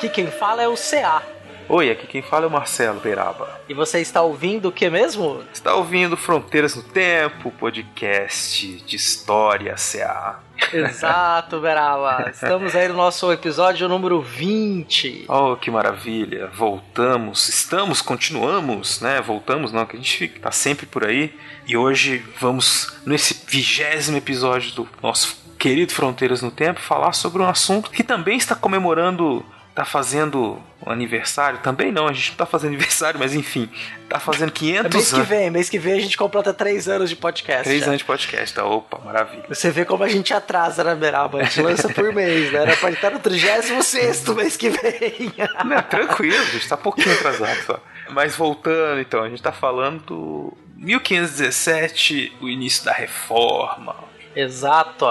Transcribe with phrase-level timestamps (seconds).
[0.00, 1.22] Aqui quem fala é o CA.
[1.68, 3.60] Oi, aqui quem fala é o Marcelo Beraba.
[3.68, 5.42] E você está ouvindo o que mesmo?
[5.52, 10.40] Está ouvindo Fronteiras no Tempo, podcast de história CA.
[10.72, 12.30] Exato, Beraba.
[12.30, 15.26] Estamos aí no nosso episódio número 20.
[15.28, 16.46] Oh, que maravilha.
[16.46, 19.20] Voltamos, estamos, continuamos, né?
[19.20, 21.38] Voltamos, não, que a gente tá sempre por aí.
[21.66, 27.46] E hoje vamos, nesse vigésimo episódio do nosso querido Fronteiras no Tempo, falar sobre um
[27.46, 29.44] assunto que também está comemorando
[29.80, 33.66] tá fazendo aniversário, também não, a gente não tá fazendo aniversário, mas enfim,
[34.10, 35.28] tá fazendo 500 É mês que anos.
[35.28, 37.64] vem, mês que vem a gente completa 3 anos de podcast.
[37.64, 37.86] Três já.
[37.86, 38.64] anos de podcast, tá?
[38.64, 39.44] Opa, maravilha.
[39.48, 42.60] Você vê como a gente atrasa na Beraba, a gente lança por mês, né?
[42.60, 45.32] Era pra estar no 36 mês que vem.
[45.64, 47.82] Não, tranquilo, a gente tá pouquinho atrasado só.
[48.10, 53.96] Mas voltando, então, a gente tá falando do 1517, o início da reforma.
[54.36, 55.06] Exato,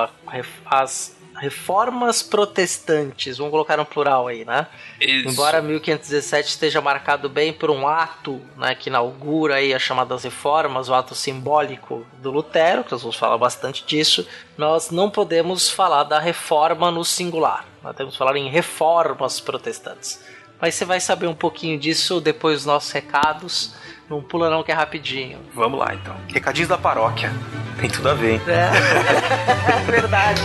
[0.70, 4.68] as reformas protestantes, vamos colocar no plural aí, né?
[5.00, 5.30] Isso.
[5.30, 10.90] Embora 1517 esteja marcado bem por um ato né, que inaugura aí as chamadas reformas,
[10.90, 16.04] o ato simbólico do Lutero, que nós vamos falar bastante disso, nós não podemos falar
[16.04, 17.66] da reforma no singular.
[17.82, 20.22] Nós temos que falar em reformas protestantes.
[20.60, 23.73] Mas você vai saber um pouquinho disso depois dos nossos recados.
[24.10, 25.40] Não pula não que é rapidinho.
[25.54, 26.16] Vamos lá, então.
[26.28, 27.32] Recadinhos da paróquia.
[27.80, 28.42] Tem tudo a ver, hein?
[28.48, 28.70] É,
[29.72, 30.42] é verdade.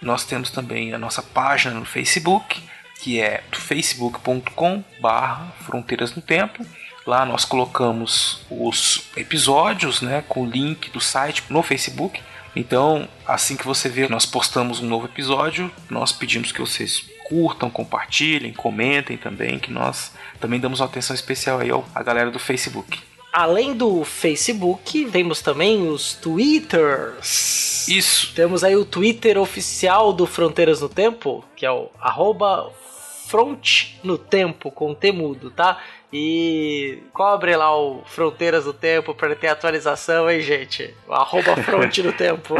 [0.00, 2.62] Nós temos também a nossa página no Facebook,
[3.00, 6.64] que é facebook.com/barra Fronteiras no Tempo.
[7.06, 12.20] Lá nós colocamos os episódios, né, com o link do site no Facebook.
[12.54, 17.70] Então, assim que você vê nós postamos um novo episódio, nós pedimos que vocês curtam,
[17.70, 22.38] compartilhem, comentem também, que nós também damos uma atenção especial aí ao- à galera do
[22.38, 22.98] Facebook.
[23.32, 27.86] Além do Facebook, temos também os Twitters.
[27.86, 28.32] Isso.
[28.34, 32.72] Temos aí o Twitter oficial do Fronteiras no Tempo, que é o arroba
[33.28, 35.78] Front no Tempo, com temudo, tá?
[36.10, 40.94] E cobre lá o Fronteiras no Tempo para ter atualização, hein, gente?
[41.06, 42.54] O arroba Front no Tempo.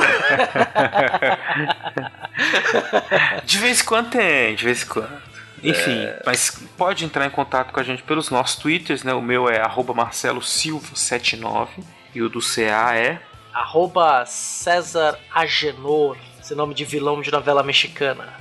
[3.45, 5.23] De vez em quando tem, de vez em quando.
[5.63, 9.15] Enfim, mas pode entrar em contato com a gente pelos nossos twitters, né?
[9.15, 11.69] O meu é arroba Marcelo Silva79
[12.15, 13.21] e o do CA é
[13.53, 18.33] arroba César Agenor, esse nome de vilão de novela mexicana.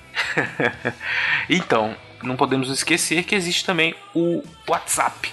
[1.49, 5.31] então, não podemos esquecer que existe também o WhatsApp.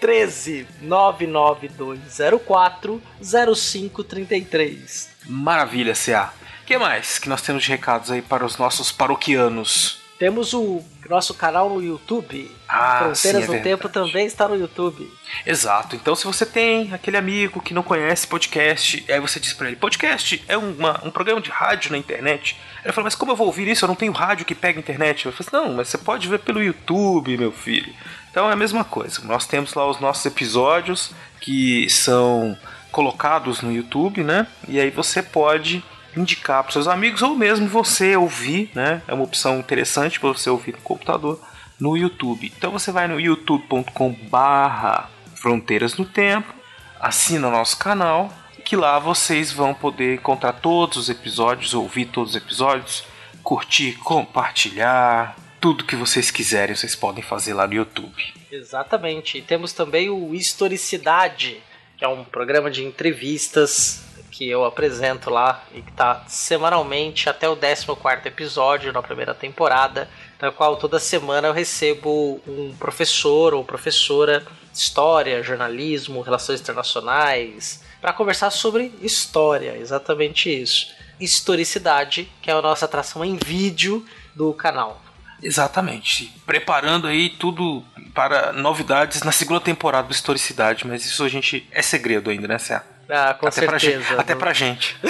[0.00, 5.08] 13 99204 0533.
[5.26, 6.32] Maravilha, CA.
[6.62, 10.00] O que mais que nós temos de recados aí para os nossos paroquianos?
[10.18, 12.50] Temos o nosso canal no YouTube.
[12.66, 13.62] Ah, Fronteiras sim, é do verdade.
[13.64, 15.10] Tempo também está no YouTube.
[15.44, 15.94] Exato.
[15.94, 19.76] Então, se você tem aquele amigo que não conhece podcast, aí você diz pra ele:
[19.76, 22.56] podcast é uma- um programa de rádio na internet.
[22.82, 23.84] Ele fala: Mas como eu vou ouvir isso?
[23.84, 25.26] Eu não tenho rádio que pega internet.
[25.26, 27.92] Eu falo: Não, mas você pode ver pelo YouTube, meu filho.
[28.30, 29.20] Então é a mesma coisa.
[29.24, 31.10] Nós temos lá os nossos episódios
[31.40, 32.56] que são
[32.90, 34.46] colocados no YouTube, né?
[34.66, 35.84] E aí você pode
[36.16, 39.02] indicar para seus amigos ou mesmo você ouvir, né?
[39.06, 41.40] É uma opção interessante para você ouvir no computador
[41.78, 42.52] no YouTube.
[42.56, 46.52] Então você vai no youtube.com/barra Fronteiras no Tempo,
[46.98, 48.32] assina nosso canal,
[48.64, 53.04] que lá vocês vão poder encontrar todos os episódios, ouvir todos os episódios,
[53.42, 58.34] curtir, compartilhar, tudo que vocês quiserem, vocês podem fazer lá no YouTube.
[58.50, 59.38] Exatamente.
[59.38, 61.62] E temos também o Historicidade,
[61.96, 64.05] que é um programa de entrevistas
[64.36, 67.86] que eu apresento lá e que está semanalmente até o 14
[68.26, 74.40] episódio na primeira temporada, na qual toda semana eu recebo um professor ou professora
[74.70, 80.94] de história, jornalismo, relações internacionais, para conversar sobre história, exatamente isso.
[81.18, 84.04] Historicidade, que é a nossa atração em vídeo
[84.34, 85.00] do canal.
[85.42, 86.30] Exatamente.
[86.44, 87.82] Preparando aí tudo
[88.14, 92.58] para novidades na segunda temporada do Historicidade, mas isso a gente é segredo ainda, né,
[92.58, 92.82] Cé?
[93.08, 94.02] Ah, com até Pra certeza.
[94.02, 94.96] gente, até pra gente.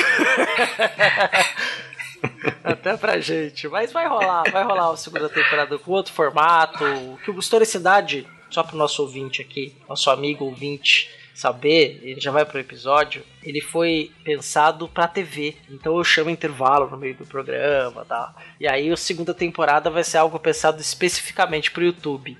[2.64, 3.68] Até pra gente.
[3.68, 6.84] Mas vai rolar, vai rolar a segunda temporada com outro formato.
[7.24, 12.46] Que o Historicidade, só pro nosso ouvinte aqui, nosso amigo ouvinte saber, ele já vai
[12.46, 15.54] pro episódio, ele foi pensado pra TV.
[15.70, 18.34] Então eu chamo intervalo no meio do programa e tal.
[18.58, 22.36] E aí a segunda temporada vai ser algo pensado especificamente pro YouTube.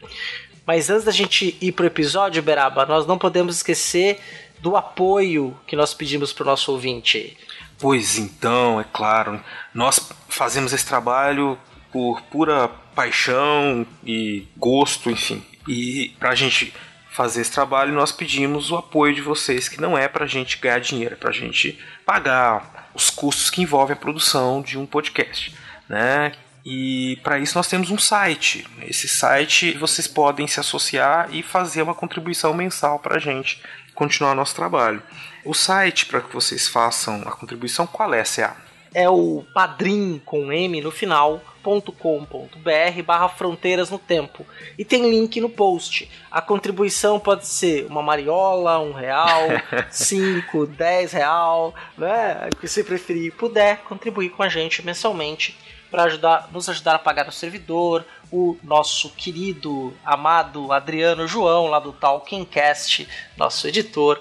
[0.66, 4.18] Mas antes da gente ir pro episódio, Beraba, nós não podemos esquecer
[4.66, 7.38] do apoio que nós pedimos pro nosso ouvinte.
[7.78, 9.40] Pois então, é claro,
[9.72, 11.56] nós fazemos esse trabalho
[11.92, 15.40] por pura paixão e gosto, enfim.
[15.68, 16.74] E pra gente
[17.12, 20.80] fazer esse trabalho, nós pedimos o apoio de vocês, que não é pra gente ganhar
[20.80, 25.54] dinheiro, é pra gente pagar os custos que envolvem a produção de um podcast,
[25.88, 26.32] né?
[26.64, 28.66] E para isso nós temos um site.
[28.82, 33.62] Esse site vocês podem se associar e fazer uma contribuição mensal para a gente
[33.96, 35.02] continuar nosso trabalho.
[35.44, 38.56] O site para que vocês façam a contribuição, qual é, CA?
[38.96, 44.46] é o padrim com M no final .com.br barra fronteiras no tempo
[44.78, 46.08] e tem link no post.
[46.30, 49.48] A contribuição pode ser uma mariola, um real,
[49.90, 52.48] cinco, dez real, né?
[52.54, 55.58] O que você preferir, puder contribuir com a gente mensalmente
[55.90, 61.78] para ajudar, nos ajudar a pagar o servidor, o nosso querido, amado Adriano João lá
[61.78, 64.20] do Talkingcast, nosso editor.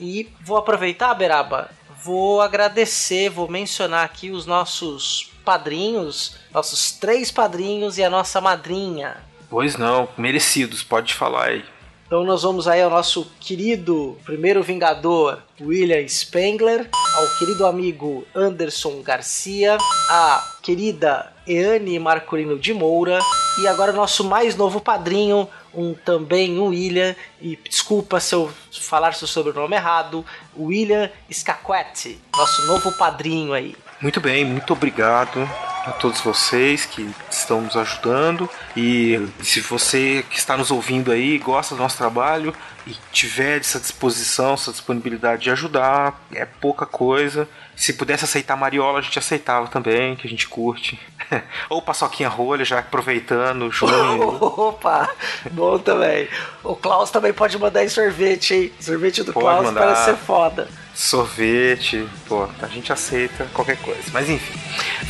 [0.00, 1.70] E vou aproveitar, Beraba,
[2.02, 9.16] vou agradecer, vou mencionar aqui os nossos padrinhos, nossos três padrinhos e a nossa madrinha.
[9.48, 11.64] Pois não, merecidos, pode falar aí.
[12.12, 19.00] Então nós vamos aí ao nosso querido primeiro Vingador, William Spengler, ao querido amigo Anderson
[19.00, 19.78] Garcia,
[20.10, 23.18] a querida Eane Marcolino de Moura
[23.62, 29.14] e agora nosso mais novo padrinho, um também um William, e desculpa se eu falar
[29.14, 30.22] seu sobrenome errado,
[30.54, 33.74] William Scaquetti, nosso novo padrinho aí.
[34.02, 35.48] Muito bem, muito obrigado
[35.86, 38.50] a todos vocês que estão nos ajudando.
[38.76, 42.52] E se você que está nos ouvindo aí gosta do nosso trabalho
[42.84, 47.48] e tiver essa disposição, essa disponibilidade de ajudar, é pouca coisa.
[47.82, 50.96] Se pudesse aceitar mariola, a gente aceitava também, que a gente curte.
[51.68, 54.22] Ou paçoquinha rolha, já aproveitando, junho.
[54.40, 55.10] Opa,
[55.50, 56.28] bom também.
[56.62, 58.72] O Klaus também pode mandar aí sorvete, hein?
[58.78, 59.80] Sorvete do Pode Klaus mandar.
[59.80, 60.68] parece ser foda.
[60.94, 64.04] sorvete, pô, a gente aceita qualquer coisa.
[64.12, 64.60] Mas enfim,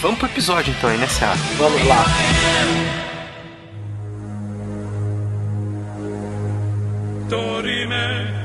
[0.00, 1.36] vamos pro episódio então aí, né, Seara?
[1.58, 2.06] Vamos lá.
[7.28, 8.41] dorime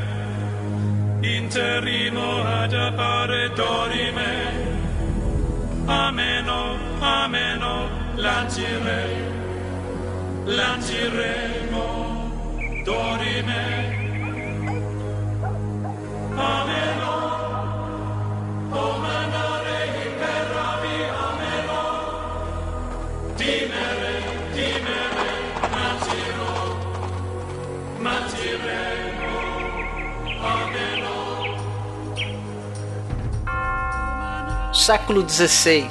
[1.35, 4.75] interrimo ad appare dorime.
[5.85, 9.05] Ameno, ameno, lancire,
[10.45, 11.85] lanciremo,
[12.83, 13.65] dorime.
[16.35, 17.15] Ameno,
[18.69, 21.81] o manare imperavi, ameno,
[23.35, 24.13] dimere,
[24.53, 25.29] dimere,
[25.75, 26.51] lanciro,
[28.01, 28.36] lanciro.
[34.77, 35.89] Século XVI,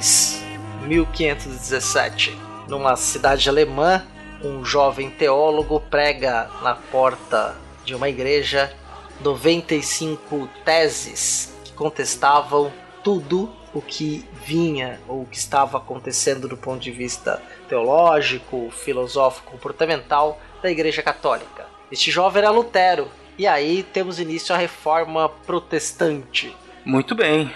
[0.83, 2.35] 1517,
[2.69, 4.03] numa cidade alemã,
[4.41, 8.73] um jovem teólogo prega na porta de uma igreja
[9.19, 12.71] 95 teses que contestavam
[13.03, 19.51] tudo o que vinha ou o que estava acontecendo do ponto de vista teológico, filosófico,
[19.51, 21.67] comportamental da Igreja Católica.
[21.91, 26.55] Este jovem era Lutero, e aí temos início a reforma protestante.
[26.85, 27.53] Muito bem.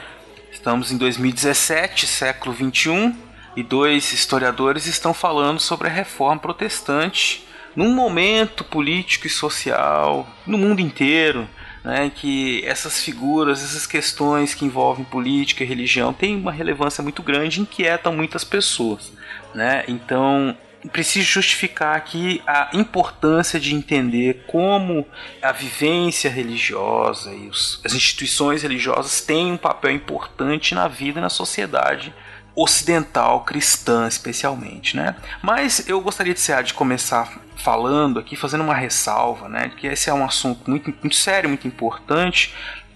[0.61, 3.15] Estamos em 2017, século 21,
[3.55, 10.59] e dois historiadores estão falando sobre a reforma protestante num momento político e social no
[10.59, 11.49] mundo inteiro,
[11.83, 17.23] né, que essas figuras, essas questões que envolvem política e religião têm uma relevância muito
[17.23, 19.11] grande e inquietam muitas pessoas.
[19.55, 19.83] Né?
[19.87, 20.55] Então,
[20.89, 25.05] preciso justificar aqui a importância de entender como
[25.41, 31.21] a vivência religiosa e os, as instituições religiosas têm um papel importante na vida e
[31.21, 32.13] na sociedade
[32.55, 35.15] ocidental cristã especialmente, né?
[35.41, 39.71] Mas eu gostaria de, de começar falando aqui, fazendo uma ressalva, né?
[39.77, 42.53] Que esse é um assunto muito, muito sério, muito importante,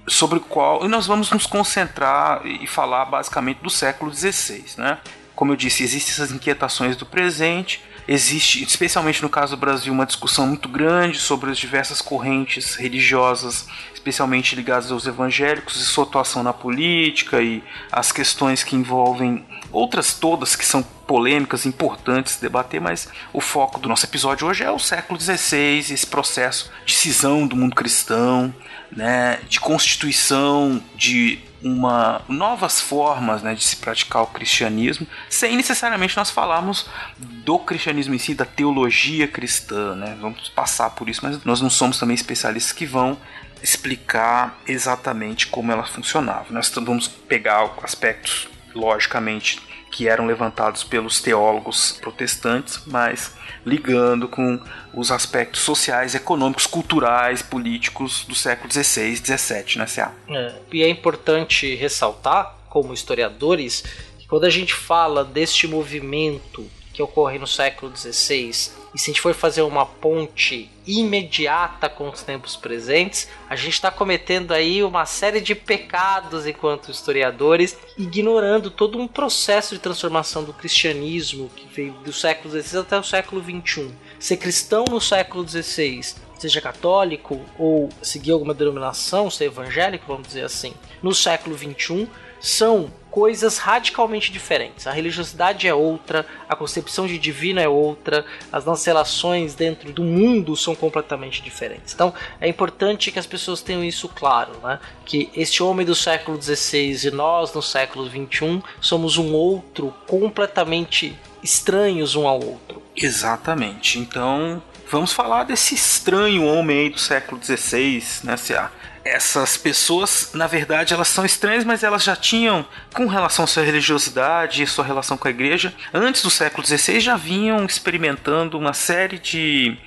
[0.08, 4.98] sobre o qual nós vamos nos concentrar e falar basicamente do século XVI, né?
[5.36, 10.06] Como eu disse, existem essas inquietações do presente, existe, especialmente no caso do Brasil, uma
[10.06, 16.44] discussão muito grande sobre as diversas correntes religiosas, especialmente ligadas aos evangélicos, e sua atuação
[16.44, 22.80] na política e as questões que envolvem outras todas que são polêmicas, importantes de debater,
[22.80, 27.46] mas o foco do nosso episódio hoje é o século XVI, esse processo de cisão
[27.46, 28.54] do mundo cristão,
[28.92, 36.16] né, de constituição de uma novas formas né, de se praticar o cristianismo, sem necessariamente
[36.16, 39.96] nós falarmos do cristianismo em si, da teologia cristã.
[39.96, 40.16] Né?
[40.22, 43.18] Vamos passar por isso, mas nós não somos também especialistas que vão
[43.64, 46.46] explicar exatamente como ela funcionava.
[46.52, 49.60] Nós vamos pegar aspectos, logicamente,
[49.96, 53.34] que eram levantados pelos teólogos protestantes, mas
[53.66, 54.60] ligando com
[54.94, 60.12] os aspectos sociais, econômicos, culturais, políticos do século XVI e XVII, né, C.A.?
[60.28, 63.86] É, e é importante ressaltar, como historiadores,
[64.20, 69.14] que quando a gente fala deste movimento que ocorre no século XVI, e se a
[69.14, 74.82] gente for fazer uma ponte imediata com os tempos presentes, a gente está cometendo aí
[74.82, 81.68] uma série de pecados enquanto historiadores, ignorando todo um processo de transformação do cristianismo que
[81.68, 83.92] veio do século XVI até o século XXI.
[84.18, 90.46] Ser cristão no século XVI, seja católico ou seguir alguma denominação, ser evangélico, vamos dizer
[90.46, 90.74] assim,
[91.04, 92.08] no século XXI,
[92.40, 94.86] são coisas radicalmente diferentes.
[94.86, 100.04] A religiosidade é outra, a concepção de divino é outra, as nossas relações dentro do
[100.04, 101.94] mundo são completamente diferentes.
[101.94, 104.80] Então é importante que as pessoas tenham isso claro, né?
[105.06, 111.18] que este homem do século XVI e nós no século XXI somos um outro completamente
[111.42, 112.84] estranhos um ao outro.
[112.98, 113.98] Exatamente.
[113.98, 118.70] Então vamos falar desse estranho homem aí do século XVI, né, C.A
[119.06, 123.64] essas pessoas, na verdade, elas são estranhas, mas elas já tinham, com relação à sua
[123.64, 128.74] religiosidade e sua relação com a igreja, antes do século XVI já vinham experimentando uma
[128.74, 129.78] série de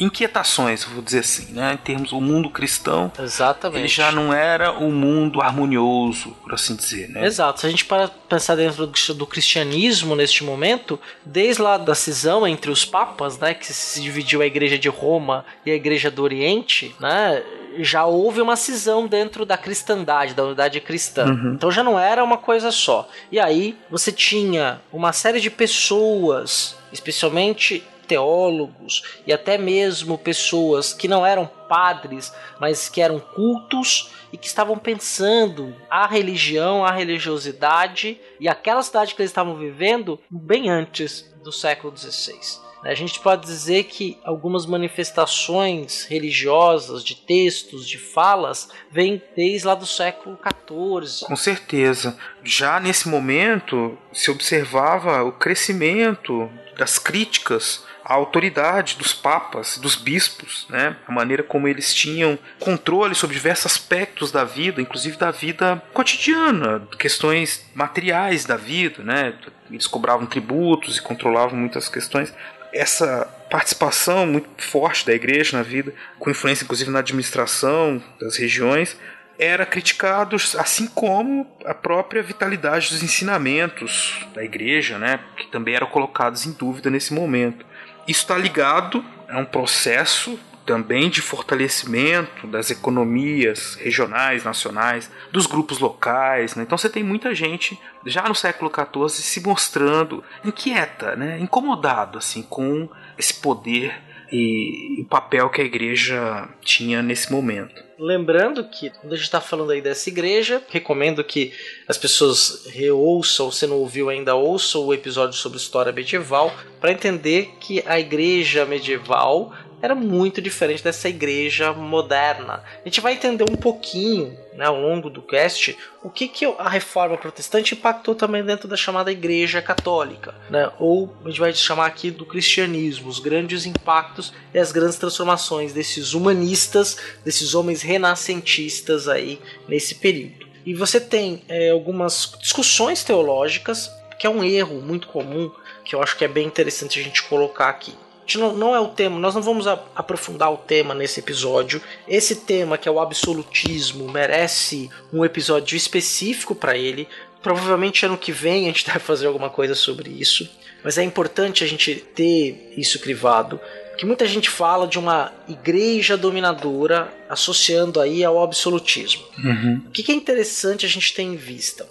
[0.00, 1.74] inquietações, vou dizer assim, né?
[1.74, 3.80] Em termos do mundo cristão, Exatamente.
[3.80, 7.26] ele já não era o um mundo harmonioso, por assim dizer, né?
[7.26, 7.60] Exato.
[7.60, 12.70] Se a gente para pensar dentro do cristianismo neste momento, desde lá da cisão entre
[12.70, 16.94] os papas, né, que se dividiu a igreja de Roma e a igreja do Oriente,
[17.00, 17.42] né?
[17.84, 21.26] Já houve uma cisão dentro da cristandade, da unidade cristã.
[21.26, 21.54] Uhum.
[21.54, 23.08] Então já não era uma coisa só.
[23.30, 31.06] E aí você tinha uma série de pessoas, especialmente teólogos e até mesmo pessoas que
[31.06, 38.18] não eram padres, mas que eram cultos e que estavam pensando a religião, a religiosidade
[38.40, 42.67] e aquela cidade que eles estavam vivendo bem antes do século XVI.
[42.84, 49.74] A gente pode dizer que algumas manifestações religiosas, de textos, de falas, vêm desde lá
[49.74, 51.26] do século XIV.
[51.26, 52.16] Com certeza.
[52.44, 60.66] Já nesse momento se observava o crescimento das críticas à autoridade dos papas, dos bispos,
[60.70, 60.96] né?
[61.06, 66.88] a maneira como eles tinham controle sobre diversos aspectos da vida, inclusive da vida cotidiana,
[66.98, 69.34] questões materiais da vida, né?
[69.70, 72.32] Eles cobravam tributos e controlavam muitas questões
[72.72, 78.96] essa participação muito forte da igreja na vida, com influência inclusive na administração das regiões,
[79.38, 85.86] era criticado, assim como a própria vitalidade dos ensinamentos da igreja, né, que também eram
[85.86, 87.64] colocados em dúvida nesse momento.
[88.06, 95.78] Isso está ligado a um processo também de fortalecimento das economias regionais, nacionais, dos grupos
[95.78, 96.54] locais.
[96.54, 96.62] Né?
[96.62, 101.38] Então você tem muita gente já no século XIV se mostrando inquieta, né?
[101.40, 103.98] incomodado assim com esse poder
[104.30, 107.82] e o papel que a igreja tinha nesse momento.
[107.98, 111.52] Lembrando que, quando a gente está falando aí dessa igreja, recomendo que
[111.88, 117.54] as pessoas reouçam, se não ouviu ainda, ouçam o episódio sobre história medieval, para entender
[117.58, 122.64] que a igreja medieval era muito diferente dessa igreja moderna.
[122.84, 126.68] A gente vai entender um pouquinho né, ao longo do cast o que, que a
[126.68, 131.86] reforma protestante impactou também dentro da chamada igreja católica, né, ou a gente vai chamar
[131.86, 139.08] aqui do cristianismo, os grandes impactos e as grandes transformações desses humanistas, desses homens renascentistas
[139.08, 140.48] aí nesse período.
[140.66, 145.50] E você tem é, algumas discussões teológicas, que é um erro muito comum,
[145.84, 147.94] que eu acho que é bem interessante a gente colocar aqui
[148.36, 151.80] não, não é o tema, nós não vamos a, aprofundar o tema nesse episódio.
[152.06, 157.08] Esse tema, que é o absolutismo, merece um episódio específico para ele.
[157.42, 160.50] Provavelmente ano que vem a gente vai fazer alguma coisa sobre isso.
[160.84, 163.60] Mas é importante a gente ter isso crivado.
[163.96, 169.24] Que muita gente fala de uma igreja dominadora associando aí ao absolutismo.
[169.42, 169.82] Uhum.
[169.86, 171.84] O que é interessante a gente ter em vista?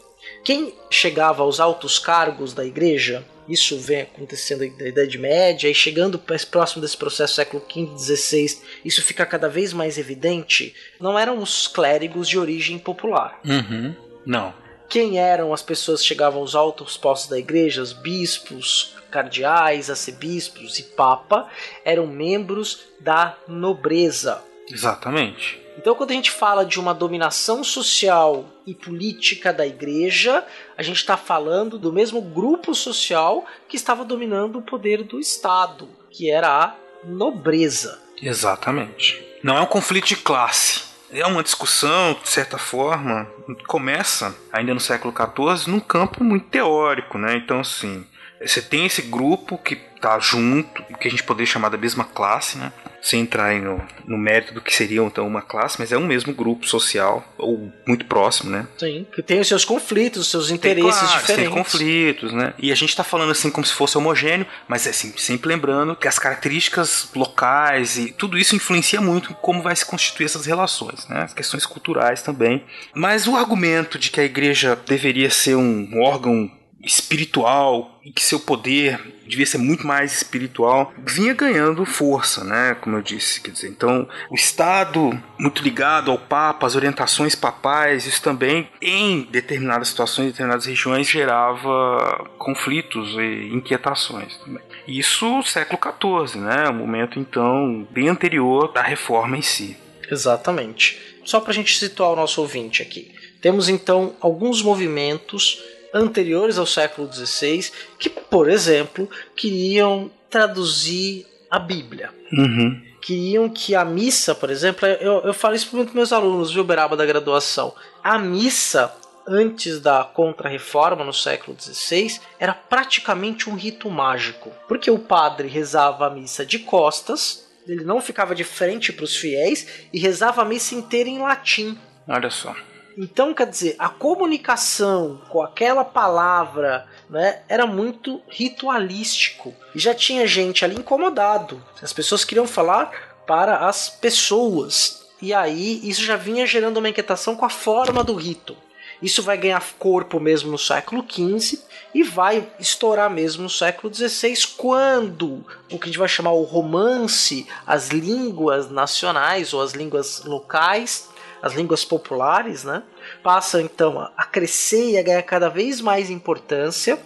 [0.44, 6.20] Quem chegava aos altos cargos da igreja isso vem acontecendo da Idade Média e chegando
[6.50, 10.76] próximo desse processo século XV, XVI, isso fica cada vez mais evidente.
[11.00, 13.40] Não eram os clérigos de origem popular.
[13.46, 13.96] Uhum.
[14.26, 14.54] Não.
[14.90, 20.80] Quem eram as pessoas que chegavam aos altos postos da igreja, os bispos, cardeais, arcebispos
[20.80, 21.50] e papa,
[21.84, 24.44] eram membros da nobreza.
[24.70, 25.62] Exatamente.
[25.78, 30.44] Então, quando a gente fala de uma dominação social e política da igreja,
[30.78, 35.90] a gente está falando do mesmo grupo social que estava dominando o poder do Estado,
[36.12, 38.00] que era a nobreza.
[38.22, 39.26] Exatamente.
[39.44, 40.86] Não é um conflito de classe.
[41.12, 43.28] É uma discussão, de certa forma,
[43.68, 47.38] começa ainda no século XIV num campo muito teórico, né?
[47.38, 48.06] Então, assim,
[48.42, 52.58] você tem esse grupo que tá junto, que a gente poderia chamar da mesma classe,
[52.58, 52.72] né?
[53.02, 56.34] Sem entrar no, no mérito do que seria então uma classe, mas é um mesmo
[56.34, 58.68] grupo social, ou muito próximo, né?
[58.78, 61.54] Sim, que tem os seus conflitos, os seus interesses tem, claro, diferentes.
[61.54, 62.54] Tem conflitos, né?
[62.58, 65.96] E a gente tá falando assim como se fosse homogêneo, mas é assim, sempre lembrando
[65.96, 71.08] que as características locais e tudo isso influencia muito como vai se constituir essas relações,
[71.08, 71.24] né?
[71.24, 72.64] As questões culturais também.
[72.94, 76.52] Mas o argumento de que a igreja deveria ser um órgão
[76.88, 82.76] espiritual e que seu poder devia ser muito mais espiritual, vinha ganhando força, né?
[82.80, 88.06] Como eu disse, quer dizer, então o Estado muito ligado ao Papa, as orientações papais,
[88.06, 94.64] isso também em determinadas situações, em determinadas regiões gerava conflitos e inquietações também.
[94.88, 96.70] Isso século XIV, né?
[96.70, 99.78] O momento então bem anterior da reforma em si.
[100.10, 100.98] Exatamente.
[101.26, 103.14] Só para a gente situar o nosso ouvinte aqui.
[103.42, 105.62] Temos então alguns movimentos
[105.94, 112.10] anteriores ao século XVI que, por exemplo, queriam traduzir a Bíblia.
[112.32, 112.82] Uhum.
[113.02, 116.64] Queriam que a missa, por exemplo, eu, eu falo isso para muitos meus alunos, viu,
[116.64, 117.74] Beraba, da graduação.
[118.04, 118.94] A missa,
[119.26, 124.52] antes da Contra-Reforma, no século XVI, era praticamente um rito mágico.
[124.68, 129.16] Porque o padre rezava a missa de costas, ele não ficava de frente para os
[129.16, 131.78] fiéis e rezava a missa inteira em latim.
[132.08, 132.56] Olha só.
[132.98, 139.54] Então, quer dizer, a comunicação com aquela palavra né, era muito ritualístico.
[139.76, 141.64] E já tinha gente ali incomodado.
[141.80, 142.92] As pessoas queriam falar
[143.28, 145.06] para as pessoas.
[145.22, 148.58] E aí isso já vinha gerando uma inquietação com a forma do rito.
[149.00, 151.60] Isso vai ganhar corpo mesmo no século XV
[151.94, 156.42] e vai estourar mesmo no século XVI, quando o que a gente vai chamar o
[156.42, 161.10] romance, as línguas nacionais ou as línguas locais
[161.42, 162.84] as línguas populares, né?
[163.24, 167.00] Passam então a crescer e a ganhar cada vez mais importância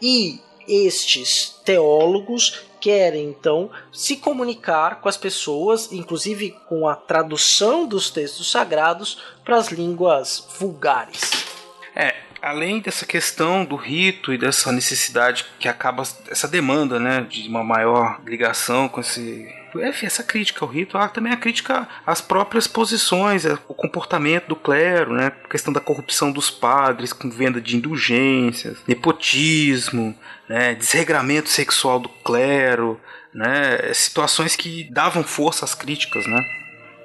[0.00, 8.10] e estes teólogos querem então se comunicar com as pessoas, inclusive com a tradução dos
[8.10, 11.30] textos sagrados para as línguas vulgares.
[11.94, 17.48] É, além dessa questão do rito e dessa necessidade que acaba essa demanda, né, de
[17.48, 22.66] uma maior ligação com esse essa crítica ao rito, há também a crítica às próprias
[22.66, 25.26] posições, é, o comportamento do clero, né?
[25.44, 30.16] A questão da corrupção dos padres com venda de indulgências, nepotismo,
[30.48, 30.74] né?
[30.74, 32.98] desregramento sexual do clero,
[33.32, 33.92] né?
[33.92, 36.42] situações que davam força às críticas, né?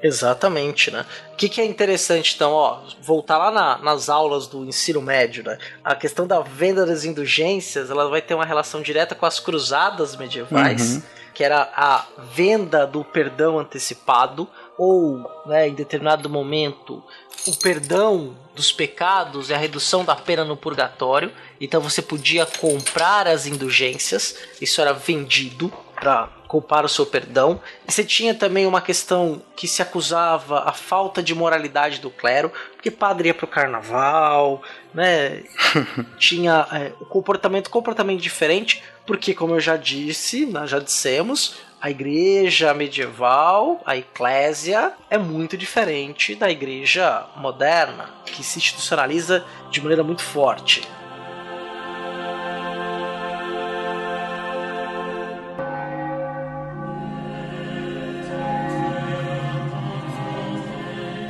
[0.03, 1.05] Exatamente, né?
[1.31, 5.43] O que, que, é interessante, então, ó, voltar lá na, nas aulas do ensino médio,
[5.45, 5.57] né?
[5.81, 10.17] A questão da venda das indulgências, ela vai ter uma relação direta com as cruzadas
[10.17, 10.95] medievais.
[10.95, 17.03] Uhum que era a venda do perdão antecipado, ou né, em determinado momento
[17.47, 21.31] o perdão dos pecados e a redução da pena no purgatório.
[21.59, 27.59] Então você podia comprar as indulgências, isso era vendido para culpar o seu perdão.
[27.87, 32.91] Você tinha também uma questão que se acusava a falta de moralidade do clero, porque
[32.91, 34.61] padre ia pro carnaval,
[34.93, 35.41] né?
[36.19, 41.89] tinha é, o comportamento completamente diferente, porque como eu já disse, nós já dissemos, a
[41.89, 50.03] igreja medieval, a eclésia, é muito diferente da igreja moderna, que se institucionaliza de maneira
[50.03, 50.87] muito forte.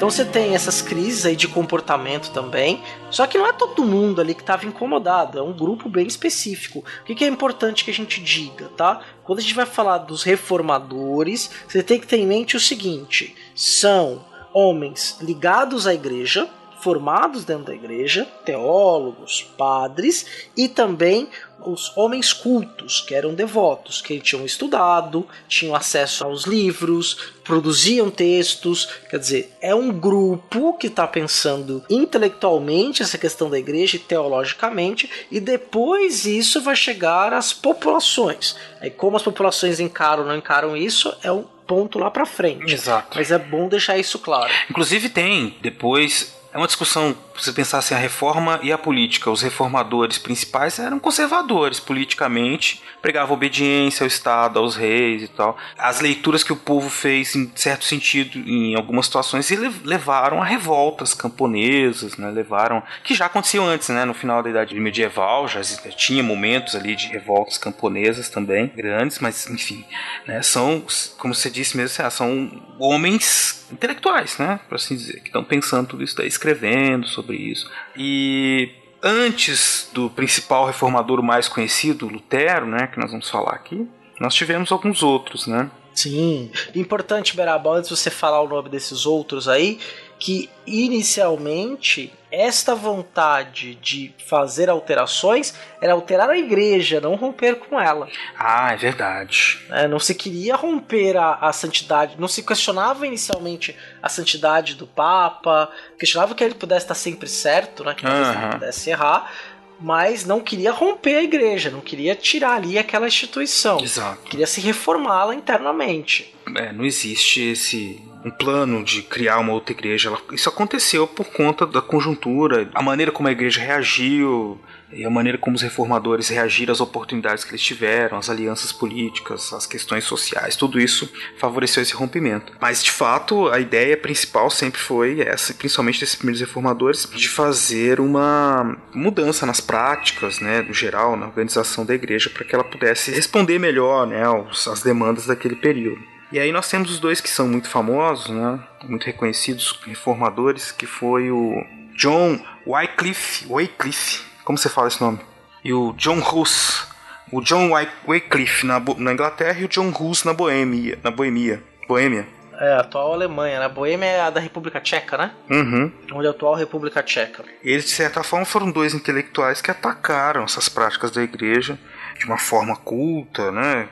[0.04, 4.20] Então você tem essas crises aí de comportamento também, só que não é todo mundo
[4.20, 6.80] ali que estava incomodado, é um grupo bem específico.
[6.80, 9.00] O que, que é importante que a gente diga, tá?
[9.24, 13.34] Quando a gente vai falar dos reformadores, você tem que ter em mente o seguinte:
[13.56, 16.50] são homens ligados à igreja,
[16.84, 21.30] formados dentro da igreja, teólogos, padres e também
[21.66, 28.90] os homens cultos, que eram devotos, que tinham estudado, tinham acesso aos livros, produziam textos.
[29.10, 35.10] Quer dizer, é um grupo que está pensando intelectualmente essa questão da igreja e teologicamente,
[35.32, 38.58] e depois isso vai chegar às populações.
[38.82, 42.74] Aí, como as populações encaram ou não encaram isso, é um ponto lá para frente.
[42.74, 43.18] Exato.
[43.18, 44.52] Mas é bom deixar isso claro.
[44.70, 49.32] Inclusive tem depois é uma discussão, se você pensar assim, a reforma e a política.
[49.32, 55.58] Os reformadores principais eram conservadores politicamente, pregavam obediência ao Estado, aos reis e tal.
[55.78, 59.50] As leituras que o povo fez, em certo sentido, em algumas situações,
[59.84, 62.30] levaram a revoltas camponesas, né?
[62.30, 62.84] levaram.
[63.04, 64.06] que já aconteciam antes, né?
[64.06, 65.62] no final da Idade Medieval, já
[65.96, 69.86] tinha momentos ali de revoltas camponesas também, grandes, mas enfim,
[70.28, 70.42] né?
[70.42, 70.84] são,
[71.18, 74.60] como você disse mesmo, são homens intelectuais, né?
[74.68, 77.70] Por assim dizer, que estão pensando tudo isso daí, escrevendo sobre isso.
[77.96, 82.88] E antes do principal reformador mais conhecido, Lutero, né?
[82.88, 83.88] Que nós vamos falar aqui,
[84.20, 85.70] nós tivemos alguns outros, né?
[85.94, 86.52] Sim.
[86.74, 89.80] Importante, Berabal, antes de você falar o nome desses outros aí,
[90.24, 98.08] que inicialmente esta vontade de fazer alterações era alterar a igreja, não romper com ela.
[98.40, 99.60] Ah, é verdade.
[99.70, 104.88] É, não se queria romper a, a, santidade, não se questionava inicialmente a santidade do
[104.88, 108.44] Papa, questionava que ele pudesse estar sempre certo, né, que uhum.
[108.44, 109.30] ele pudesse errar,
[109.78, 113.78] mas não queria romper a igreja, não queria tirar ali aquela instituição.
[113.82, 114.22] Exato.
[114.30, 116.34] Queria se reformá-la internamente.
[116.56, 120.16] É, não existe esse um plano de criar uma outra igreja.
[120.32, 124.60] Isso aconteceu por conta da conjuntura, a maneira como a igreja reagiu
[124.92, 129.52] e a maneira como os reformadores reagiram às oportunidades que eles tiveram, as alianças políticas,
[129.52, 132.54] as questões sociais, tudo isso favoreceu esse rompimento.
[132.62, 138.00] Mas de fato, a ideia principal sempre foi essa, principalmente desses primeiros reformadores, de fazer
[138.00, 143.12] uma mudança nas práticas, né, no geral, na organização da igreja, para que ela pudesse
[143.12, 144.24] responder melhor, né,
[144.72, 146.13] às demandas daquele período.
[146.34, 148.60] E aí nós temos os dois que são muito famosos, né?
[148.86, 151.64] muito reconhecidos reformadores, que foi o
[151.96, 155.20] John Wycliffe, Wycliffe, como você fala esse nome?
[155.64, 156.88] E o John Hus,
[157.32, 157.70] o John
[158.08, 162.28] Wycliffe na, na Inglaterra e o John Hus na Boêmia, na Boêmia, Boêmia.
[162.60, 163.70] É, a atual Alemanha, né?
[163.70, 165.32] Boêmia é a da República Tcheca, né?
[165.52, 165.92] Uhum.
[166.14, 167.44] Onde é a atual República Tcheca.
[167.64, 171.78] Eles, de certa forma, foram dois intelectuais que atacaram essas práticas da igreja
[172.18, 173.88] de uma forma culta, né?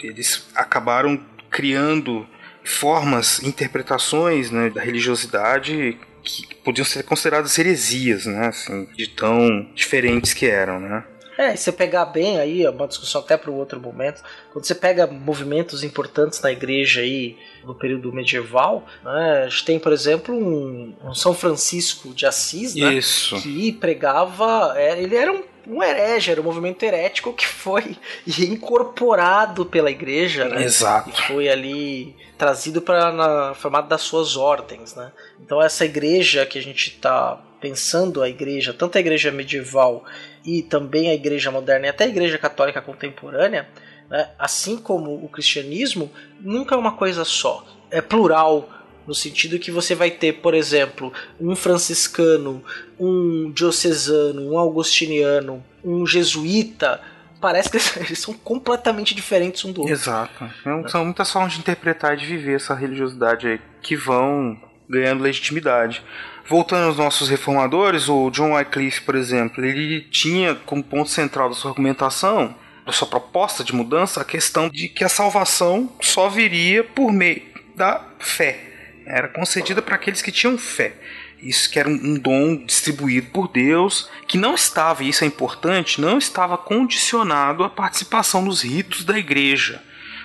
[0.00, 1.20] Eles acabaram
[1.52, 2.26] criando
[2.64, 10.32] formas, interpretações né, da religiosidade que podiam ser consideradas heresias, né, assim, de tão diferentes
[10.32, 11.04] que eram, né.
[11.36, 14.74] É, você pegar bem aí, é uma discussão até para um outro momento, quando você
[14.74, 20.34] pega movimentos importantes na igreja aí no período medieval, né, a gente tem, por exemplo,
[20.34, 23.40] um, um São Francisco de Assis, né, Isso.
[23.42, 27.96] que pregava, é, ele era um um herege, era um movimento herético que foi
[28.26, 30.62] incorporado pela igreja, né?
[30.62, 31.10] Exato.
[31.10, 35.12] E foi ali trazido para formato das suas ordens, né?
[35.40, 40.04] Então essa igreja que a gente está pensando a igreja, tanto a igreja medieval
[40.44, 43.68] e também a igreja moderna e até a igreja católica contemporânea,
[44.10, 44.30] né?
[44.36, 47.64] assim como o cristianismo, nunca é uma coisa só.
[47.88, 48.68] É plural,
[49.06, 52.62] no sentido que você vai ter, por exemplo, um franciscano,
[52.98, 57.00] um diocesano, um augustiniano, um jesuíta.
[57.40, 59.94] Parece que eles são completamente diferentes um do outro.
[59.94, 60.50] Exato.
[60.60, 65.22] Então, são muitas formas de interpretar e de viver essa religiosidade aí que vão ganhando
[65.22, 66.02] legitimidade.
[66.46, 71.54] Voltando aos nossos reformadores, o John Wycliffe, por exemplo, ele tinha como ponto central da
[71.54, 76.82] sua argumentação da sua proposta de mudança a questão de que a salvação só viria
[76.82, 77.42] por meio
[77.76, 78.71] da fé.
[79.06, 80.94] Era concedida para aqueles que tinham fé.
[81.42, 85.26] Isso que era um, um dom distribuído por Deus, que não estava, e isso é
[85.26, 89.82] importante, não estava condicionado à participação nos ritos da igreja,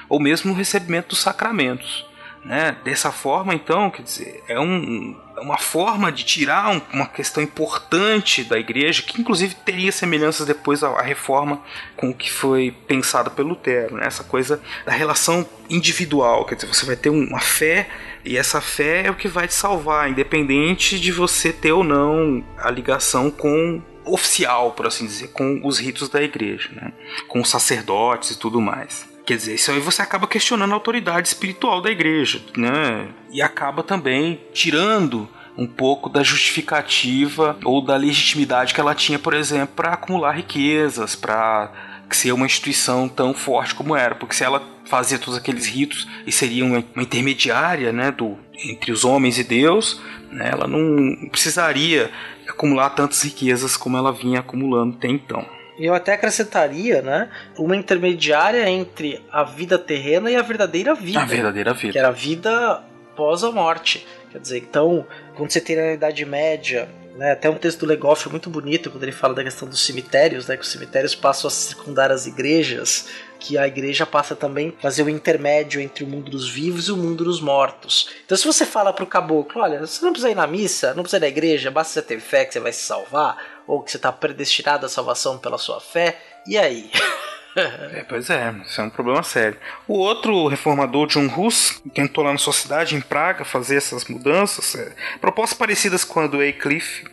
[0.08, 2.06] ou mesmo no recebimento dos sacramentos.
[2.46, 2.78] Né?
[2.84, 8.44] Dessa forma, então, quer dizer, é um, uma forma de tirar um, uma questão importante
[8.44, 11.62] da igreja, que inclusive teria semelhanças depois à, à reforma
[11.96, 14.06] com o que foi pensado pelo Lutero, né?
[14.06, 17.90] essa coisa da relação individual, quer dizer, você vai ter uma fé
[18.24, 22.44] e essa fé é o que vai te salvar, independente de você ter ou não
[22.58, 26.94] a ligação com oficial, por assim dizer, com os ritos da igreja, né?
[27.28, 29.17] com os sacerdotes e tudo mais.
[29.28, 33.10] Quer dizer, isso aí você acaba questionando a autoridade espiritual da igreja, né?
[33.30, 39.34] E acaba também tirando um pouco da justificativa ou da legitimidade que ela tinha, por
[39.34, 41.74] exemplo, para acumular riquezas, para
[42.10, 46.32] ser uma instituição tão forte como era, porque se ela fazia todos aqueles ritos e
[46.32, 52.10] seria uma, intermediária, né, do entre os homens e Deus, né, ela não precisaria
[52.48, 55.46] acumular tantas riquezas como ela vinha acumulando até então.
[55.80, 61.22] Eu até acrescentaria, né, uma intermediária entre a vida terrena e a verdadeira vida.
[61.22, 61.92] A verdadeira vida.
[61.92, 62.84] Que era a vida
[63.16, 64.06] pós a morte.
[64.32, 68.30] Quer dizer, então, quando você tem na Idade Média, né, até um texto do Legoff
[68.30, 71.52] muito bonito, quando ele fala da questão dos cemitérios, né, que os cemitérios passam a
[71.52, 73.08] circundar as igrejas,
[73.40, 76.92] que a igreja passa também a fazer o intermédio entre o mundo dos vivos e
[76.92, 78.10] o mundo dos mortos.
[78.26, 81.18] Então, se você fala pro caboclo, olha, você não precisa ir na missa, não precisa
[81.18, 83.98] ir na igreja, basta você ter fé que você vai se salvar, ou que você
[83.98, 86.90] está predestinado à salvação pela sua fé, e aí?
[87.58, 89.58] É, pois é, isso é um problema sério.
[89.88, 94.76] O outro reformador, John Hus, tentou lá na sua cidade, em Praga, fazer essas mudanças,
[94.76, 97.06] é, propostas parecidas com a do Wycliffe,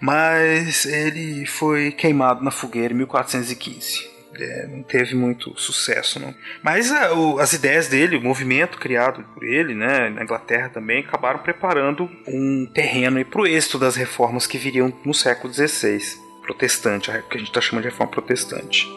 [0.00, 4.11] mas ele foi queimado na fogueira em 1415.
[4.34, 6.34] É, não teve muito sucesso, não.
[6.62, 11.00] Mas é, o, as ideias dele, o movimento criado por ele, né, na Inglaterra também,
[11.00, 16.00] acabaram preparando um terreno para o êxito das reformas que viriam no século XVI,
[16.42, 18.88] protestante, a que a gente está chamando de reforma protestante.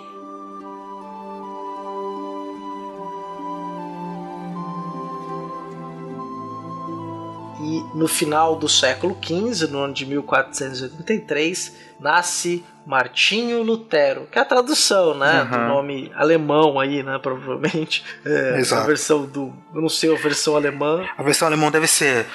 [7.76, 14.42] E no final do século XV, no ano de 1483, nasce Martinho Lutero, que é
[14.42, 15.50] a tradução, né, Uhum.
[15.50, 18.04] do nome alemão aí, né, provavelmente.
[18.24, 18.84] É, Exato.
[18.84, 21.04] a versão do, eu não sei a versão alemã.
[21.18, 22.26] A versão alemã deve ser.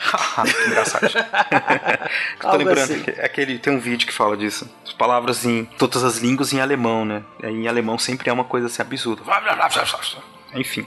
[0.44, 1.12] Que engraçado.
[2.40, 3.02] Tô lembrando assim.
[3.02, 4.68] que aquele tem um vídeo que fala disso.
[4.84, 7.22] As palavras em todas as línguas em alemão, né?
[7.42, 9.22] Em alemão sempre é uma coisa assim absurda.
[10.54, 10.86] Enfim,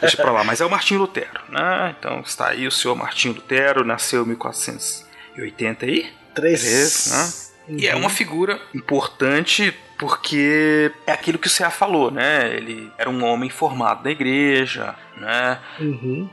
[0.00, 0.44] deixa pra lá.
[0.44, 1.94] Mas é o Martinho Lutero, né?
[1.98, 6.12] Então está aí o senhor Martinho Lutero, nasceu em 1480 aí.
[6.34, 6.60] Três.
[6.60, 7.50] Três, né?
[7.78, 12.54] E é uma figura importante porque é aquilo que o Cea falou, né?
[12.56, 15.58] Ele era um homem formado na igreja, né?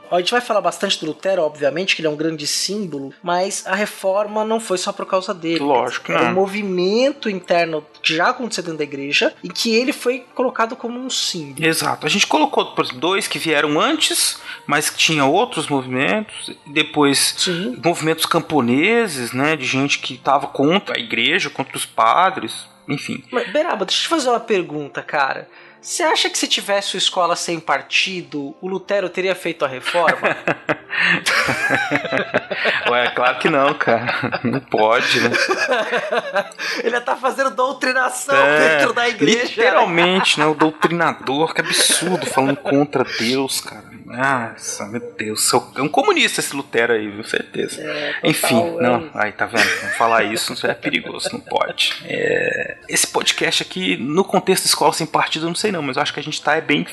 [0.10, 3.13] Ó, A gente vai falar bastante do Lutero, obviamente, que ele é um grande símbolo,
[3.21, 5.60] mas a reforma não foi só por causa dele.
[5.60, 6.32] Lógico, Era não.
[6.32, 10.97] um movimento interno que já aconteceu dentro da igreja e que ele foi colocado como
[11.00, 11.65] um símbolo.
[11.65, 12.06] Exato.
[12.06, 16.52] A gente colocou por exemplo, dois que vieram antes, mas que tinha outros movimentos.
[16.65, 17.80] Depois, Sim.
[17.84, 19.56] movimentos camponeses, né?
[19.56, 23.23] De gente que estava contra a igreja, contra os padres, enfim.
[23.32, 25.47] Mas, Beraba, deixa eu te fazer uma pergunta, cara.
[25.88, 30.36] Você acha que se tivesse uma escola sem partido, o Lutero teria feito a reforma?
[32.91, 34.41] Ué, claro que não, cara.
[34.43, 35.32] Não pode, né?
[36.84, 39.45] ele ia estar fazendo doutrinação É, dentro da igreja.
[39.45, 40.45] Literalmente, né?
[40.45, 43.88] O doutrinador, que absurdo, falando contra Deus, cara.
[44.08, 45.52] Nossa, meu Deus.
[45.76, 47.26] É um comunista esse Lutero aí, viu?
[47.26, 47.82] Certeza.
[48.23, 48.82] Enfim, é.
[48.82, 49.10] não.
[49.13, 49.67] Aí, tá vendo?
[49.97, 51.93] Falar isso é perigoso, não pode.
[52.06, 56.01] É, Esse podcast aqui, no contexto escola sem partido, eu não sei não, mas eu
[56.01, 56.85] acho que a gente tá é bem.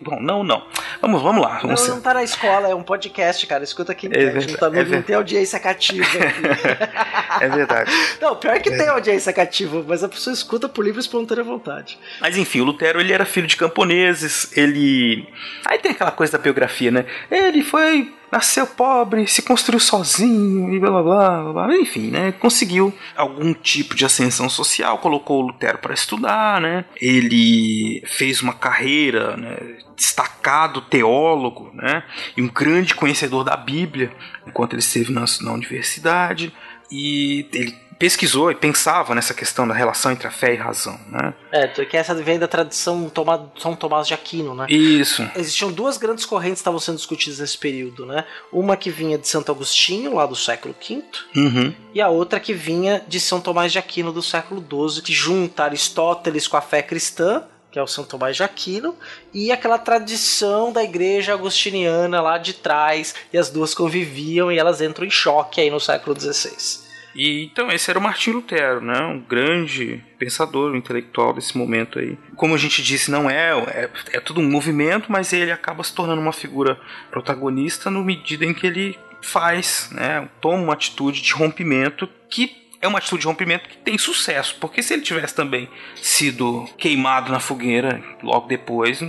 [0.00, 0.62] Bom, não, não.
[1.00, 1.54] Vamos, vamos lá.
[1.54, 3.64] Não, Vamos não tá na escola, é um podcast, cara.
[3.64, 4.28] Escuta quem É.
[4.28, 5.06] A gente não, tá, verdade, é não verdade.
[5.06, 7.16] tem audiência cativa aqui.
[7.38, 7.90] É verdade.
[8.18, 11.98] Não, pior que tem audiência cativa, mas a pessoa escuta por livre e espontânea vontade.
[12.18, 15.28] Mas enfim, o Lutero ele era filho de camponeses, ele.
[15.66, 17.04] Aí tem aquela coisa da biografia, né?
[17.30, 18.10] Ele foi.
[18.30, 21.76] Nasceu pobre, se construiu sozinho e blá blá blá, blá.
[21.76, 22.32] Enfim, né?
[22.32, 26.84] Conseguiu algum tipo de ascensão social, colocou o Lutero para estudar, né?
[27.00, 29.56] Ele fez uma carreira, né?
[29.96, 32.02] Destacado teólogo, né?
[32.36, 34.12] E um grande conhecedor da Bíblia
[34.46, 36.52] enquanto ele esteve na, na universidade.
[36.90, 40.98] E ele pesquisou e pensava nessa questão da relação entre a fé e a razão,
[41.08, 41.34] né?
[41.50, 44.66] É, que essa vem da tradição Toma, São Tomás de Aquino, né?
[44.68, 45.28] Isso.
[45.34, 48.24] Existiam duas grandes correntes que estavam sendo discutidas nesse período, né?
[48.52, 51.02] Uma que vinha de Santo Agostinho, lá do século V,
[51.34, 51.74] Uhum.
[51.94, 55.64] e a outra que vinha de São Tomás de Aquino, do século XII, que junta
[55.64, 58.94] Aristóteles com a fé cristã, que é o São Tomás de Aquino,
[59.34, 64.80] e aquela tradição da igreja agostiniana lá de trás, e as duas conviviam e elas
[64.80, 66.85] entram em choque aí no século XVI.
[67.16, 69.00] E então esse era o Martim Lutero, né?
[69.00, 72.18] Um grande pensador, um intelectual desse momento aí.
[72.36, 75.94] Como a gente disse, não é, é é tudo um movimento, mas ele acaba se
[75.94, 76.78] tornando uma figura
[77.10, 80.28] protagonista no medida em que ele faz, né?
[80.40, 84.82] Toma uma atitude de rompimento que é uma atitude de rompimento que tem sucesso, porque
[84.82, 89.00] se ele tivesse também sido queimado na fogueira logo depois,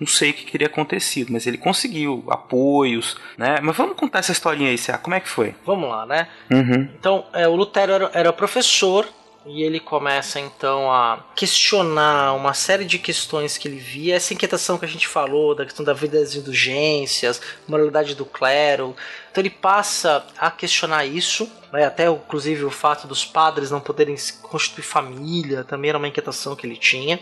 [0.00, 3.58] não- sei o que teria acontecido, mas ele conseguiu apoios, né?
[3.62, 5.54] Mas vamos contar essa historinha aí, Cia, como é que foi?
[5.64, 6.26] Vamos lá, né?
[6.50, 6.88] Uhum.
[6.98, 9.06] Então, é, o Lutero era, era professor
[9.46, 14.76] e ele começa então a questionar uma série de questões que ele via, essa inquietação
[14.76, 18.94] que a gente falou, da questão da vida das indulgências, moralidade do clero.
[19.30, 24.14] Então ele passa a questionar isso, né, até inclusive o fato dos padres não poderem
[24.42, 27.18] constituir família, também era uma inquietação que ele tinha.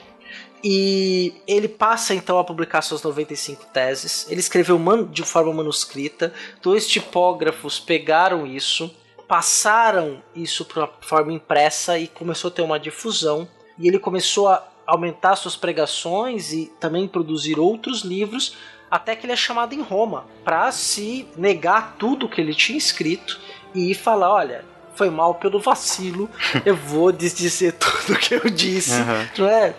[0.62, 4.26] E ele passa então a publicar suas 95 teses.
[4.28, 6.32] Ele escreveu de forma manuscrita.
[6.62, 8.90] Dois tipógrafos pegaram isso,
[9.28, 13.46] passaram isso para uma forma impressa e começou a ter uma difusão.
[13.78, 18.56] E ele começou a aumentar suas pregações e também produzir outros livros,
[18.90, 23.38] até que ele é chamado em Roma para se negar tudo que ele tinha escrito
[23.74, 24.64] e falar: olha.
[24.94, 26.28] Foi mal pelo vacilo,
[26.66, 29.00] eu vou desdizer tudo que eu disse.
[29.00, 29.28] Aham.
[29.38, 29.72] Não é?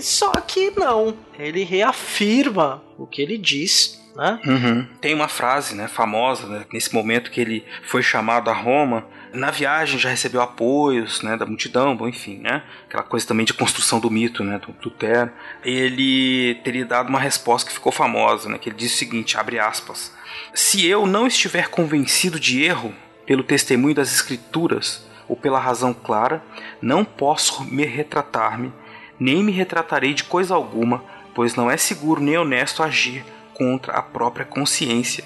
[0.00, 1.16] Só que não.
[1.38, 4.40] Ele reafirma o que ele diz, né?
[4.46, 4.86] Uhum.
[5.00, 9.06] Tem uma frase né, famosa, né, nesse momento que ele foi chamado a Roma.
[9.32, 12.62] Na viagem já recebeu apoios né, da multidão, bom, enfim, né?
[12.86, 14.60] Aquela coisa também de construção do mito, né?
[14.60, 15.32] Do Lutero.
[15.64, 18.58] Ele teria dado uma resposta que ficou famosa, né?
[18.58, 20.14] Que ele disse o seguinte, abre aspas.
[20.52, 22.94] Se eu não estiver convencido de erro
[23.26, 26.44] pelo testemunho das escrituras ou pela razão clara,
[26.80, 28.72] não posso me retratar-me,
[29.18, 33.24] nem me retratarei de coisa alguma, pois não é seguro nem honesto agir
[33.54, 35.24] contra a própria consciência.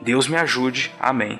[0.00, 0.92] Deus me ajude.
[0.98, 1.38] Amém.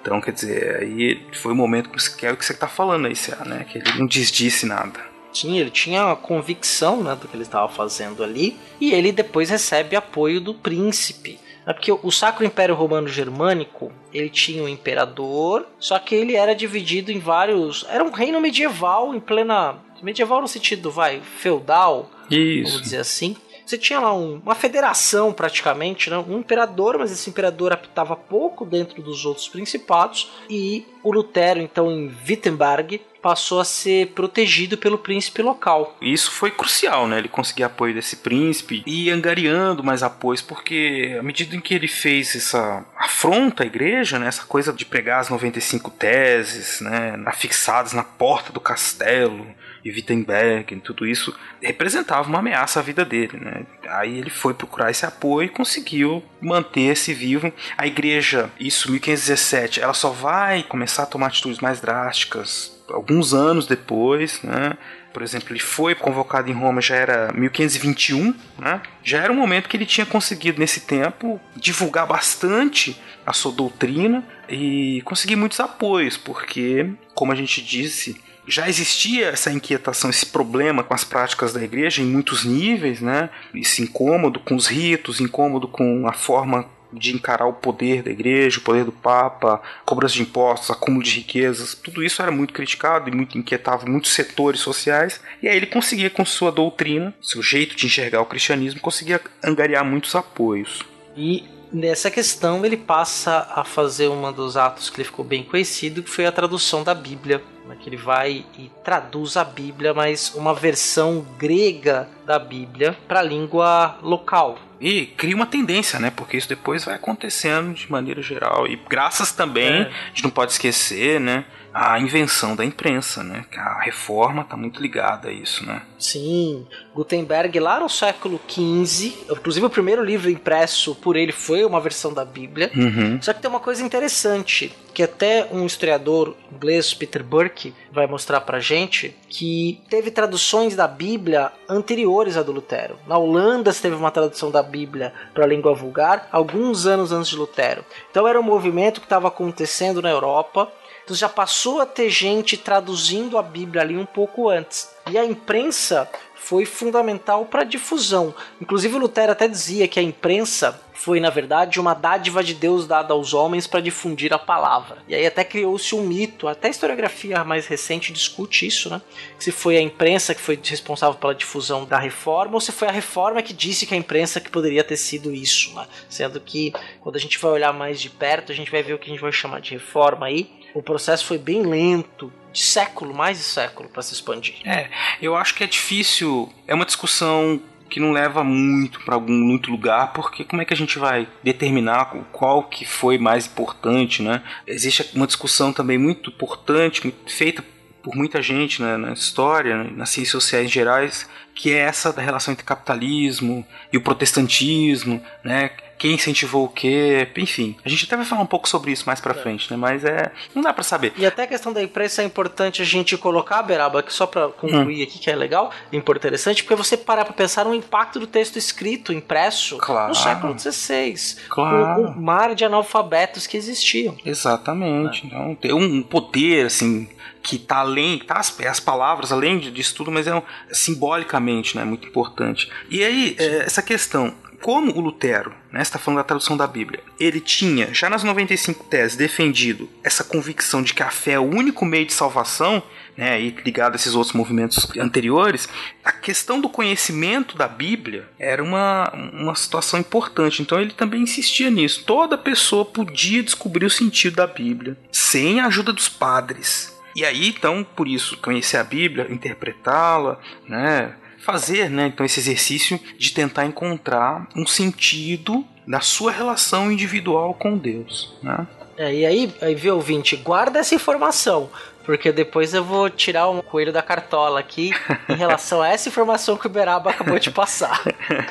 [0.00, 3.14] Então, quer dizer, aí foi o momento que é o que você está falando aí,
[3.46, 3.64] né?
[3.68, 5.00] Que ele não desdisse nada.
[5.32, 8.58] Sim, ele tinha uma convicção né, do que ele estava fazendo ali.
[8.80, 11.38] E ele depois recebe apoio do príncipe.
[11.64, 16.54] É porque o Sacro Império Romano Germânico, ele tinha um imperador, só que ele era
[16.54, 17.86] dividido em vários...
[17.88, 19.76] Era um reino medieval em plena...
[20.02, 22.30] Medieval no sentido, vai, feudal, vamos
[22.70, 22.80] Isso.
[22.82, 23.36] dizer assim.
[23.64, 26.18] Você tinha lá um- uma federação praticamente, né?
[26.18, 30.30] um imperador, mas esse imperador apitava pouco dentro dos outros principados.
[30.50, 35.96] E o Lutero, então, em Wittenberg, passou a ser protegido pelo príncipe local.
[36.02, 37.18] E Isso foi crucial, né?
[37.18, 41.72] Ele conseguir apoio desse príncipe e ir angariando mais apoios, porque à medida em que
[41.72, 44.26] ele fez essa afronta à igreja, né?
[44.26, 47.14] Essa coisa de pregar as 95 teses, né?
[47.26, 49.46] Afixadas na porta do castelo
[49.84, 53.62] e Wittenberg, e tudo isso representava uma ameaça à vida dele, né?
[53.88, 57.52] Aí ele foi procurar esse apoio e conseguiu manter-se vivo.
[57.76, 63.66] A igreja, isso 1517, ela só vai começar a tomar atitudes mais drásticas alguns anos
[63.66, 64.76] depois, né?
[65.12, 68.80] Por exemplo, ele foi convocado em Roma já era 1521, né?
[69.02, 74.24] Já era um momento que ele tinha conseguido nesse tempo divulgar bastante a sua doutrina
[74.48, 80.82] e conseguir muitos apoios, porque, como a gente disse, já existia essa inquietação, esse problema
[80.82, 83.30] com as práticas da igreja em muitos níveis, né?
[83.54, 88.58] Esse incômodo com os ritos, incômodo com a forma de encarar o poder da igreja,
[88.58, 93.08] o poder do papa, cobras de impostos, acúmulo de riquezas, tudo isso era muito criticado
[93.08, 95.20] e muito inquietava muitos setores sociais.
[95.42, 99.84] E aí ele conseguia com sua doutrina, seu jeito de enxergar o cristianismo, conseguia angariar
[99.84, 100.82] muitos apoios.
[101.16, 106.02] E nessa questão ele passa a fazer um dos atos que ele ficou bem conhecido,
[106.02, 107.42] que foi a tradução da Bíblia.
[107.72, 113.20] Né, Que ele vai e traduz a Bíblia, mas uma versão grega da Bíblia para
[113.20, 114.58] a língua local.
[114.80, 116.10] E cria uma tendência, né?
[116.14, 118.66] Porque isso depois vai acontecendo de maneira geral.
[118.66, 119.82] E graças também, É.
[119.82, 121.44] a gente não pode esquecer, né?
[121.72, 123.44] A invenção da imprensa, né?
[123.56, 125.82] A reforma está muito ligada a isso, né?
[125.98, 131.80] Sim, Gutenberg lá no século XV, inclusive o primeiro livro impresso por ele foi uma
[131.80, 132.70] versão da Bíblia.
[132.74, 133.22] Uhum.
[133.22, 138.40] Só que tem uma coisa interessante, que até um historiador inglês, Peter Burke, vai mostrar
[138.40, 142.98] pra gente que teve traduções da Bíblia anteriores à do Lutero.
[143.06, 147.30] Na Holanda se teve uma tradução da Bíblia para a língua vulgar alguns anos antes
[147.30, 147.84] de Lutero.
[148.10, 150.70] Então era um movimento que estava acontecendo na Europa
[151.04, 154.90] Então já passou a ter gente traduzindo a Bíblia ali um pouco antes.
[155.10, 156.08] E a imprensa
[156.42, 158.34] foi fundamental para a difusão.
[158.60, 163.14] Inclusive, Lutero até dizia que a imprensa foi, na verdade, uma dádiva de Deus dada
[163.14, 164.98] aos homens para difundir a palavra.
[165.08, 169.00] E aí até criou-se um mito, até a historiografia mais recente discute isso, né?
[169.38, 172.92] Se foi a imprensa que foi responsável pela difusão da reforma ou se foi a
[172.92, 175.86] reforma que disse que a imprensa que poderia ter sido isso, né?
[176.08, 178.98] Sendo que quando a gente vai olhar mais de perto, a gente vai ver o
[178.98, 180.50] que a gente vai chamar de reforma aí.
[180.74, 184.56] O processo foi bem lento, de século, mais de século, para se expandir.
[184.64, 189.32] É, eu acho que é difícil, é uma discussão que não leva muito para algum
[189.32, 194.22] muito lugar, porque como é que a gente vai determinar qual que foi mais importante,
[194.22, 194.42] né?
[194.66, 197.62] Existe uma discussão também muito importante, feita
[198.02, 202.52] por muita gente né, na história, nas ciências sociais gerais, que é essa da relação
[202.52, 205.70] entre capitalismo e o protestantismo, né?
[206.02, 207.76] Quem incentivou o quê, enfim.
[207.84, 209.76] A gente até vai falar um pouco sobre isso mais pra frente, né?
[209.76, 210.32] Mas é.
[210.52, 211.12] Não dá para saber.
[211.16, 214.48] E até a questão da imprensa é importante a gente colocar, Beraba, que só pra
[214.48, 215.02] concluir hum.
[215.04, 219.12] aqui, que é legal, interessante, porque você parar pra pensar no impacto do texto escrito,
[219.12, 220.08] impresso, claro.
[220.08, 221.14] no século XVI.
[221.48, 222.02] Claro.
[222.02, 224.16] O, o mar de analfabetos que existiam.
[224.26, 225.22] Exatamente.
[225.22, 225.26] É.
[225.28, 227.08] Então, tem um poder, assim
[227.44, 231.84] que está além, tá as, as palavras além disso tudo, mas é um, simbolicamente, né,
[231.84, 232.70] muito importante.
[232.88, 234.32] E aí, é, essa questão,
[234.62, 238.84] como o Lutero, né, está falando da tradução da Bíblia, ele tinha, já nas 95
[238.84, 242.80] teses, defendido essa convicção de que a fé é o único meio de salvação,
[243.16, 245.68] né, e ligado a esses outros movimentos anteriores,
[246.04, 250.62] a questão do conhecimento da Bíblia era uma, uma situação importante.
[250.62, 252.04] Então ele também insistia nisso.
[252.06, 256.96] Toda pessoa podia descobrir o sentido da Bíblia sem a ajuda dos padres.
[257.14, 262.98] E aí, então, por isso, conhecer a Bíblia, interpretá-la, né, fazer, né, então esse exercício
[263.18, 268.66] de tentar encontrar um sentido da sua relação individual com Deus, né?
[268.96, 271.70] É, e aí, aí, ouvinte, guarda essa informação.
[272.04, 274.92] Porque depois eu vou tirar um coelho da cartola aqui
[275.28, 278.02] em relação a essa informação que o Beraba acabou de passar.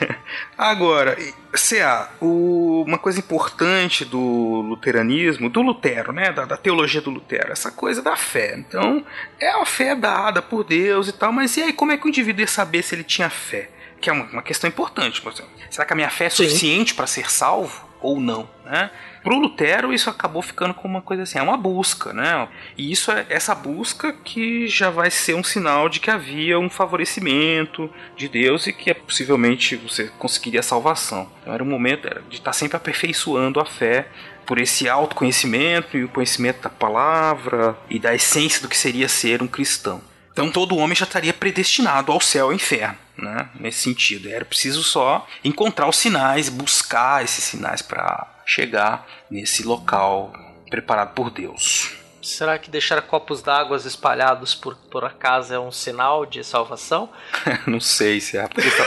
[0.57, 1.17] Agora,
[1.53, 6.31] CA, o, uma coisa importante do luteranismo, do Lutero, né?
[6.31, 8.55] Da, da, teologia do Lutero, essa coisa da fé.
[8.57, 9.05] Então,
[9.39, 12.09] é a fé dada por Deus e tal, mas e aí, como é que o
[12.09, 13.69] indivíduo ia saber se ele tinha fé?
[13.99, 15.21] Que é uma, uma questão importante.
[15.69, 18.49] Será que a minha fé é suficiente para ser salvo ou não?
[18.65, 18.89] Né?
[19.23, 22.47] Pro Lutero, isso acabou ficando como uma coisa assim, é uma busca, né?
[22.77, 26.69] E isso é essa busca que já vai ser um sinal de que havia um
[26.69, 31.29] favorecimento de Deus e que é, possivelmente você conseguiria a salvação.
[31.41, 34.07] Então era um momento de estar sempre aperfeiçoando a fé
[34.45, 39.41] por esse autoconhecimento e o conhecimento da palavra e da essência do que seria ser
[39.41, 40.01] um cristão.
[40.31, 43.49] Então todo homem já estaria predestinado ao céu e ao inferno, né?
[43.59, 50.33] Nesse sentido, era preciso só encontrar os sinais, buscar esses sinais para chegar nesse local
[50.69, 52.01] preparado por Deus.
[52.21, 57.09] Será que deixar copos d'água espalhados por, por acaso é um sinal de salvação?
[57.65, 58.47] não sei se é.
[58.47, 58.81] Por que você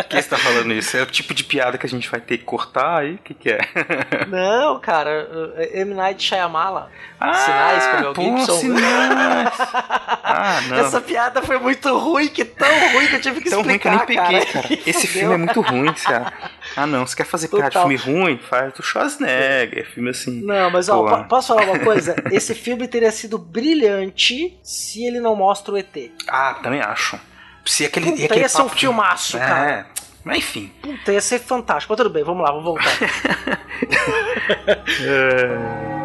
[0.00, 0.96] está está falando isso?
[0.98, 3.14] É o tipo de piada que a gente vai ter que cortar aí?
[3.14, 3.60] O que, que é?
[4.28, 5.56] não, cara.
[5.72, 5.94] M.
[5.94, 6.90] Night Shyamala.
[7.18, 8.58] Ah, sinais com o Mel Gibson.
[8.58, 9.54] Sinais.
[9.58, 10.76] ah, não.
[10.76, 14.06] Essa piada foi muito ruim, que tão ruim que eu tive que tão explicar, ruim
[14.06, 14.68] que eu nem peguei, cara.
[14.68, 14.82] cara.
[14.86, 16.32] Esse filme é muito ruim, cara.
[16.76, 17.06] Ah, não.
[17.06, 18.38] Você quer fazer piada de filme ruim?
[18.38, 19.88] Faz do Schwarzenegger.
[19.92, 20.42] Filme assim.
[20.42, 22.14] Não, mas ó, posso falar uma coisa?
[22.30, 26.12] Esse filme teria sido brilhante se ele não mostra o ET.
[26.28, 27.18] Ah, também acho.
[27.64, 29.86] Se aquele, Puta, aquele ia ser um filmaço, é, cara.
[30.24, 30.72] Mas enfim.
[30.80, 31.92] Puta, ia ser fantástico.
[31.92, 32.90] Mas tudo bem, vamos lá, vamos voltar.
[35.02, 35.99] é...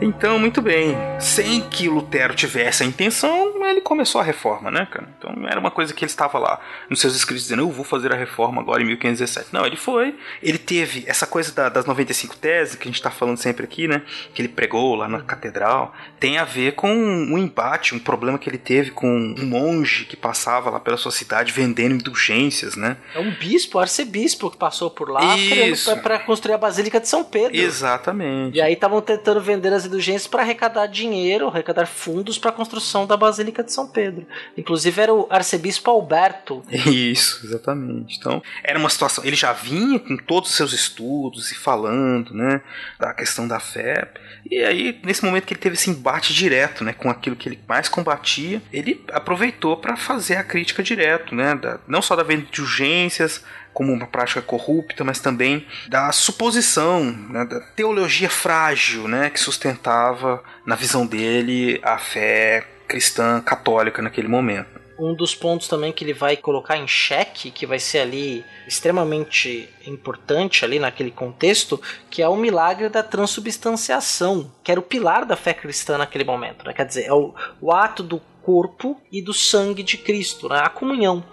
[0.00, 0.96] Então, muito bem.
[1.20, 5.08] Sem que Lutero tivesse a intenção, ele começou a reforma, né, cara?
[5.18, 8.12] Então, era uma coisa que ele estava lá nos seus escritos dizendo, eu vou fazer
[8.12, 9.48] a reforma agora em 1517.
[9.52, 10.14] Não, ele foi.
[10.42, 13.86] Ele teve essa coisa da, das 95 teses, que a gente está falando sempre aqui,
[13.86, 14.02] né?
[14.34, 15.94] Que ele pregou lá na catedral.
[16.18, 20.16] Tem a ver com um embate, um problema que ele teve com um monge que
[20.16, 22.96] passava lá pela sua cidade vendendo indulgências, né?
[23.14, 25.36] É um bispo, arcebispo que passou por lá
[26.02, 27.56] para construir a Basílica de São Pedro.
[27.56, 28.56] Exatamente.
[28.56, 33.06] E aí estavam tentando vender as indulgências para arrecadar dinheiro, arrecadar fundos para a construção
[33.06, 34.26] da Basílica de São Pedro.
[34.56, 36.62] Inclusive era o arcebispo Alberto.
[36.70, 38.16] Isso, exatamente.
[38.18, 39.24] Então, era uma situação.
[39.24, 42.60] Ele já vinha com todos os seus estudos e falando, né,
[42.98, 44.10] da questão da fé.
[44.48, 47.60] E aí, nesse momento que ele teve esse embate direto, né, com aquilo que ele
[47.68, 52.46] mais combatia, ele aproveitou para fazer a crítica direto, né, da, não só da venda
[52.50, 59.30] de urgências, como uma prática corrupta, mas também da suposição, né, da teologia frágil, né,
[59.30, 64.80] que sustentava, na visão dele, a fé cristã católica naquele momento.
[64.98, 69.66] um dos pontos também que ele vai colocar em xeque, que vai ser ali extremamente
[69.86, 75.36] importante ali naquele contexto, que é o milagre da transubstanciação, que era o pilar da
[75.36, 76.66] fé cristã naquele momento.
[76.66, 76.74] Né?
[76.74, 80.60] Quer dizer, é o, o ato do corpo e do sangue de Cristo, né?
[80.62, 81.24] a comunhão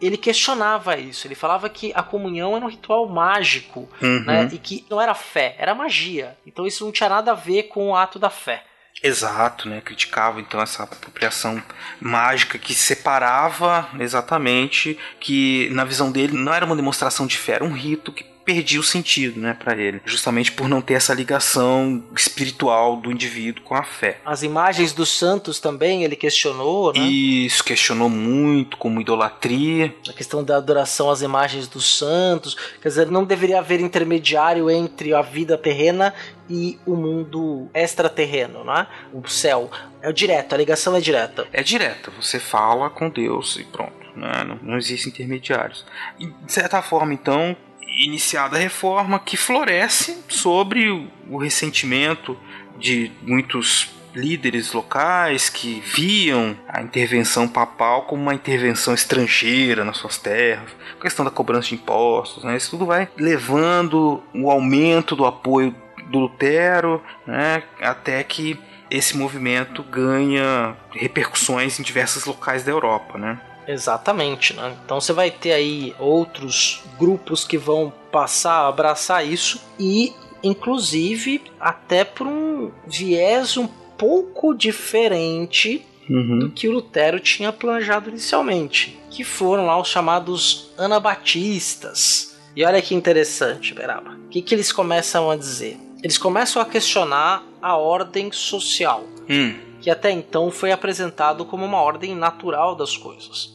[0.00, 1.26] ele questionava isso.
[1.26, 4.24] Ele falava que a comunhão era um ritual mágico, Uhum.
[4.24, 4.48] né?
[4.52, 6.36] E que não era fé, era magia.
[6.46, 8.62] Então isso não tinha nada a ver com o ato da fé.
[9.02, 9.80] Exato, né?
[9.80, 11.62] Criticava então essa apropriação
[12.00, 17.64] mágica que separava exatamente que na visão dele não era uma demonstração de fé, era
[17.64, 22.04] um rito que perdia o sentido, né, para ele, justamente por não ter essa ligação
[22.16, 24.20] espiritual do indivíduo com a fé.
[24.24, 27.00] As imagens dos santos também ele questionou, né?
[27.00, 29.94] Isso questionou muito como idolatria.
[30.08, 32.54] A questão da adoração às imagens dos santos.
[32.80, 36.12] Quer dizer, não deveria haver intermediário entre a vida terrena
[36.48, 38.86] e o mundo extraterreno, né?
[39.12, 39.70] O céu.
[40.02, 41.46] É direto, a ligação é direta.
[41.52, 44.44] É direta, você fala com Deus e pronto, né?
[44.44, 45.86] não, não existem intermediários.
[46.18, 47.56] E, de certa forma, então,
[47.96, 50.90] iniciada a reforma que floresce sobre
[51.28, 52.36] o, ressentimento
[52.78, 60.18] de muitos líderes locais que viam a intervenção papal como uma intervenção estrangeira nas suas
[60.18, 62.56] terras, a questão da cobrança de impostos, né?
[62.56, 65.74] isso tudo vai levando o aumento do apoio
[66.10, 67.64] do Lutero, né?
[67.80, 68.58] até que
[68.90, 73.40] esse movimento ganha repercussões em diversos locais da Europa, né?
[73.66, 74.76] Exatamente, né?
[74.84, 80.12] Então você vai ter aí outros grupos que vão passar a abraçar isso e,
[80.42, 88.98] inclusive, até por um viés um pouco diferente do que o Lutero tinha planejado inicialmente,
[89.10, 92.36] que foram lá os chamados anabatistas.
[92.54, 94.10] E olha que interessante, Beraba.
[94.26, 95.78] O que, que eles começam a dizer?
[96.02, 99.54] Eles começam a questionar a ordem social Hum.
[99.84, 103.54] Que até então foi apresentado como uma ordem natural das coisas.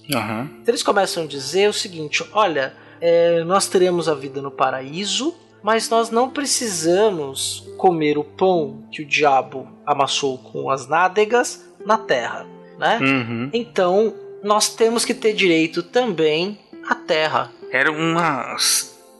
[0.61, 2.71] Então eles começam a dizer o seguinte: olha,
[3.01, 9.01] é, nós teremos a vida no paraíso, mas nós não precisamos comer o pão que
[9.01, 12.45] o diabo amassou com as nádegas na terra,
[12.77, 12.99] né?
[13.01, 13.49] Uhum.
[13.51, 14.13] Então
[14.43, 17.51] nós temos que ter direito também à terra.
[17.71, 18.55] Era uma.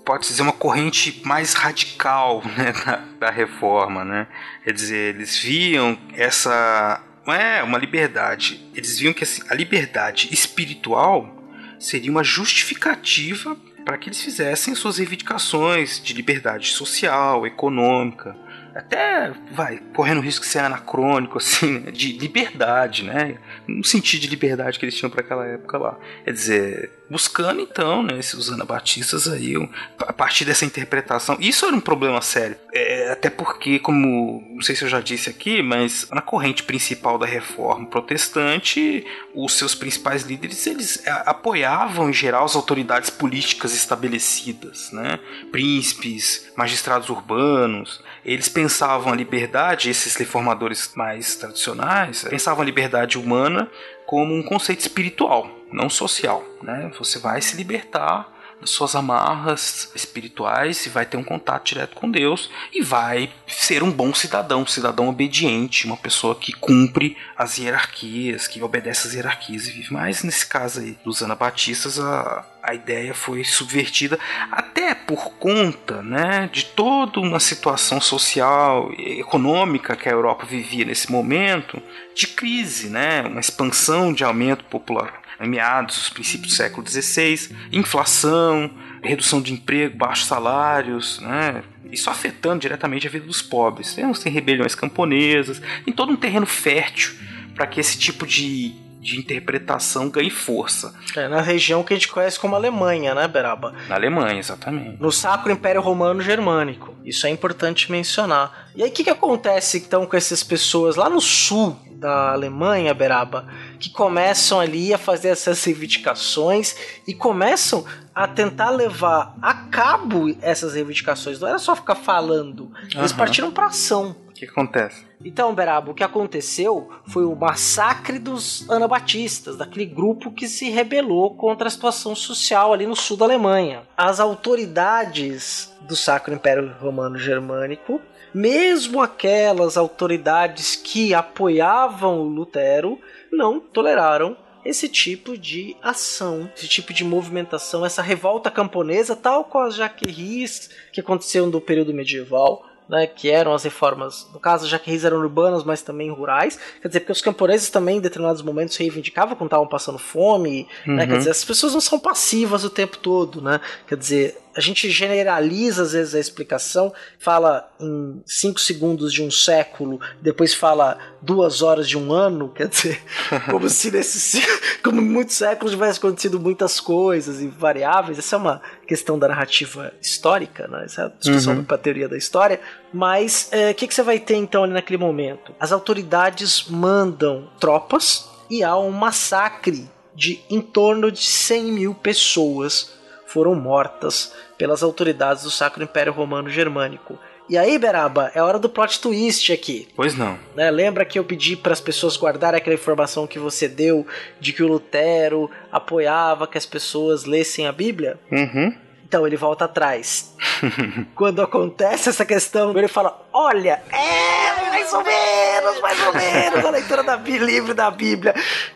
[0.10, 4.26] Pode dizer uma corrente mais radical né, da, da reforma, né?
[4.64, 7.04] Quer dizer, eles viam essa.
[7.28, 8.60] É uma liberdade.
[8.74, 11.32] Eles viam que assim, a liberdade espiritual
[11.80, 13.56] seria uma justificativa
[13.86, 18.36] para que eles fizessem suas reivindicações de liberdade social, econômica,
[18.76, 23.38] até vai correndo risco de ser anacrônico, assim, né, de liberdade, né?
[23.68, 25.98] No sentido de liberdade que eles tinham para aquela época lá.
[26.26, 31.38] Quer dizer, buscando então, né, esses anabatistas aí, um- a partir dessa interpretação.
[31.40, 32.56] Isso era um problema sério.
[32.74, 37.18] É, até porque, como não sei se eu já disse aqui, mas na corrente principal
[37.18, 43.74] da reforma protestante, os seus principais líderes eles a- apoiavam em geral as autoridades políticas
[43.74, 45.20] estabelecidas, né?
[45.52, 53.70] Príncipes, magistrados urbanos, eles pensavam a liberdade, esses reformadores mais tradicionais, pensavam a liberdade humana
[54.06, 56.92] como um conceito espiritual, não social, né?
[56.98, 62.50] Você vai se libertar suas amarras espirituais e vai ter um contato direto com Deus
[62.74, 68.48] e vai ser um bom cidadão, um cidadão obediente, uma pessoa que cumpre as hierarquias,
[68.48, 69.94] que obedece às hierarquias e vive.
[69.94, 74.20] Mas nesse caso aí dos anabatistas, a, a ideia foi subvertida
[74.52, 80.86] até por conta né, de toda uma situação social e econômica que a Europa vivia
[80.86, 81.82] nesse momento
[82.14, 87.56] de crise, né, uma expansão de aumento popular em meados dos princípios do século XVI,
[87.72, 88.70] inflação,
[89.02, 91.64] redução de emprego, baixos salários, né?
[91.92, 93.94] Isso afetando diretamente a vida dos pobres.
[93.94, 97.14] Temos tem rebeliões camponesas, tem todo um terreno fértil
[97.56, 100.94] para que esse tipo de, de interpretação ganhe força.
[101.16, 103.74] É, na região que a gente conhece como Alemanha, né, Beraba?
[103.88, 105.02] Na Alemanha, exatamente.
[105.02, 106.94] No Sacro Império Romano Germânico.
[107.04, 108.70] Isso é importante mencionar.
[108.76, 112.94] E aí, o que, que acontece então com essas pessoas lá no sul da Alemanha,
[112.94, 113.48] Beraba,
[113.80, 116.76] que começam ali a fazer essas reivindicações
[117.08, 121.40] e começam a tentar levar a cabo essas reivindicações?
[121.40, 123.18] Não era só ficar falando, eles Aham.
[123.18, 124.16] partiram para ação.
[124.28, 125.10] O que acontece?
[125.24, 131.36] Então, Beraba, o que aconteceu foi o massacre dos anabatistas, daquele grupo que se rebelou
[131.36, 133.82] contra a situação social ali no sul da Alemanha.
[133.98, 138.00] As autoridades do Sacro Império Romano Germânico,
[138.34, 142.98] mesmo aquelas autoridades que apoiavam o Lutero,
[143.32, 149.66] não toleraram esse tipo de ação, esse tipo de movimentação, essa revolta camponesa, tal qual
[149.66, 154.80] as jaqueries que aconteceu no período medieval, né, que eram as reformas, no caso já
[154.80, 156.60] que eram urbanas, mas também rurais.
[156.82, 160.96] Quer dizer, porque os camponeses também em determinados momentos reivindicavam quando estavam passando fome, uhum.
[160.96, 163.62] né, quer dizer, as pessoas não são passivas o tempo todo, né?
[163.88, 169.32] Quer dizer, a gente generaliza às vezes a explicação, fala em 5 segundos de um
[169.32, 173.02] século, depois fala duas horas de um ano, quer dizer,
[173.50, 174.42] como se nesse
[174.84, 178.20] como em muitos séculos tivesse acontecido muitas coisas e variáveis.
[178.20, 180.84] Essa é uma questão da narrativa histórica, né?
[180.84, 181.64] essa é a discussão uhum.
[181.64, 182.60] da teoria da história.
[182.94, 185.56] Mas é, o é, que, que você vai ter então ali naquele momento?
[185.58, 192.99] As autoridades mandam tropas e há um massacre de em torno de 100 mil pessoas
[193.30, 197.18] foram mortas pelas autoridades do Sacro Império Romano Germânico.
[197.48, 199.88] E aí, Beraba, é hora do plot twist aqui.
[199.96, 200.38] Pois não.
[200.56, 200.70] Né?
[200.70, 204.06] Lembra que eu pedi para as pessoas guardarem aquela informação que você deu
[204.40, 208.20] de que o Lutero apoiava que as pessoas lessem a Bíblia?
[208.32, 208.74] Uhum.
[209.04, 210.36] Então ele volta atrás.
[211.16, 216.70] Quando acontece essa questão, ele fala: Olha, é mais ou menos, mais ou menos a
[216.70, 218.34] leitura da livro da Bíblia.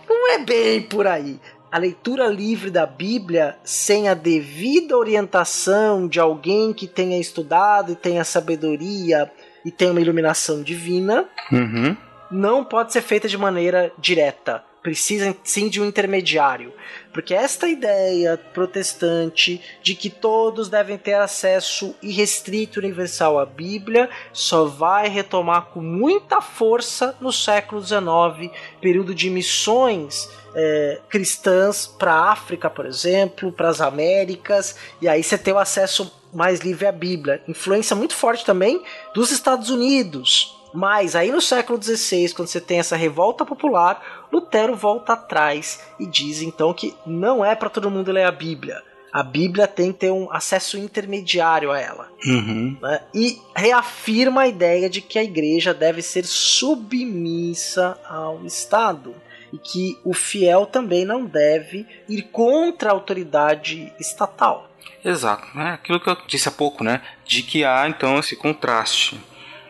[0.08, 1.40] Não é bem por aí
[1.74, 7.96] a leitura livre da Bíblia sem a devida orientação de alguém que tenha estudado e
[7.96, 9.32] tenha sabedoria
[9.66, 11.98] e tenha uma iluminação divina uhum.
[12.30, 14.64] não pode ser feita de maneira direta.
[14.84, 16.74] Precisa sim de um intermediário.
[17.14, 24.66] Porque esta ideia protestante de que todos devem ter acesso irrestrito universal à Bíblia só
[24.66, 32.32] vai retomar com muita força no século XIX, período de missões é, cristãs para a
[32.32, 36.92] África, por exemplo, para as Américas, e aí você tem o acesso mais livre à
[36.92, 37.42] Bíblia.
[37.48, 40.63] Influência muito forte também dos Estados Unidos.
[40.74, 46.06] Mas aí no século XVI, quando você tem essa revolta popular, Lutero volta atrás e
[46.06, 48.82] diz então que não é para todo mundo ler a Bíblia.
[49.12, 52.10] A Bíblia tem que ter um acesso intermediário a ela.
[52.26, 52.76] Uhum.
[52.82, 53.02] Né?
[53.14, 59.14] E reafirma a ideia de que a igreja deve ser submissa ao Estado
[59.54, 64.68] e que o fiel também não deve ir contra a autoridade estatal.
[65.06, 65.74] Exato, né?
[65.74, 67.04] aquilo que eu disse há pouco, né?
[67.24, 69.22] de que há então esse contraste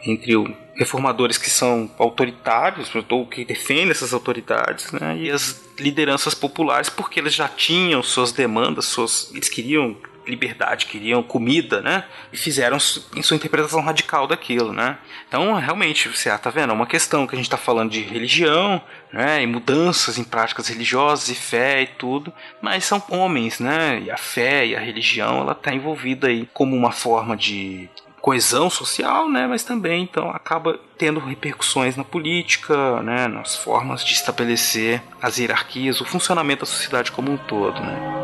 [0.06, 6.34] entre o reformadores que são autoritários, ou que defendem essas autoridades, né, e as lideranças
[6.34, 9.96] populares, porque eles já tinham suas demandas, suas, eles queriam
[10.28, 12.06] liberdade, queriam comida, né?
[12.32, 12.78] E fizeram
[13.16, 14.98] em sua interpretação radical daquilo, né?
[15.28, 16.72] Então, realmente, você ah, tá vendo?
[16.72, 19.42] É uma questão que a gente está falando de religião, né?
[19.44, 24.02] E mudanças em práticas religiosas e fé e tudo, mas são homens, né?
[24.06, 27.90] E a fé e a religião, ela tá envolvida aí como uma forma de
[28.24, 34.14] coesão social, né, mas também então acaba tendo repercussões na política, né, nas formas de
[34.14, 38.23] estabelecer as hierarquias, o funcionamento da sociedade como um todo, né.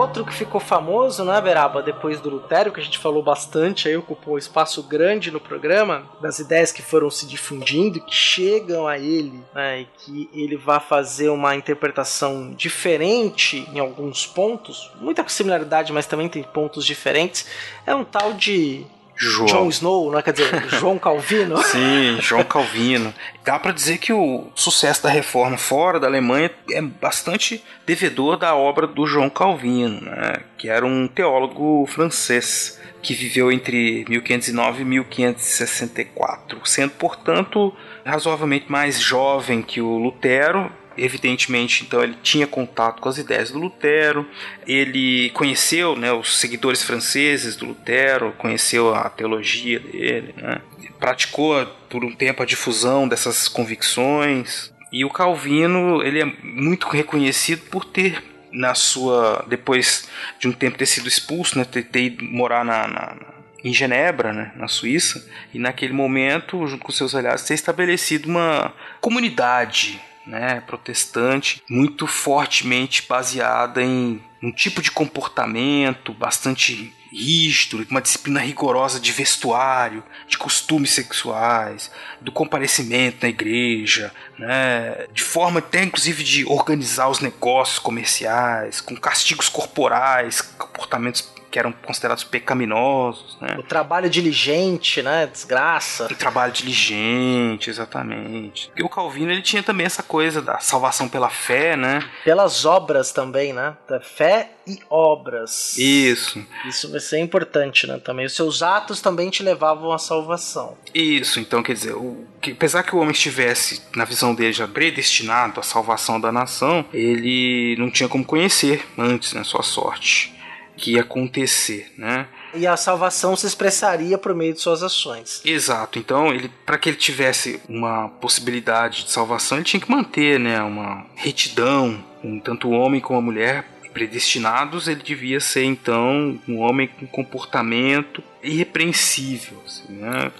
[0.00, 3.94] Outro que ficou famoso, né, Beraba, depois do Lutério, que a gente falou bastante, aí
[3.94, 8.98] ocupou um espaço grande no programa, das ideias que foram se difundindo, que chegam a
[8.98, 15.92] ele, né, e que ele vai fazer uma interpretação diferente em alguns pontos, muita similaridade,
[15.92, 17.46] mas também tem pontos diferentes,
[17.86, 18.86] é um tal de
[19.20, 19.46] João.
[19.46, 20.22] John Snow, né?
[20.22, 21.62] quer dizer, João Calvino.
[21.64, 23.12] Sim, João Calvino.
[23.44, 28.54] Dá para dizer que o sucesso da reforma fora da Alemanha é bastante devedor da
[28.54, 30.36] obra do João Calvino, né?
[30.56, 38.98] que era um teólogo francês que viveu entre 1509 e 1564, sendo, portanto, razoavelmente mais
[39.00, 44.28] jovem que o Lutero, evidentemente, então ele tinha contato com as ideias do Lutero,
[44.66, 50.60] ele conheceu né, os seguidores franceses do Lutero, conheceu a teologia dele, né,
[50.98, 54.72] praticou por um tempo a difusão dessas convicções.
[54.92, 58.22] E o Calvino ele é muito reconhecido por ter
[58.52, 62.86] na sua depois de um tempo ter sido expulso, né, ter, ter ido morar na,
[62.86, 63.16] na
[63.62, 68.72] em Genebra, né, na Suíça, e naquele momento, junto com seus aliados, ter estabelecido uma
[69.02, 78.40] comunidade né, protestante, muito fortemente baseada em um tipo de comportamento bastante rígido, uma disciplina
[78.40, 81.90] rigorosa de vestuário, de costumes sexuais,
[82.20, 88.96] do comparecimento na igreja, né, de forma até inclusive de organizar os negócios comerciais, com
[88.96, 93.36] castigos corporais, comportamentos que eram considerados pecaminosos.
[93.40, 93.56] Né?
[93.58, 95.26] O trabalho diligente, né?
[95.26, 96.06] Desgraça.
[96.06, 98.70] O trabalho diligente, exatamente.
[98.76, 102.08] E o Calvino ele tinha também essa coisa da salvação pela fé, né?
[102.24, 103.76] Pelas obras também, né?
[103.88, 105.76] Da fé e obras.
[105.76, 106.44] Isso.
[106.66, 107.98] Isso vai ser importante, né?
[107.98, 110.78] Também os seus atos também te levavam à salvação.
[110.94, 111.40] Isso.
[111.40, 115.58] Então quer dizer, o, que, apesar que o homem estivesse na visão dele já predestinado
[115.58, 119.42] à salvação da nação, ele não tinha como conhecer antes, né?
[119.42, 120.39] Sua sorte.
[120.80, 122.26] Que ia acontecer, né?
[122.54, 125.40] E a salvação se expressaria por meio de suas ações.
[125.44, 125.98] Exato.
[125.98, 130.60] Então, ele para que ele tivesse uma possibilidade de salvação, ele tinha que manter, né,
[130.62, 136.58] uma retidão, um, tanto o homem como a mulher predestinados, ele devia ser então um
[136.58, 140.30] homem com comportamento irrepreensível, assim, né?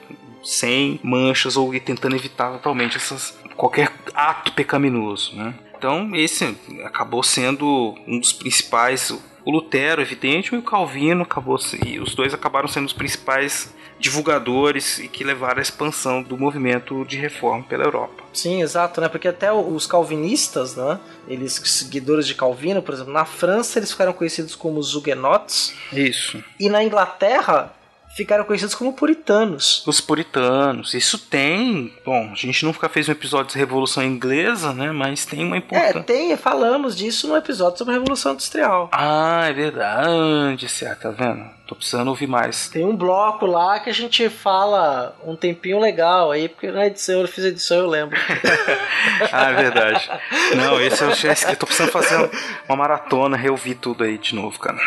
[0.43, 5.53] sem manchas ou tentando evitar totalmente essas qualquer ato pecaminoso, né?
[5.81, 6.55] Então esse
[6.85, 9.11] acabou sendo um dos principais
[9.43, 14.99] o Lutero, evidente, e o Calvino acabou e os dois acabaram sendo os principais divulgadores
[14.99, 18.23] e que levaram à expansão do movimento de reforma pela Europa.
[18.35, 19.09] Sim, exato, né?
[19.09, 21.01] Porque até os calvinistas, né?
[21.27, 25.75] Eles seguidores de Calvino, por exemplo, na França eles ficaram conhecidos como os Huguenots.
[25.91, 26.45] Isso.
[26.59, 27.75] E na Inglaterra
[28.15, 29.83] ficaram conhecidos como puritanos.
[29.87, 30.95] Os puritanos.
[30.95, 31.95] Isso tem.
[32.05, 34.93] Bom, a gente nunca fez um episódio de Revolução Inglesa, né?
[34.93, 35.99] Mas tem uma importância.
[35.99, 38.89] É, tem, falamos disso no episódio sobre a Revolução Industrial.
[38.93, 41.61] Ah, é verdade, certo, tá vendo?
[41.67, 42.69] Tô precisando ouvir mais.
[42.69, 47.21] Tem um bloco lá que a gente fala um tempinho legal aí, porque na edição,
[47.21, 48.19] eu fiz a edição, eu lembro.
[49.31, 50.11] ah, é verdade.
[50.57, 51.57] Não, esse eu já esqueci.
[51.57, 52.29] Tô precisando fazer
[52.69, 54.81] uma maratona, reouvir tudo aí de novo, cara.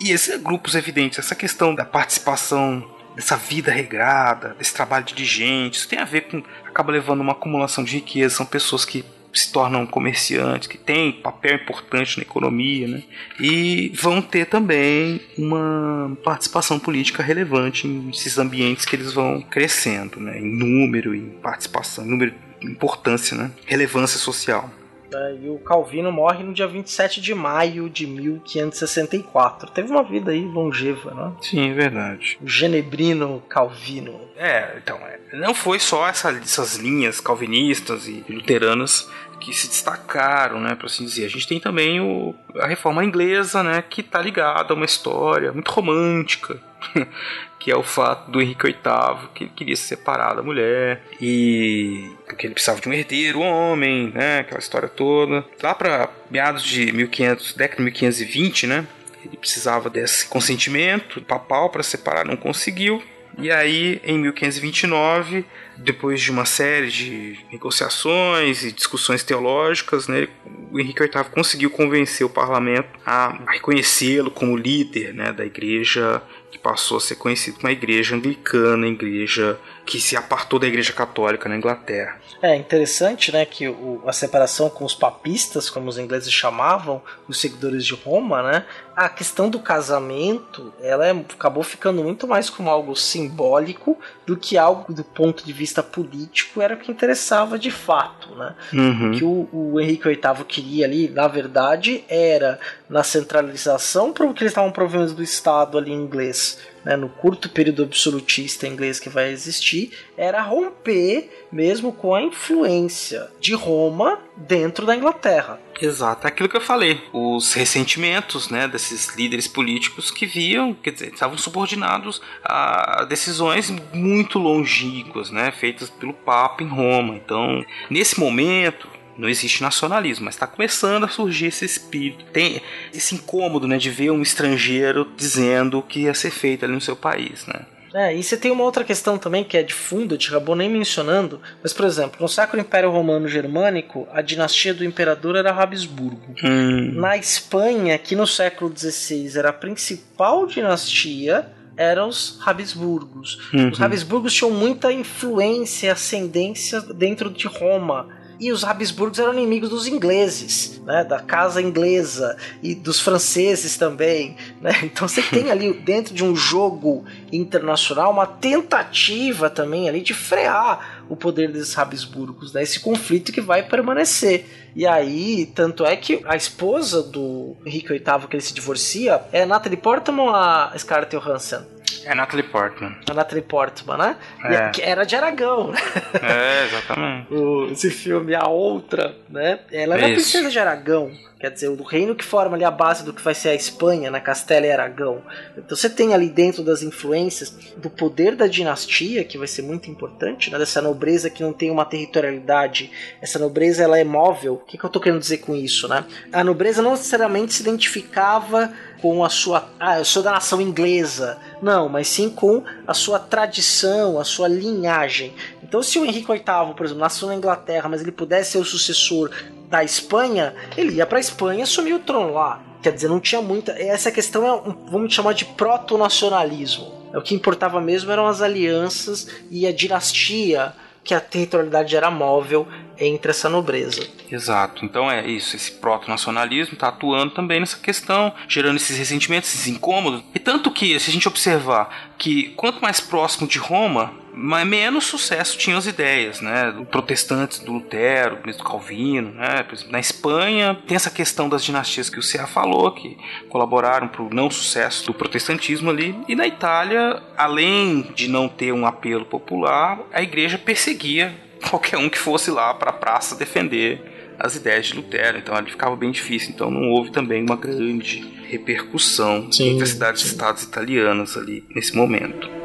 [0.00, 5.88] E esses grupos evidentes, essa questão da participação dessa vida regrada, desse trabalho dirigente, isso
[5.88, 9.84] tem a ver com acaba levando uma acumulação de riqueza, são pessoas que se tornam
[9.86, 13.02] comerciantes, que têm papel importante na economia, né?
[13.40, 20.38] E vão ter também uma participação política relevante nesses ambientes que eles vão crescendo, né?
[20.38, 23.50] Em número, em participação, em número, importância, né?
[23.66, 24.70] Relevância social.
[25.14, 25.38] Né?
[25.42, 29.70] E o Calvino morre no dia 27 de maio de 1564.
[29.70, 31.32] Teve uma vida aí longeva, né?
[31.40, 32.38] Sim, é verdade.
[32.42, 34.20] O genebrino Calvino.
[34.36, 39.08] É, então, é, não foi só essa, essas linhas calvinistas e luteranas
[39.40, 41.26] que se destacaram, né, para assim dizer.
[41.26, 45.52] A gente tem também o, a reforma inglesa, né, que está ligada a uma história
[45.52, 46.58] muito romântica,
[47.64, 52.10] que é o fato do Henrique VIII que ele queria se separar da mulher e
[52.38, 55.42] que ele precisava de um herdeiro, um homem, né, aquela história toda.
[55.62, 58.86] Lá para meados de 1500, década de 1520, né,
[59.24, 63.02] ele precisava desse consentimento papal para separar, não conseguiu.
[63.38, 65.46] E aí, em 1529,
[65.78, 70.28] depois de uma série de negociações e discussões teológicas, né,
[70.70, 76.22] o Henrique VIII conseguiu convencer o parlamento a reconhecê-lo como líder né, da igreja
[76.54, 80.92] que passou a ser conhecido como a igreja anglicana, igreja que se apartou da igreja
[80.92, 82.18] católica na Inglaterra.
[82.40, 87.40] É interessante, né, que o, a separação com os papistas, como os ingleses chamavam, os
[87.40, 88.64] seguidores de Roma, né,
[88.96, 94.56] a questão do casamento, ela é, acabou ficando muito mais como algo simbólico do que
[94.56, 98.54] algo do ponto de vista político era o que interessava de fato, né?
[98.72, 99.10] Uhum.
[99.10, 102.58] O que o, o Henrique VIII queria ali, na verdade, era
[102.88, 108.66] na centralização, porque eles estavam provendo do Estado ali inglês, né, no curto período absolutista
[108.66, 115.60] inglês que vai existir, era romper mesmo com a influência de Roma dentro da Inglaterra.
[115.80, 117.00] Exato, é aquilo que eu falei.
[117.12, 124.38] Os ressentimentos né, desses líderes políticos que viam, quer dizer, estavam subordinados a decisões muito
[124.38, 127.14] longínquas, né, feitas pelo Papa em Roma.
[127.16, 132.24] Então, nesse momento, não existe nacionalismo, mas está começando a surgir esse espírito.
[132.32, 132.60] Tem
[132.92, 136.80] esse incômodo né, de ver um estrangeiro dizendo o que ia ser feito ali no
[136.80, 137.46] seu país.
[137.46, 137.60] Né?
[137.94, 140.68] É, e você tem uma outra questão também que é de fundo, te acabou nem
[140.68, 146.34] mencionando, mas por exemplo, no Sacro Império Romano Germânico, a dinastia do imperador era Habsburgo.
[146.42, 146.92] Hum.
[146.94, 153.38] Na Espanha, que no século XVI era a principal dinastia, eram os Habsburgos.
[153.52, 153.70] Uhum.
[153.70, 158.08] Os Habsburgos tinham muita influência e ascendência dentro de Roma.
[158.38, 164.36] E os Habsburgos eram inimigos dos ingleses, né, da casa inglesa e dos franceses também.
[164.60, 164.72] Né?
[164.94, 171.04] Então você tem ali dentro de um jogo internacional uma tentativa também ali de frear
[171.08, 172.62] o poder desses Habsburgos, né?
[172.62, 174.46] esse conflito que vai permanecer.
[174.76, 179.44] E aí, tanto é que a esposa do Henrique VIII que ele se divorcia é
[179.44, 181.73] Natalie Portman ou a Scarlett Johansson?
[182.04, 182.96] É Natalie Portman.
[183.08, 184.16] A Natalie Portman, né?
[184.44, 184.72] É.
[184.78, 185.78] E era de Aragão, né?
[186.22, 187.32] É, exatamente.
[187.34, 189.60] o, esse filme A Outra, né?
[189.72, 190.14] Ela era Isso.
[190.14, 191.10] princesa de Aragão.
[191.44, 194.10] Quer dizer, o reino que forma ali a base do que vai ser a Espanha,
[194.10, 194.18] né?
[194.18, 195.20] Castela e Aragão.
[195.58, 199.90] Então você tem ali dentro das influências do poder da dinastia, que vai ser muito
[199.90, 200.56] importante, né?
[200.56, 202.90] Dessa nobreza que não tem uma territorialidade.
[203.20, 204.54] Essa nobreza, ela é móvel.
[204.54, 206.06] O que, que eu tô querendo dizer com isso, né?
[206.32, 208.72] A nobreza não necessariamente se identificava
[209.02, 209.68] com a sua.
[209.78, 211.36] Ah, eu sou da nação inglesa.
[211.60, 215.34] Não, mas sim com a sua tradição, a sua linhagem.
[215.62, 218.64] Então, se o Henrique VIII, por exemplo, nasceu na Inglaterra, mas ele pudesse ser o
[218.64, 219.30] sucessor
[219.74, 222.62] da Espanha, ele ia para a Espanha assumir o trono lá.
[222.80, 223.72] Quer dizer, não tinha muita.
[223.72, 226.92] Essa questão é, um, vamos chamar de proto-nacionalismo.
[227.12, 230.72] O que importava mesmo eram as alianças e a dinastia
[231.02, 234.06] que a territorialidade era móvel entre essa nobreza.
[234.30, 234.84] Exato.
[234.84, 240.22] Então é isso, esse proto-nacionalismo está atuando também nessa questão, gerando esses ressentimentos, esses incômodos.
[240.32, 245.56] E tanto que, se a gente observar que quanto mais próximo de Roma, menos sucesso
[245.56, 246.74] tinham as ideias, né?
[246.90, 249.64] Protestantes do Lutero, mesmo do Calvino, né?
[249.88, 253.16] Na Espanha tem essa questão das dinastias que o Serra falou, que
[253.48, 256.14] colaboraram para o não sucesso do protestantismo ali.
[256.28, 261.34] E na Itália, além de não ter um apelo popular, a igreja perseguia
[261.68, 265.70] qualquer um que fosse lá para a praça defender as ideias de Lutero, então ali
[265.70, 266.50] ficava bem difícil.
[266.50, 272.63] Então não houve também uma grande repercussão sim, entre as cidades-estados italianas ali nesse momento.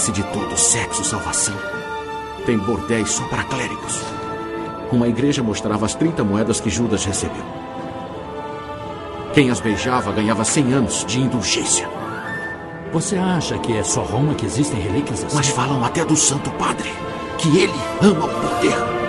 [0.00, 1.54] Compra-se de tudo: sexo, salvação.
[2.46, 4.02] Tem bordéis só para clérigos.
[4.90, 7.42] Uma igreja mostrava as 30 moedas que Judas recebeu.
[9.34, 11.88] Quem as beijava ganhava 100 anos de indulgência.
[12.92, 15.36] Você acha que é só Roma que existem relíquias assim?
[15.36, 16.90] Mas falam até do Santo Padre,
[17.36, 18.99] que ele ama o poder.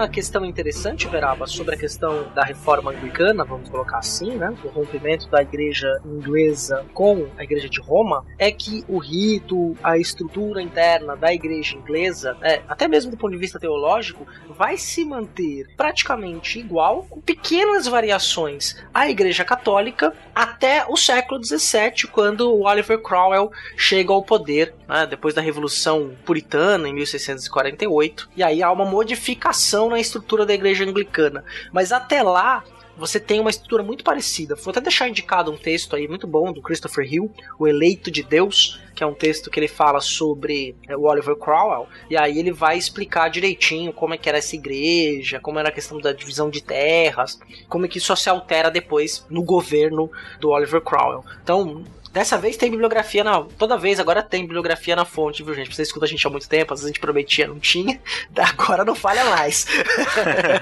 [0.00, 4.54] Uma questão interessante, Veraba, sobre a questão da reforma anglicana, vamos colocar assim, né?
[4.64, 9.98] O rompimento da igreja inglesa com a igreja de Roma, é que o rito, a
[9.98, 15.04] estrutura interna da igreja inglesa, é, até mesmo do ponto de vista teológico, vai se
[15.04, 22.66] manter praticamente igual, com pequenas variações à igreja católica, até o século XVII, quando o
[22.66, 28.72] Oliver Cromwell chega ao poder, né, depois da Revolução Puritana, em 1648, e aí há
[28.72, 31.44] uma modificação na estrutura da igreja anglicana.
[31.72, 32.64] Mas até lá,
[32.96, 34.54] você tem uma estrutura muito parecida.
[34.54, 38.22] Vou até deixar indicado um texto aí muito bom do Christopher Hill, O Eleito de
[38.22, 42.38] Deus, que é um texto que ele fala sobre é, o Oliver Cromwell, e aí
[42.38, 46.12] ele vai explicar direitinho como é que era essa igreja, como era a questão da
[46.12, 51.24] divisão de terras, como é que isso se altera depois no governo do Oliver Cromwell.
[51.42, 51.82] Então,
[52.12, 53.42] Dessa vez tem bibliografia na.
[53.56, 55.74] Toda vez agora tem bibliografia na fonte, viu, gente?
[55.74, 58.00] Você escuta a gente há muito tempo, às vezes a gente prometia, não tinha.
[58.36, 59.66] Agora não falha mais.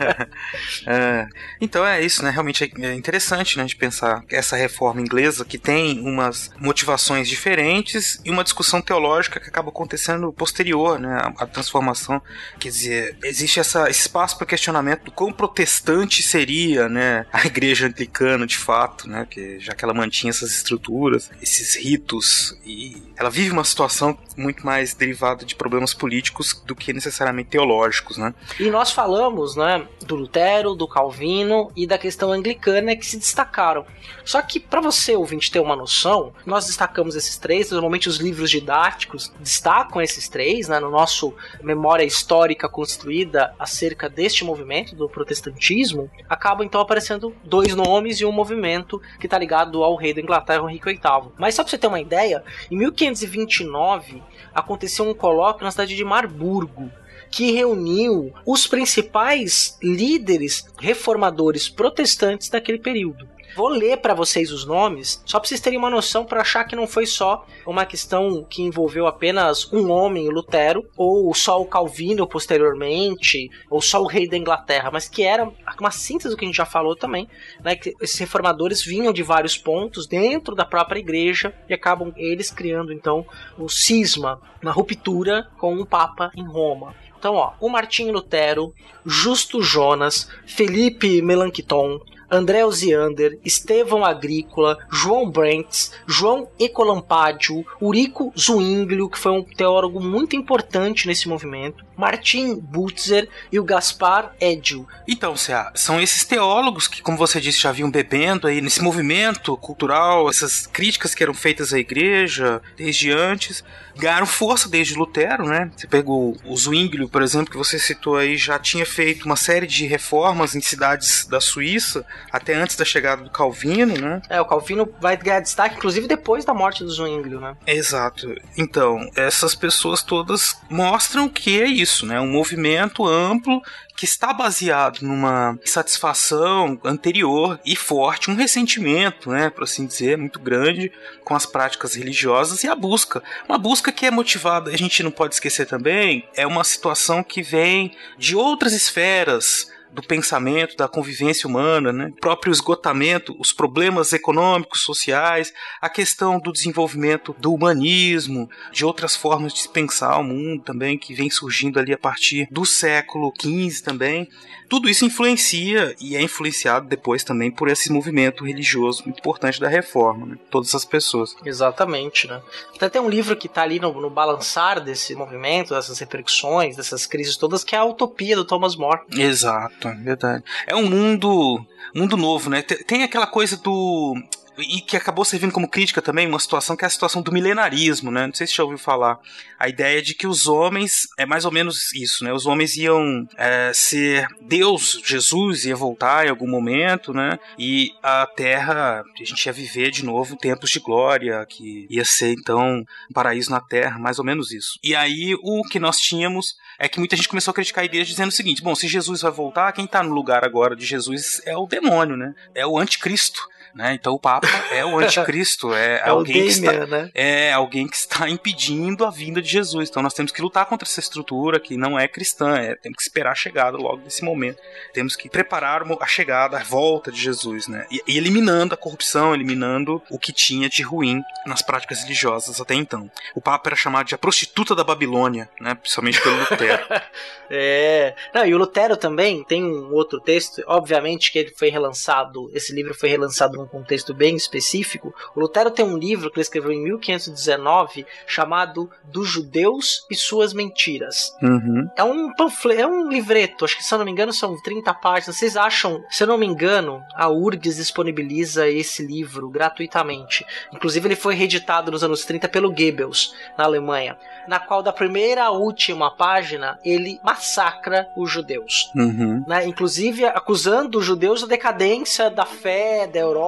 [0.86, 1.26] é,
[1.60, 2.30] então é isso, né?
[2.30, 8.30] Realmente é interessante né, de pensar essa reforma inglesa que tem umas motivações diferentes e
[8.30, 11.18] uma discussão teológica que acaba acontecendo posterior, né?
[11.22, 12.20] A, a transformação.
[12.58, 17.24] Quer dizer, existe essa, esse espaço para questionamento do quão protestante seria, né?
[17.32, 19.26] A igreja anglicana de fato, né?
[19.28, 24.64] Que, já que ela mantinha essas estruturas esses ritos e ela vive uma situação muito
[24.64, 28.34] mais derivada de problemas políticos do que necessariamente teológicos, né?
[28.58, 33.84] E nós falamos, né, do Lutero, do Calvino e da questão anglicana que se destacaram.
[34.24, 38.50] Só que para você ouvinte ter uma noção, nós destacamos esses três, normalmente os livros
[38.50, 46.10] didáticos destacam esses três, né, no nosso memória histórica construída acerca deste movimento do protestantismo,
[46.28, 50.68] acabam então aparecendo dois nomes e um movimento que está ligado ao rei da Inglaterra,
[50.68, 51.27] Henrique VIII.
[51.36, 54.22] Mas só para você ter uma ideia, em 1529
[54.54, 56.90] aconteceu um colóquio na cidade de Marburgo
[57.30, 63.28] que reuniu os principais líderes reformadores protestantes daquele período.
[63.56, 66.76] Vou ler para vocês os nomes, só para vocês terem uma noção para achar que
[66.76, 72.26] não foi só uma questão que envolveu apenas um homem, Lutero, ou só o Calvino
[72.26, 76.48] posteriormente, ou só o rei da Inglaterra, mas que era uma síntese do que a
[76.48, 77.28] gente já falou também,
[77.62, 82.50] né, que esses reformadores vinham de vários pontos dentro da própria igreja e acabam eles
[82.50, 83.26] criando então
[83.58, 86.94] o cisma, uma ruptura com o Papa em Roma.
[87.18, 88.72] Então, ó, o Martinho Lutero,
[89.04, 99.18] Justo Jonas, Felipe Melanchthon, André Osiander, Estevão Agrícola, João Brents, João Ecolampádio, Urico Zwinglio, que
[99.18, 104.86] foi um teólogo muito importante nesse movimento, Martin Butzer e o Gaspar Edil.
[105.06, 109.56] Então, Cea, são esses teólogos que, como você disse, já vinham bebendo aí nesse movimento
[109.56, 113.64] cultural, essas críticas que eram feitas à igreja desde antes,
[113.98, 115.70] ganharam força desde Lutero, né?
[115.76, 119.66] Você pegou o Zwinglio, por exemplo, que você citou aí, já tinha feito uma série
[119.66, 124.22] de reformas em cidades da Suíça, até antes da chegada do Calvino, né?
[124.28, 127.56] É, o Calvino vai ganhar destaque, inclusive depois da morte do Zwinglio, né?
[127.66, 128.34] Exato.
[128.56, 132.20] Então, essas pessoas todas mostram que é isso, né?
[132.20, 133.60] Um movimento amplo
[133.98, 140.38] que está baseado numa satisfação anterior e forte, um ressentimento, né, por assim dizer, muito
[140.38, 140.92] grande
[141.24, 143.20] com as práticas religiosas e a busca.
[143.48, 147.42] Uma busca que é motivada, a gente não pode esquecer também, é uma situação que
[147.42, 152.12] vem de outras esferas do pensamento, da convivência humana, né?
[152.16, 159.16] o próprio esgotamento, os problemas econômicos, sociais, a questão do desenvolvimento do humanismo, de outras
[159.16, 163.82] formas de pensar o mundo também, que vem surgindo ali a partir do século XV
[163.82, 164.28] também.
[164.68, 169.68] Tudo isso influencia e é influenciado depois também por esse movimento religioso muito importante da
[169.68, 170.38] reforma, né?
[170.50, 171.34] todas as pessoas.
[171.44, 172.42] Exatamente, né?
[172.76, 177.06] Até tem um livro que está ali no, no balançar desse movimento, dessas repercussões, dessas
[177.06, 179.00] crises todas, que é a Utopia do Thomas More.
[179.10, 180.44] Exato, verdade.
[180.66, 181.64] É um mundo,
[181.94, 182.62] mundo novo, né?
[182.62, 184.14] Tem aquela coisa do
[184.58, 188.10] e que acabou servindo como crítica também uma situação que é a situação do milenarismo,
[188.10, 188.26] né?
[188.26, 189.18] Não sei se já ouviu falar.
[189.58, 192.32] A ideia de que os homens, é mais ou menos isso, né?
[192.32, 197.38] Os homens iam é, ser Deus, Jesus ia voltar em algum momento, né?
[197.58, 202.32] E a Terra, a gente ia viver de novo tempos de glória, que ia ser
[202.32, 204.78] então um paraíso na Terra, mais ou menos isso.
[204.82, 208.04] E aí o que nós tínhamos é que muita gente começou a criticar a ideia
[208.04, 211.42] dizendo o seguinte: bom, se Jesus vai voltar, quem está no lugar agora de Jesus
[211.44, 212.34] é o demônio, né?
[212.54, 213.48] É o anticristo.
[213.78, 213.94] Né?
[213.94, 217.10] Então o Papa é o anticristo, é, É alguém que está, né?
[217.14, 219.88] é alguém que está impedindo a vinda de Jesus.
[219.88, 223.02] Então nós temos que lutar contra essa estrutura que não é cristã, é, temos que
[223.04, 224.60] esperar a chegada logo desse momento.
[224.92, 227.86] Temos que preparar a chegada, a volta de Jesus, né?
[227.88, 232.74] E, e eliminando a corrupção, eliminando o que tinha de ruim nas práticas religiosas até
[232.74, 233.08] então.
[233.32, 235.76] O Papa era chamado de a prostituta da Babilônia, né?
[235.76, 236.84] Principalmente pelo Lutero.
[237.50, 238.14] É.
[238.34, 242.74] Não, e o Lutero também tem um outro texto, obviamente que ele foi relançado, esse
[242.74, 245.14] livro foi relançado num contexto bem específico.
[245.34, 250.52] O Lutero tem um livro que ele escreveu em 1519 chamado Dos Judeus e Suas
[250.52, 251.32] Mentiras.
[251.42, 251.88] Uhum.
[251.96, 254.92] É um panfleto, é um livreto, acho que se eu não me engano são 30
[254.94, 255.36] páginas.
[255.36, 260.44] Vocês acham, se eu não me engano, a URGS disponibiliza esse livro gratuitamente.
[260.72, 264.16] Inclusive ele foi reeditado nos anos 30 pelo Goebbels, na Alemanha,
[264.46, 268.90] na qual da primeira à última página ele massacra os judeus.
[268.94, 269.44] Uhum.
[269.46, 269.66] Né?
[269.66, 273.47] Inclusive acusando os judeus da decadência da fé da Europa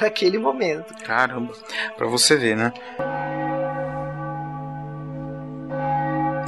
[0.00, 0.94] naquele momento.
[1.04, 1.52] Caramba,
[1.96, 2.72] pra você ver, né?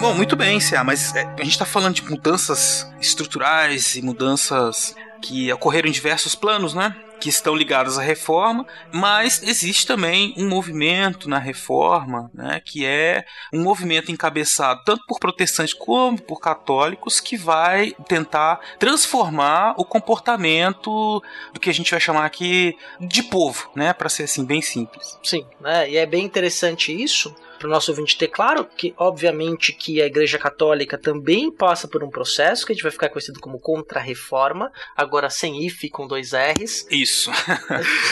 [0.01, 4.95] Bom, muito bem, Cia, mas é, a gente está falando de mudanças estruturais e mudanças
[5.21, 6.95] que ocorreram em diversos planos, né?
[7.21, 12.61] Que estão ligadas à reforma, mas existe também um movimento na reforma, né?
[12.65, 19.75] Que é um movimento encabeçado tanto por protestantes como por católicos que vai tentar transformar
[19.77, 23.93] o comportamento do que a gente vai chamar aqui de povo, né?
[23.93, 25.19] Para ser assim bem simples.
[25.23, 25.91] Sim, né?
[25.91, 30.07] E é bem interessante isso para o nosso ouvinte ter claro que, obviamente, que a
[30.07, 34.73] Igreja Católica também passa por um processo que a gente vai ficar conhecido como Contra-Reforma,
[34.97, 36.87] agora sem if com dois R's.
[36.91, 37.31] Isso.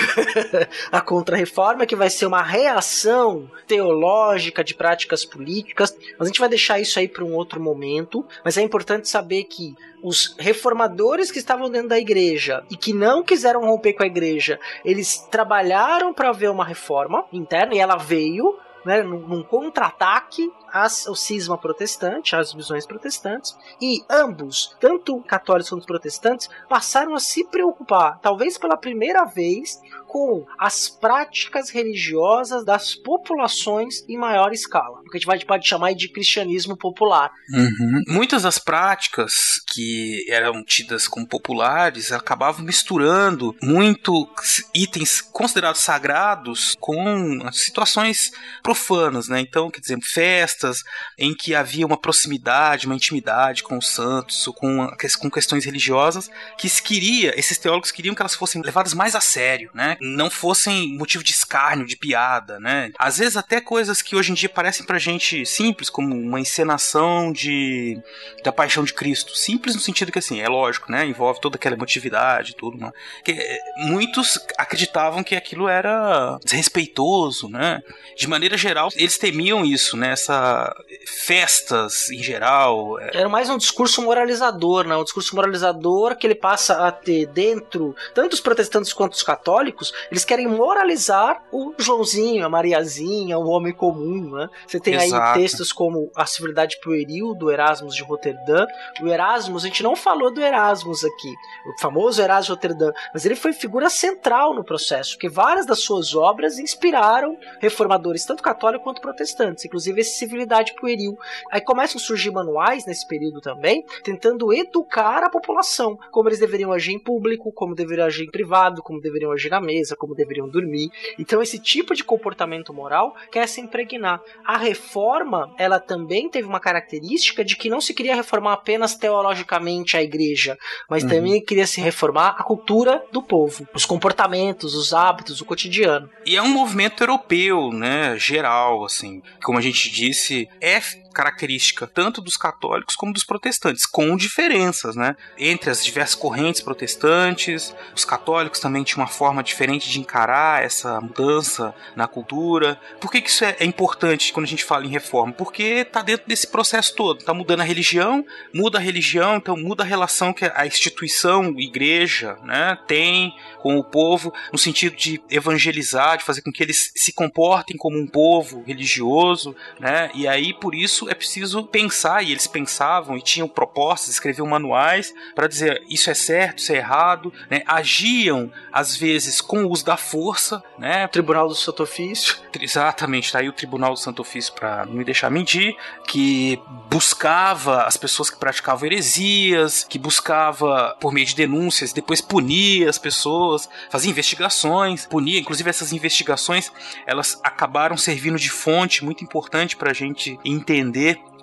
[0.91, 6.49] a Contra-Reforma que vai ser uma reação teológica de práticas políticas, mas a gente vai
[6.49, 11.39] deixar isso aí para um outro momento, mas é importante saber que os reformadores que
[11.39, 16.33] estavam dentro da igreja e que não quiseram romper com a igreja, eles trabalharam para
[16.33, 18.57] ver uma reforma interna e ela veio,
[18.87, 25.87] né, num, num contra-ataque ao cisma protestante, às visões protestantes, e ambos, tanto católicos quanto
[25.87, 29.81] protestantes, passaram a se preocupar, talvez pela primeira vez,
[30.17, 35.93] com as práticas religiosas das populações em maior escala, o que a gente pode chamar
[35.93, 37.31] de cristianismo popular.
[37.53, 38.03] Uhum.
[38.09, 44.27] Muitas das práticas que eram tidas como populares acabavam misturando muito
[44.75, 49.41] itens considerados sagrados com situações profanas, né?
[49.41, 50.83] Então, quer dizer, festas
[51.19, 54.89] em que havia uma proximidade, uma intimidade com os santos, com,
[55.21, 59.21] com questões religiosas, que se queria, esses teólogos queriam que elas fossem levadas mais a
[59.21, 59.99] sério, né?
[60.15, 62.91] Não fossem motivo de escárnio, de piada, né?
[62.99, 67.33] Às vezes até coisas que hoje em dia parecem pra gente simples, como uma encenação
[67.33, 68.01] de
[68.43, 69.37] da paixão de Cristo.
[69.37, 71.07] Simples no sentido que assim, é lógico, né?
[71.07, 72.93] Envolve toda aquela emotividade, tudo, né?
[73.25, 77.83] que eh, muitos acreditavam que aquilo era desrespeitoso, né?
[78.17, 80.13] De maneira geral, eles temiam isso, né?
[80.13, 80.75] Essa
[81.07, 82.99] festas em geral.
[83.01, 84.97] é, Era mais um discurso moralizador, né?
[84.97, 89.93] Um discurso moralizador que ele passa a ter dentro, tanto os protestantes quanto os católicos,
[90.11, 94.49] eles querem moralizar o Joãozinho, a Mariazinha, o homem comum, né?
[94.67, 95.39] Você tem aí Exato.
[95.39, 98.67] textos como A Civilidade Pueril, do Erasmus de Roterdã.
[99.03, 101.35] O Erasmus, a gente não falou do Erasmus aqui,
[101.67, 105.81] o famoso Erasmus de Roterdã, mas ele foi figura central no processo, porque várias das
[105.81, 111.17] suas obras inspiraram reformadores, tanto católicos quanto protestantes, inclusive esse Civilidade Pueril.
[111.51, 116.73] Aí começam a surgir manuais nesse período também, tentando educar a população, como eles deveriam
[116.73, 120.49] agir em público, como deveriam agir em privado, como deveriam agir na mesa, como deveriam
[120.49, 120.89] dormir.
[121.19, 124.21] Então esse tipo de comportamento moral quer se impregnar.
[124.45, 129.97] A reforma, ela também teve uma característica de que não se queria reformar apenas teologicamente
[129.97, 130.57] a igreja,
[130.89, 131.09] mas Uhum.
[131.09, 136.09] também queria se reformar a cultura do povo, os comportamentos, os hábitos, o cotidiano.
[136.25, 140.81] E é um movimento europeu, né, geral, assim, como a gente disse, é
[141.17, 145.17] característica tanto dos católicos como dos protestantes, com diferenças, né?
[145.39, 151.01] Entre as diversas correntes protestantes, os católicos também tinham uma forma diferente de encarar essa
[151.01, 152.79] mudança na cultura.
[153.01, 155.33] Por que, que isso é, é importante quando a gente fala em reforma?
[155.33, 159.83] Porque tá dentro desse processo todo, tá mudando a religião, muda a religião, então muda
[159.83, 166.19] a relação que a instituição, igreja, né, tem com o povo, no sentido de evangelizar,
[166.19, 170.11] de fazer com que eles se comportem como um povo religioso, né?
[170.15, 175.15] E aí por isso é preciso pensar, e eles pensavam e tinham propostas, escreviam manuais
[175.35, 177.63] para dizer isso é certo, isso é errado, né?
[177.67, 181.07] Agiam às vezes com o uso da força, né?
[181.09, 182.37] Tribunal do Santo Ofício.
[182.61, 185.77] Exatamente, tá aí o Tribunal do Santo Ofício para não me deixar mentir,
[186.07, 192.89] que buscava as pessoas que praticavam heresias, que buscava por meio de denúncias, depois punia
[192.89, 196.73] as pessoas, fazia investigações, punia, inclusive essas investigações,
[197.07, 200.96] elas acabaram servindo de fonte muito importante para a gente entender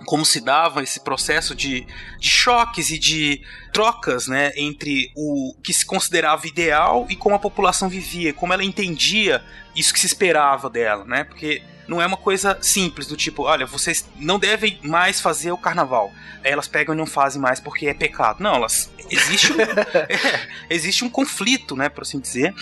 [0.06, 1.88] como se dava esse processo de,
[2.20, 3.42] de choques e de
[3.72, 8.64] trocas né, entre o que se considerava ideal e como a população vivia, como ela
[8.64, 9.44] entendia
[9.76, 11.24] isso que se esperava dela, né?
[11.24, 15.58] Porque não é uma coisa simples do tipo, olha, vocês não devem mais fazer o
[15.58, 16.12] carnaval.
[16.44, 18.42] Aí elas pegam e não fazem mais porque é pecado.
[18.42, 19.68] Não, elas existe um, é,
[20.70, 22.54] existe um conflito, né, por assim dizer,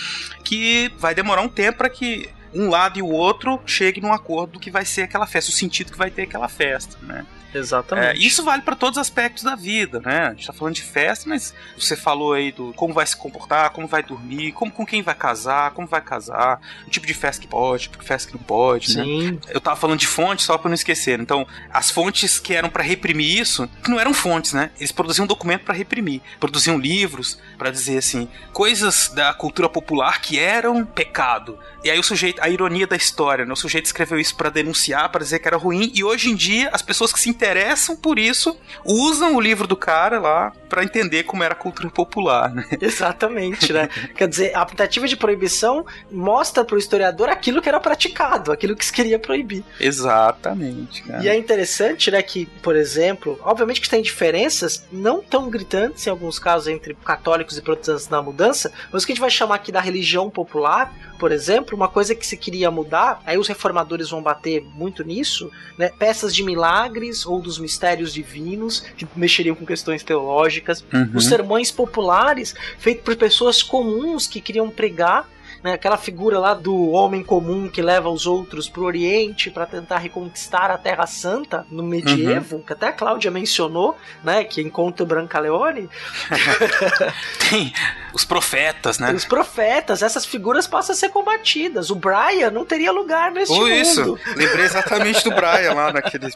[0.43, 4.53] que vai demorar um tempo para que um lado e o outro cheguem num acordo
[4.53, 7.25] do que vai ser aquela festa, o sentido que vai ter aquela festa, né?
[7.53, 8.17] Exatamente.
[8.17, 10.27] É, isso vale para todos os aspectos da vida, né?
[10.27, 13.71] A gente tá falando de festa, mas você falou aí do como vai se comportar,
[13.71, 17.41] como vai dormir, como com quem vai casar, como vai casar, o tipo de festa
[17.41, 19.03] que pode, tipo de festa que não pode, né?
[19.03, 19.39] Sim.
[19.49, 21.19] Eu tava falando de fontes só para não esquecer.
[21.19, 24.71] Então, as fontes que eram para reprimir isso, que não eram fontes, né?
[24.77, 30.21] Eles produziam um documento para reprimir, produziam livros para dizer assim, coisas da cultura popular
[30.21, 31.59] que eram pecado.
[31.83, 33.51] E aí o sujeito, a ironia da história, né?
[33.51, 36.69] O sujeito escreveu isso para denunciar, para dizer que era ruim, e hoje em dia
[36.71, 41.23] as pessoas que se interessam por isso usam o livro do cara lá para entender
[41.23, 42.65] como era a cultura popular, né?
[42.79, 43.89] Exatamente, né?
[44.15, 48.85] Quer dizer, a tentativa de proibição mostra pro historiador aquilo que era praticado, aquilo que
[48.85, 49.63] se queria proibir.
[49.79, 51.23] Exatamente, cara.
[51.23, 56.09] E é interessante, né, que, por exemplo, obviamente que tem diferenças não tão gritantes em
[56.09, 59.55] alguns casos entre católicos e protestantes na mudança, mas o que a gente vai chamar
[59.55, 64.09] aqui da religião popular, por exemplo, uma coisa que se queria mudar, aí os reformadores
[64.09, 69.65] vão bater muito nisso, né, peças de milagres ou dos mistérios divinos, que mexeriam com
[69.65, 71.11] questões teológicas, Uhum.
[71.15, 75.27] os sermões populares feitos por pessoas comuns que queriam pregar
[75.63, 79.97] né, aquela figura lá do homem comum que leva os outros pro Oriente para tentar
[79.99, 85.07] reconquistar a Terra Santa no medievo, que até a Cláudia mencionou, né, que encontra o
[85.07, 85.89] Brancaleone.
[87.49, 87.73] Tem
[88.13, 89.11] os profetas, né?
[89.13, 91.89] Os profetas, essas figuras passam a ser combatidas.
[91.89, 93.71] O Brian não teria lugar neste Ou mundo.
[93.73, 96.35] isso, lembrei exatamente do Brian lá naqueles,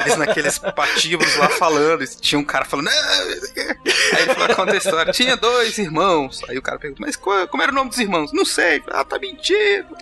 [0.00, 5.12] eles naqueles patíbulos lá falando, tinha um cara falando, aí ele falou, conta a história,
[5.12, 8.32] tinha dois irmãos, aí o cara perguntou, mas qual- como era o nome dos irmãos?
[8.32, 9.96] Não sei, ah, tá mentindo.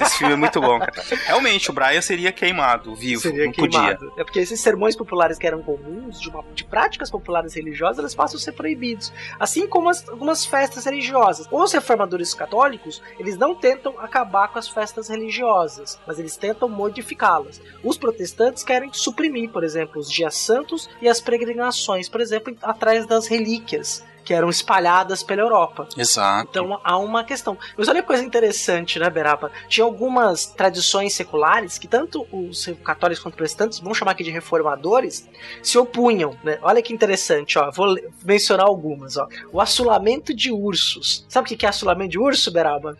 [0.00, 0.92] Esse filme é muito bom, cara.
[1.26, 3.80] Realmente, o Brian seria queimado, vivo, Seria não podia.
[3.96, 4.12] queimado.
[4.16, 8.14] É porque esses sermões populares que eram comuns, de, uma- de práticas populares religiosas, eles
[8.14, 9.12] passam a ser proibidos.
[9.38, 11.46] Assim como as- algumas festas religiosas.
[11.50, 17.60] Os reformadores católicos, eles não tentam acabar com as festas religiosas, mas eles tentam modificá-las.
[17.82, 23.06] Os protestantes querem suprimir, por exemplo, os dias santos e as peregrinações, por exemplo, atrás
[23.06, 24.04] das relíquias.
[24.28, 25.88] Que eram espalhadas pela Europa.
[25.96, 26.50] Exato.
[26.50, 27.56] Então há uma questão.
[27.78, 29.50] Mas olha que coisa interessante, né, Beraba?
[29.70, 35.26] Tinha algumas tradições seculares que tanto os católicos quanto protestantes, vão chamar aqui de reformadores,
[35.62, 36.58] se opunham, né?
[36.60, 37.70] Olha que interessante, ó.
[37.70, 39.26] Vou mencionar algumas, ó.
[39.50, 41.24] O assulamento de ursos.
[41.26, 42.98] Sabe o que é assulamento de urso, Beraba?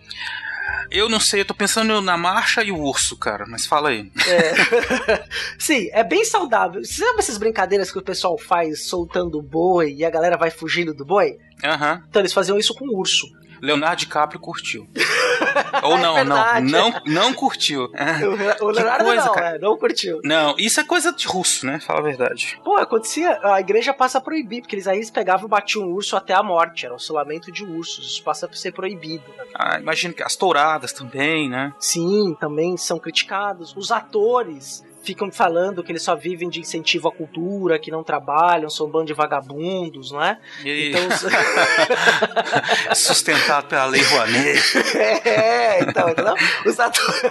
[0.90, 4.10] Eu não sei, eu tô pensando na marcha e o urso, cara, mas fala aí.
[4.26, 5.24] É.
[5.58, 6.82] Sim, é bem saudável.
[6.82, 10.50] Você sabe essas brincadeiras que o pessoal faz soltando o boi e a galera vai
[10.50, 11.36] fugindo do boi?
[11.62, 11.94] Aham.
[11.94, 12.02] Uhum.
[12.08, 13.26] Então eles faziam isso com o urso.
[13.60, 14.88] Leonardo DiCaprio curtiu.
[15.82, 17.90] Ou não, é não, não, não curtiu.
[18.60, 19.56] O, o Leonardo coisa, não, cara.
[19.56, 20.20] É, não curtiu.
[20.24, 21.78] Não, isso é coisa de russo, né?
[21.80, 22.58] Fala a verdade.
[22.64, 25.92] Pô, acontecia, a igreja passa a proibir, porque eles aí eles pegavam e batiam um
[25.92, 29.24] urso até a morte, era o solamento de ursos, isso passa a ser proibido.
[29.36, 29.44] Né?
[29.54, 31.72] Ah, imagino que as touradas também, né?
[31.78, 33.74] Sim, também são criticados.
[33.76, 38.68] Os atores ficam falando que eles só vivem de incentivo à cultura, que não trabalham,
[38.68, 40.38] são um bando de vagabundos, não é?
[40.62, 40.90] E...
[40.90, 41.08] Então,
[42.94, 44.60] Sustentado pela Lei Rouanet.
[45.28, 46.34] É, então, não,
[46.66, 47.22] os atores.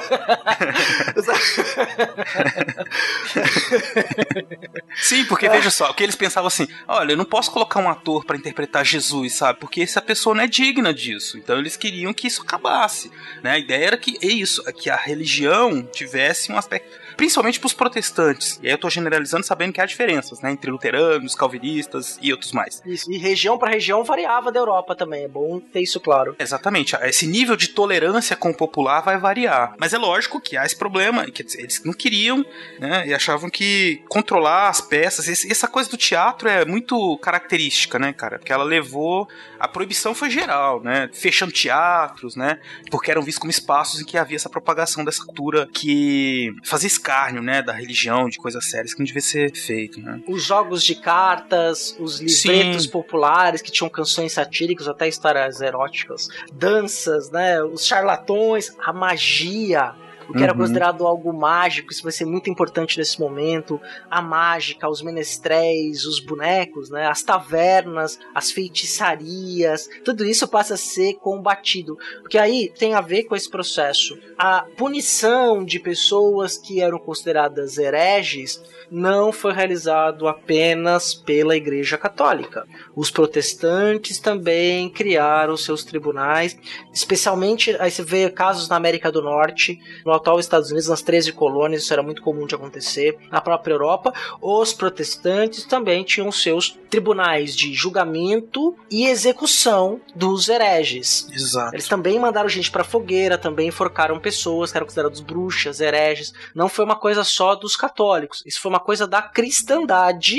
[4.97, 7.89] Sim, porque veja só, o que eles pensavam assim: olha, eu não posso colocar um
[7.89, 9.59] ator para interpretar Jesus, sabe?
[9.59, 11.37] Porque essa pessoa não é digna disso.
[11.37, 13.11] Então eles queriam que isso acabasse.
[13.43, 13.51] Né?
[13.51, 17.73] A ideia era que é isso, que a religião tivesse um aspecto principalmente para os
[17.73, 18.59] protestantes.
[18.61, 22.51] E aí eu estou generalizando sabendo que há diferenças, né, entre luteranos, calvinistas e outros
[22.51, 22.81] mais.
[22.85, 26.35] Isso, e região para região variava da Europa também, é bom ter isso claro.
[26.37, 29.73] Exatamente, esse nível de tolerância com o popular vai variar.
[29.79, 32.45] Mas é lógico que há esse problema, dizer, eles não queriam,
[32.79, 38.13] né, e achavam que controlar as peças, essa coisa do teatro é muito característica, né,
[38.13, 39.27] cara, porque ela levou,
[39.59, 42.59] a proibição foi geral, né, fechando teatros, né,
[42.91, 47.41] porque eram vistos como espaços em que havia essa propagação dessa cultura que fazia escárnio,
[47.41, 50.19] né, da religião, de coisas sérias que não devia ser feito, né.
[50.27, 52.89] Os jogos de cartas, os livretos Sim.
[52.89, 59.95] populares que tinham canções satíricas, até histórias eróticas, danças, né, os charlatões, a magia,
[60.27, 60.43] o que uhum.
[60.43, 63.79] era considerado algo mágico, isso vai ser muito importante nesse momento.
[64.09, 67.07] A mágica, os menestréis, os bonecos, né?
[67.07, 71.97] As tavernas, as feitiçarias, tudo isso passa a ser combatido.
[72.21, 74.17] Porque aí tem a ver com esse processo.
[74.37, 82.65] A punição de pessoas que eram consideradas hereges não foi realizado apenas pela Igreja Católica.
[82.95, 86.57] Os protestantes também criaram seus tribunais,
[86.93, 91.33] especialmente aí você vê casos na América do Norte, no atual Estados Unidos, nas 13
[91.33, 94.13] colônias, isso era muito comum de acontecer, na própria Europa.
[94.41, 101.27] Os protestantes também tinham seus tribunais de julgamento e execução dos hereges.
[101.31, 101.75] Exato.
[101.75, 106.33] Eles também mandaram gente para fogueira, também enforcaram pessoas que eram consideradas bruxas, hereges.
[106.55, 110.37] Não foi uma coisa só dos católicos, isso foi uma coisa da cristandade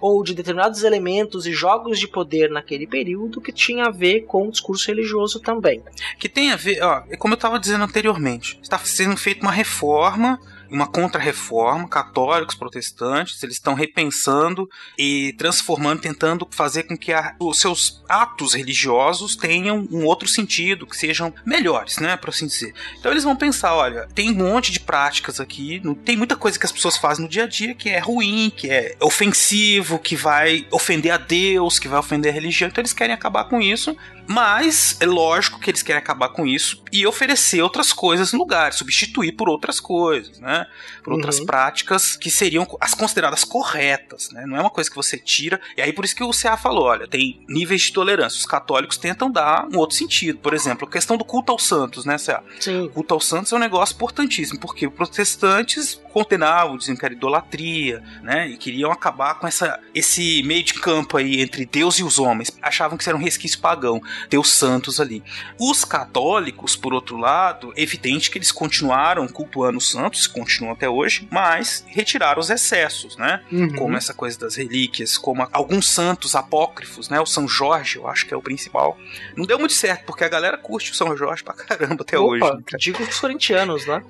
[0.00, 4.48] ou de determinados elementos e jogos de poder naquele período que tinha a ver com
[4.48, 5.82] o discurso religioso também.
[6.18, 9.52] Que tem a ver, ó, é como eu estava dizendo anteriormente, está sendo feita uma
[9.52, 10.40] reforma
[10.72, 14.68] uma contra-reforma, católicos, protestantes, eles estão repensando
[14.98, 20.86] e transformando, tentando fazer com que a, os seus atos religiosos tenham um outro sentido,
[20.86, 22.74] que sejam melhores, né, por assim dizer.
[22.98, 26.58] Então eles vão pensar, olha, tem um monte de práticas aqui, não, tem muita coisa
[26.58, 30.16] que as pessoas fazem no dia a dia que é ruim, que é ofensivo, que
[30.16, 33.96] vai ofender a Deus, que vai ofender a religião, então eles querem acabar com isso
[34.32, 38.72] mas é lógico que eles querem acabar com isso e oferecer outras coisas no lugar,
[38.72, 40.66] substituir por outras coisas, né?
[41.04, 41.46] Por outras uhum.
[41.46, 44.44] práticas que seriam as consideradas corretas, né?
[44.46, 45.60] Não é uma coisa que você tira.
[45.76, 48.38] E aí por isso que o CA falou, olha, tem níveis de tolerância.
[48.38, 50.38] Os católicos tentam dar um outro sentido.
[50.38, 52.42] Por exemplo, a questão do culto aos santos, né, CA?
[52.58, 52.86] Sim.
[52.86, 57.14] O culto aos santos é um negócio importantíssimo, porque os protestantes condenavam, diziam que era
[57.14, 58.48] idolatria, né?
[58.48, 62.50] E queriam acabar com essa, esse meio de campo aí entre Deus e os homens.
[62.62, 65.22] Achavam que isso era um resquício pagão ter os santos ali.
[65.58, 70.88] Os católicos, por outro lado, é evidente que eles continuaram cultuando os santos, continuam até
[70.88, 73.42] hoje, mas retiraram os excessos, né?
[73.50, 73.74] Uhum.
[73.76, 77.20] Como essa coisa das relíquias, como alguns santos apócrifos, né?
[77.20, 78.98] O São Jorge, eu acho que é o principal.
[79.36, 82.26] Não deu muito certo, porque a galera curte o São Jorge pra caramba até Opa,
[82.26, 82.44] hoje.
[82.44, 82.62] Né?
[82.78, 84.02] Digo os corintianos, né?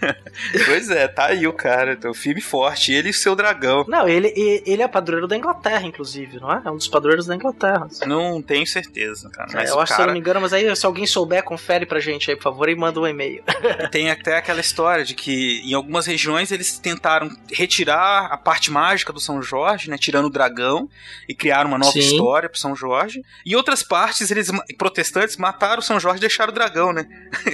[0.66, 2.92] pois é, tá aí o cara, então, firme e forte.
[2.92, 3.84] Ele e o seu dragão.
[3.88, 4.32] Não, ele,
[4.66, 6.62] ele é padroeiro da Inglaterra, inclusive, não é?
[6.64, 7.88] É um dos padroeiros da Inglaterra.
[8.06, 9.30] Não tenho certeza.
[9.36, 9.50] Cara.
[9.52, 11.06] É, Mas eu o acho, se eu cara não me engano, mas aí se alguém
[11.06, 13.42] souber, confere pra gente aí, por favor, e manda um e-mail.
[13.92, 19.12] tem até aquela história de que em algumas regiões eles tentaram retirar a parte mágica
[19.12, 19.98] do São Jorge, né?
[19.98, 20.88] Tirando o dragão
[21.28, 21.98] e criaram uma nova Sim.
[22.00, 23.22] história pro São Jorge.
[23.44, 24.48] Em outras partes, eles
[24.78, 27.06] protestantes mataram o São Jorge e deixaram o dragão, né?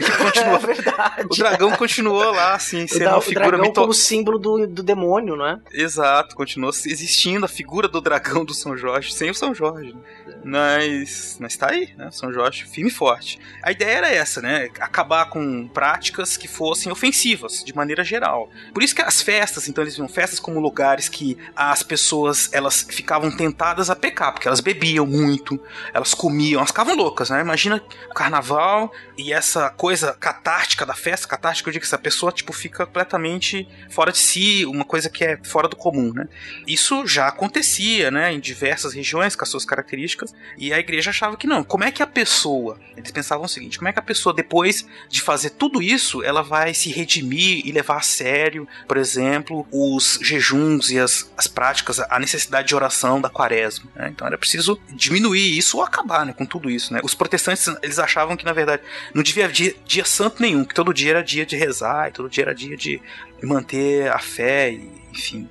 [0.43, 1.27] É verdade.
[1.31, 3.81] o dragão continuou lá, assim, O, sendo da- uma o figura dragão mito...
[3.81, 5.59] como símbolo do, do demônio, não é?
[5.73, 9.95] Exato, continuou existindo a figura do dragão do São Jorge sem o São Jorge.
[9.95, 10.01] né?
[10.45, 12.11] Mas, mas tá né?
[12.11, 13.39] São Jorge firme e forte.
[13.63, 14.69] A ideia era essa, né?
[14.81, 18.51] Acabar com práticas que fossem ofensivas, de maneira geral.
[18.73, 22.87] Por isso que as festas, então eles viam festas como lugares que as pessoas elas
[22.89, 25.61] ficavam tentadas a pecar, porque elas bebiam muito,
[25.93, 27.41] elas comiam, elas ficavam loucas, né?
[27.41, 32.33] Imagina o carnaval e essa coisa catártica da festa, catártica eu digo que essa pessoa
[32.33, 36.29] tipo fica completamente fora de si, uma coisa que é fora do comum, né?
[36.67, 41.37] Isso já acontecia, né, em diversas regiões com as suas características, e a igreja achava
[41.37, 41.62] que não.
[41.65, 44.87] Como é que a pessoa, eles pensavam o seguinte, como é que a pessoa depois
[45.09, 50.19] de fazer tudo isso, ela vai se redimir e levar a sério, por exemplo, os
[50.23, 54.09] jejuns e as, as práticas, a necessidade de oração da quaresma, né?
[54.09, 57.01] Então era preciso diminuir isso ou acabar, né, com tudo isso, né?
[57.03, 58.83] Os protestantes, eles achavam que na verdade
[59.15, 62.13] não devia haver dia, dia santo nenhum, que todo dia era dia de rezar, e
[62.13, 63.01] todo dia era dia de
[63.43, 65.49] manter a fé e, enfim,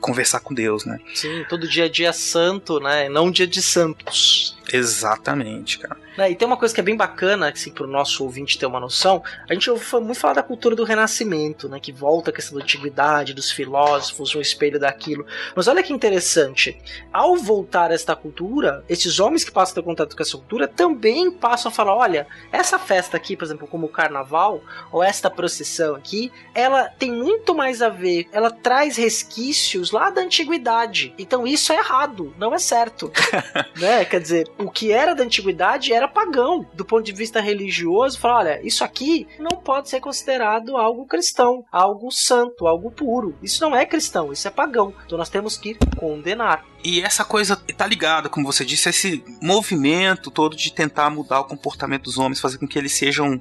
[0.00, 0.98] conversar com Deus, né?
[1.14, 3.08] Sim, todo dia é dia santo, né?
[3.08, 4.56] Não dia de santos.
[4.72, 5.96] Exatamente, cara.
[6.16, 8.80] Né, E tem uma coisa que é bem bacana, assim, pro nosso ouvinte ter uma
[8.80, 9.22] noção.
[9.48, 11.80] A gente ouve muito falar da cultura do renascimento, né?
[11.80, 15.26] Que volta a questão da antiguidade, dos filósofos, o espelho daquilo.
[15.54, 16.80] Mas olha que interessante.
[17.12, 20.68] Ao voltar a esta cultura, esses homens que passam a ter contato com essa cultura
[20.68, 25.30] também passam a falar: olha, essa festa aqui, por exemplo, como o carnaval, ou esta
[25.30, 31.14] procissão aqui, ela tem muito mais a ver, ela traz resquícios lá da antiguidade.
[31.18, 33.10] Então isso é errado, não é certo.
[33.78, 34.04] né?
[34.04, 36.66] Quer dizer, o que era da antiguidade era pagão.
[36.74, 41.64] Do ponto de vista religioso, fala, olha, isso aqui não pode ser considerado algo cristão,
[41.70, 43.36] algo santo, algo puro.
[43.42, 44.94] Isso não é cristão, isso é pagão.
[45.04, 46.64] Então nós temos que condenar.
[46.82, 51.40] E essa coisa tá ligada, como você disse, a esse movimento todo de tentar mudar
[51.40, 53.40] o comportamento dos homens, fazer com que eles sejam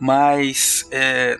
[0.00, 1.38] mais é,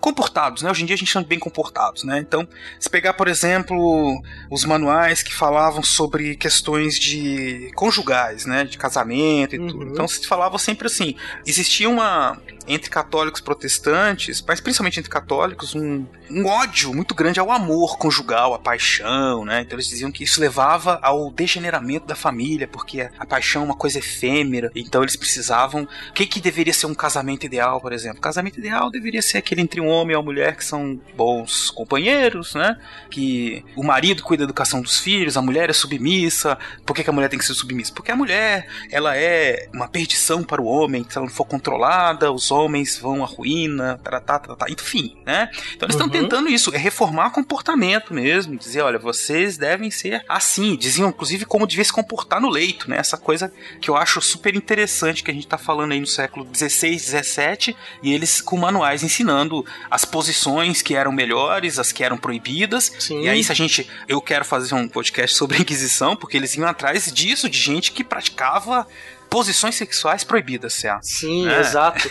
[0.00, 0.70] comportados, né?
[0.70, 2.18] Hoje em dia a gente chama bem comportados, né?
[2.18, 2.46] Então,
[2.78, 8.64] se pegar, por exemplo, os manuais que falavam sobre questões de conjugais, né?
[8.64, 9.84] De casamento e tudo.
[9.84, 11.14] Então, se falava sempre assim,
[11.46, 17.40] existia uma entre católicos e protestantes, mas principalmente entre católicos, um, um ódio muito grande
[17.40, 19.62] ao amor conjugal, à paixão, né?
[19.62, 23.64] Então eles diziam que isso levava ao degeneramento da família, porque a, a paixão é
[23.64, 25.88] uma coisa efêmera, então eles precisavam.
[26.10, 28.18] O que, que deveria ser um casamento ideal, por exemplo?
[28.18, 31.70] O casamento ideal deveria ser aquele entre um homem e uma mulher que são bons
[31.70, 32.76] companheiros, né?
[33.08, 36.58] Que o marido cuida da educação dos filhos, a mulher é submissa.
[36.84, 37.92] Por que, que a mulher tem que ser submissa?
[37.94, 42.32] Porque a mulher, ela é uma perdição para o homem, se ela não for controlada,
[42.32, 45.48] os homens vão à ruína, tá, tá, tá, tá, enfim, né?
[45.76, 46.12] Então eles estão Uhum.
[46.12, 51.64] tentando isso, é reformar comportamento mesmo, dizer, olha, vocês devem ser assim, diziam inclusive como
[51.66, 52.96] devia se comportar no leito, né?
[52.98, 56.44] Essa coisa que eu acho super interessante que a gente tá falando aí no século
[56.44, 59.59] 16, 17, e eles com manuais ensinando
[59.90, 62.92] as posições que eram melhores, as que eram proibidas.
[62.98, 63.22] Sim.
[63.22, 66.54] E aí se a gente, eu quero fazer um podcast sobre a Inquisição, porque eles
[66.56, 68.86] iam atrás disso, de gente que praticava
[69.30, 70.98] posições sexuais proibidas, Cé.
[71.02, 71.60] Sim, É.
[71.60, 72.06] exato.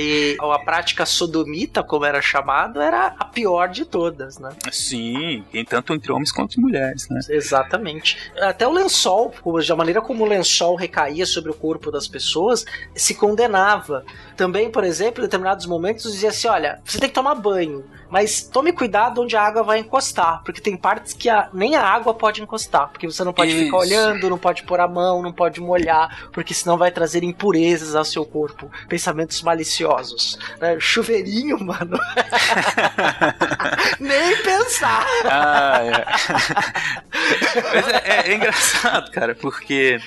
[0.00, 4.50] E a prática sodomita, como era chamado, era a pior de todas, né?
[4.70, 7.20] Sim, e tanto entre homens quanto mulheres, né?
[7.28, 8.16] Exatamente.
[8.40, 9.34] Até o lençol,
[9.70, 12.64] a maneira como o lençol recaía sobre o corpo das pessoas,
[12.94, 14.04] se condenava.
[14.36, 18.42] Também, por exemplo, em determinados momentos dizia assim: olha, você tem que tomar banho, mas
[18.42, 22.14] tome cuidado onde a água vai encostar, porque tem partes que a- nem a água
[22.14, 23.76] pode encostar, porque você não pode ficar Isso.
[23.76, 28.04] olhando, não pode pôr a mão, não pode molhar, porque senão vai trazer impurezas ao
[28.04, 30.38] seu corpo, pensamentos maliciosos.
[30.60, 30.76] né?
[30.78, 31.98] Chuveirinho, mano.
[34.00, 35.06] Nem pensar.
[35.24, 36.04] Ah, é.
[37.74, 40.00] Mas é, é- é engraçado, cara, porque.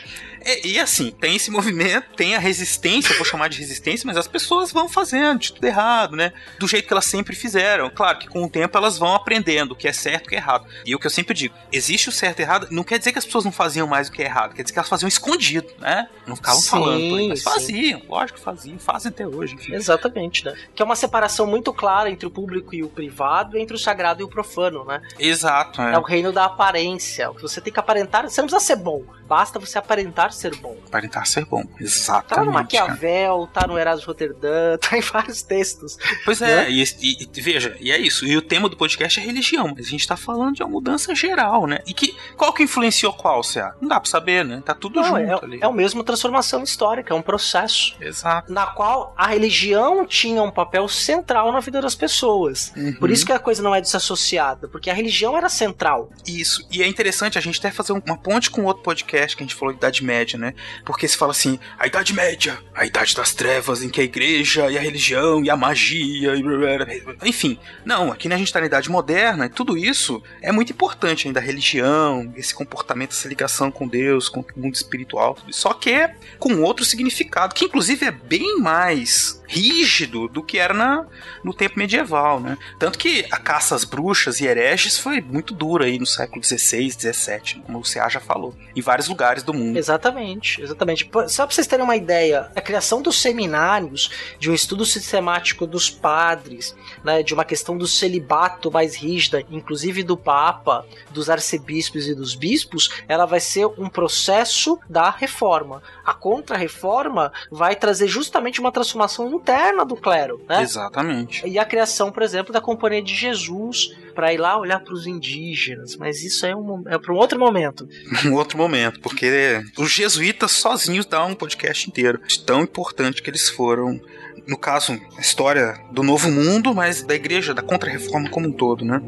[0.45, 4.27] É- e assim, tem esse movimento, tem a resistência, vou chamar de resistência, mas as
[4.27, 6.31] pessoas vão fazendo de tudo errado, né?
[6.59, 7.89] Do jeito que elas sempre fizeram.
[7.89, 10.35] Claro que com o tempo elas vão aprendendo o que é certo e o que
[10.35, 10.65] é errado.
[10.85, 13.19] E o que eu sempre digo, existe o certo e errado, não quer dizer que
[13.19, 15.67] as pessoas não faziam mais o que é errado, quer dizer que elas faziam escondido,
[15.80, 16.07] né?
[16.27, 17.45] Não ficavam Sim, falando, por aí, mas sim.
[17.49, 19.73] faziam, lógico que faziam, fazem até hoje, enfim.
[19.73, 20.53] Exatamente, né?
[20.76, 24.22] Que é uma separação muito clara entre o público e o privado, entre o sagrado
[24.22, 25.01] e o profano, né?
[25.19, 27.30] Exato, É, o reino da aparência.
[27.30, 29.03] O que você tem que aparentar, você não precisa ser bom.
[29.27, 30.78] Basta você aparentar ser bom.
[30.88, 32.30] Aparentar ser bom, exatamente.
[32.30, 32.64] Tá no cara.
[32.64, 35.98] Maquiavel, tá no Erasmo Roterdã, tá em vários textos.
[36.24, 36.72] Pois é, Né?
[36.72, 38.26] e, e- e veja, e é isso.
[38.26, 41.14] E o tema do podcast é religião, mas a gente tá falando de uma mudança
[41.16, 41.80] geral, né?
[41.88, 43.74] E que qual que influenciou qual, Cea?
[43.82, 44.62] Não dá pra saber, né?
[44.66, 45.60] Tá tudo Não, junto é, ali.
[45.62, 47.95] é o mesmo transformação histórica, é um processo.
[47.99, 48.52] Exato.
[48.52, 52.72] Na qual a religião tinha um papel central na vida das pessoas.
[52.76, 52.94] Uhum.
[52.95, 56.10] Por isso que a coisa não é desassociada, porque a religião era central.
[56.28, 56.66] Isso.
[56.72, 59.45] E é interessante a gente até fazer um- uma ponte com outro podcast que a
[59.45, 60.53] gente falou de Idade Média, né?
[60.84, 64.69] Porque se fala assim, a Idade Média, a Idade das Trevas, em que a igreja
[64.72, 67.15] e a religião e a magia e blá, blá, blá.
[67.23, 67.60] enfim.
[67.85, 71.27] Não, aqui né, a gente tá na Idade Moderna e tudo isso é muito importante
[71.27, 75.38] ainda, a religião, esse comportamento, essa ligação com Deus, com o mundo espiritual.
[75.52, 80.73] Só que é com outro significado, que inclusive é bem mais rígido do que era
[80.73, 81.06] na,
[81.43, 82.57] no tempo medieval, né?
[82.80, 86.91] Tanto que a caça às bruxas e hereges foi muito dura aí no século XVI,
[86.91, 89.77] XVII, como o Ceá já falou, em vários lugares do mundo.
[89.77, 90.14] Exatamente,
[90.61, 91.05] exatamente.
[91.05, 94.09] Pô, Só pra vocês terem uma ideia, a criação dos seminários,
[94.39, 100.03] de um estudo sistemático dos padres, né, de uma questão do celibato mais rígida, inclusive
[100.03, 105.81] do Papa, dos arcebispos e dos bispos, ela vai ser um processo da reforma.
[106.03, 110.61] A contra-reforma vai trazer justamente uma transformação interna do clero, né?
[110.61, 111.47] Exatamente.
[111.47, 115.05] E a criação, por exemplo, da Companhia de Jesus, para ir lá olhar para os
[115.05, 117.87] indígenas, mas isso é, um, é para um outro momento.
[118.25, 123.29] Um outro momento, porque os jesuítas sozinhos dão um podcast inteiro, de tão importante que
[123.29, 123.99] eles foram.
[124.47, 128.85] No caso, a história do Novo Mundo, mas da igreja, da Contra-Reforma como um todo,
[128.85, 129.01] né?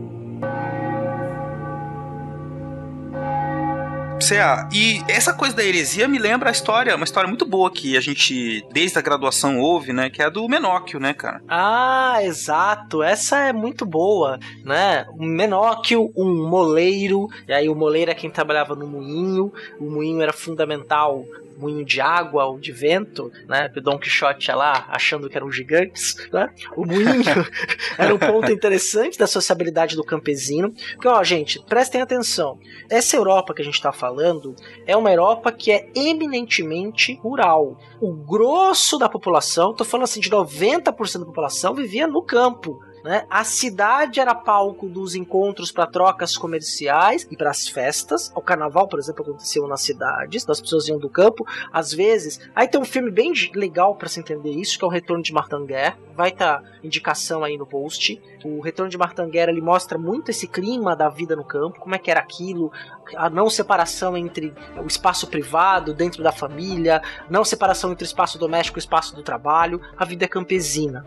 [4.20, 7.96] CA, e essa coisa da heresia me lembra a história, uma história muito boa que
[7.96, 10.10] a gente, desde a graduação, ouve, né?
[10.10, 11.42] Que é a do Menóquio, né, cara?
[11.48, 13.04] Ah, exato.
[13.04, 15.06] Essa é muito boa, né?
[15.14, 20.22] Um menóquio, um moleiro, e aí o moleiro é quem trabalhava no moinho, o moinho
[20.22, 21.24] era fundamental
[21.58, 23.70] moinho de água ou de vento, né?
[23.70, 26.50] Que o Don Quixote ia lá achando que eram gigantes, né?
[26.76, 27.24] O moinho
[27.98, 30.74] era um ponto interessante da sociabilidade do campesino.
[30.94, 32.60] Porque, ó, gente, prestem atenção.
[32.90, 34.56] Essa Europa que a gente tá falando
[34.86, 37.78] é uma Europa que é eminentemente rural.
[38.00, 42.80] O grosso da população, tô falando assim, de 90% da população vivia no campo.
[43.08, 43.26] Né?
[43.30, 48.34] A cidade era palco dos encontros para trocas comerciais e para as festas.
[48.36, 51.48] O carnaval, por exemplo, aconteceu nas cidades, então as pessoas iam do campo.
[51.72, 54.92] Às vezes, aí tem um filme bem legal para se entender isso, que é o
[54.92, 55.96] Retorno de Martanguer.
[56.18, 58.22] Vai estar tá indicação aí no post.
[58.44, 61.98] O Retorno de Martanguer ele mostra muito esse clima da vida no campo, como é
[61.98, 62.74] que era aquilo,
[63.16, 68.38] a não separação entre o espaço privado dentro da família, não separação entre o espaço
[68.38, 69.82] doméstico e o espaço do trabalho.
[69.98, 71.06] A vida é campesina.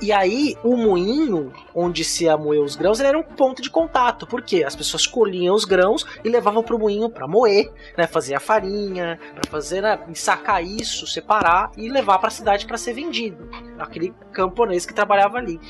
[0.00, 4.26] E aí o moinho onde se ia moer os grãos, era um ponto de contato,
[4.26, 8.34] porque as pessoas colhiam os grãos e levavam para o moinho para moer, né, fazer
[8.34, 12.92] a farinha, para fazer, né, sacar isso, separar e levar para a cidade para ser
[12.92, 13.48] vendido.
[13.78, 15.60] Aquele camponês que trabalhava ali.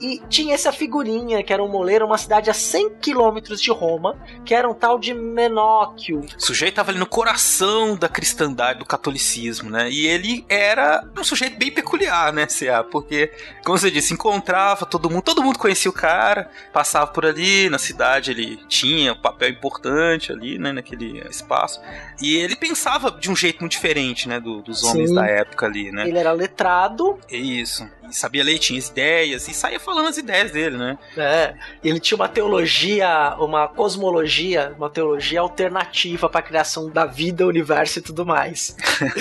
[0.00, 4.16] E tinha essa figurinha, que era um moleiro, uma cidade a 100 quilômetros de Roma,
[4.44, 6.20] que era um tal de Menóquio.
[6.20, 9.90] O sujeito estava ali no coração da cristandade, do catolicismo, né?
[9.90, 12.84] E ele era um sujeito bem peculiar, né, C.A.?
[12.84, 13.32] Porque,
[13.64, 17.78] como você disse, encontrava todo mundo, todo mundo conhecia o cara, passava por ali, na
[17.78, 21.80] cidade ele tinha um papel importante ali, né, naquele espaço.
[22.20, 25.14] E ele pensava de um jeito muito diferente, né, do, dos homens Sim.
[25.14, 26.08] da época ali, né?
[26.08, 27.88] Ele era letrado, Isso.
[28.10, 30.98] E sabia ler, tinha as ideias, e saía falando as ideias dele, né?
[31.16, 31.54] É,
[31.84, 37.98] ele tinha uma teologia, uma cosmologia, uma teologia alternativa para a criação da vida, universo
[37.98, 38.76] e tudo mais.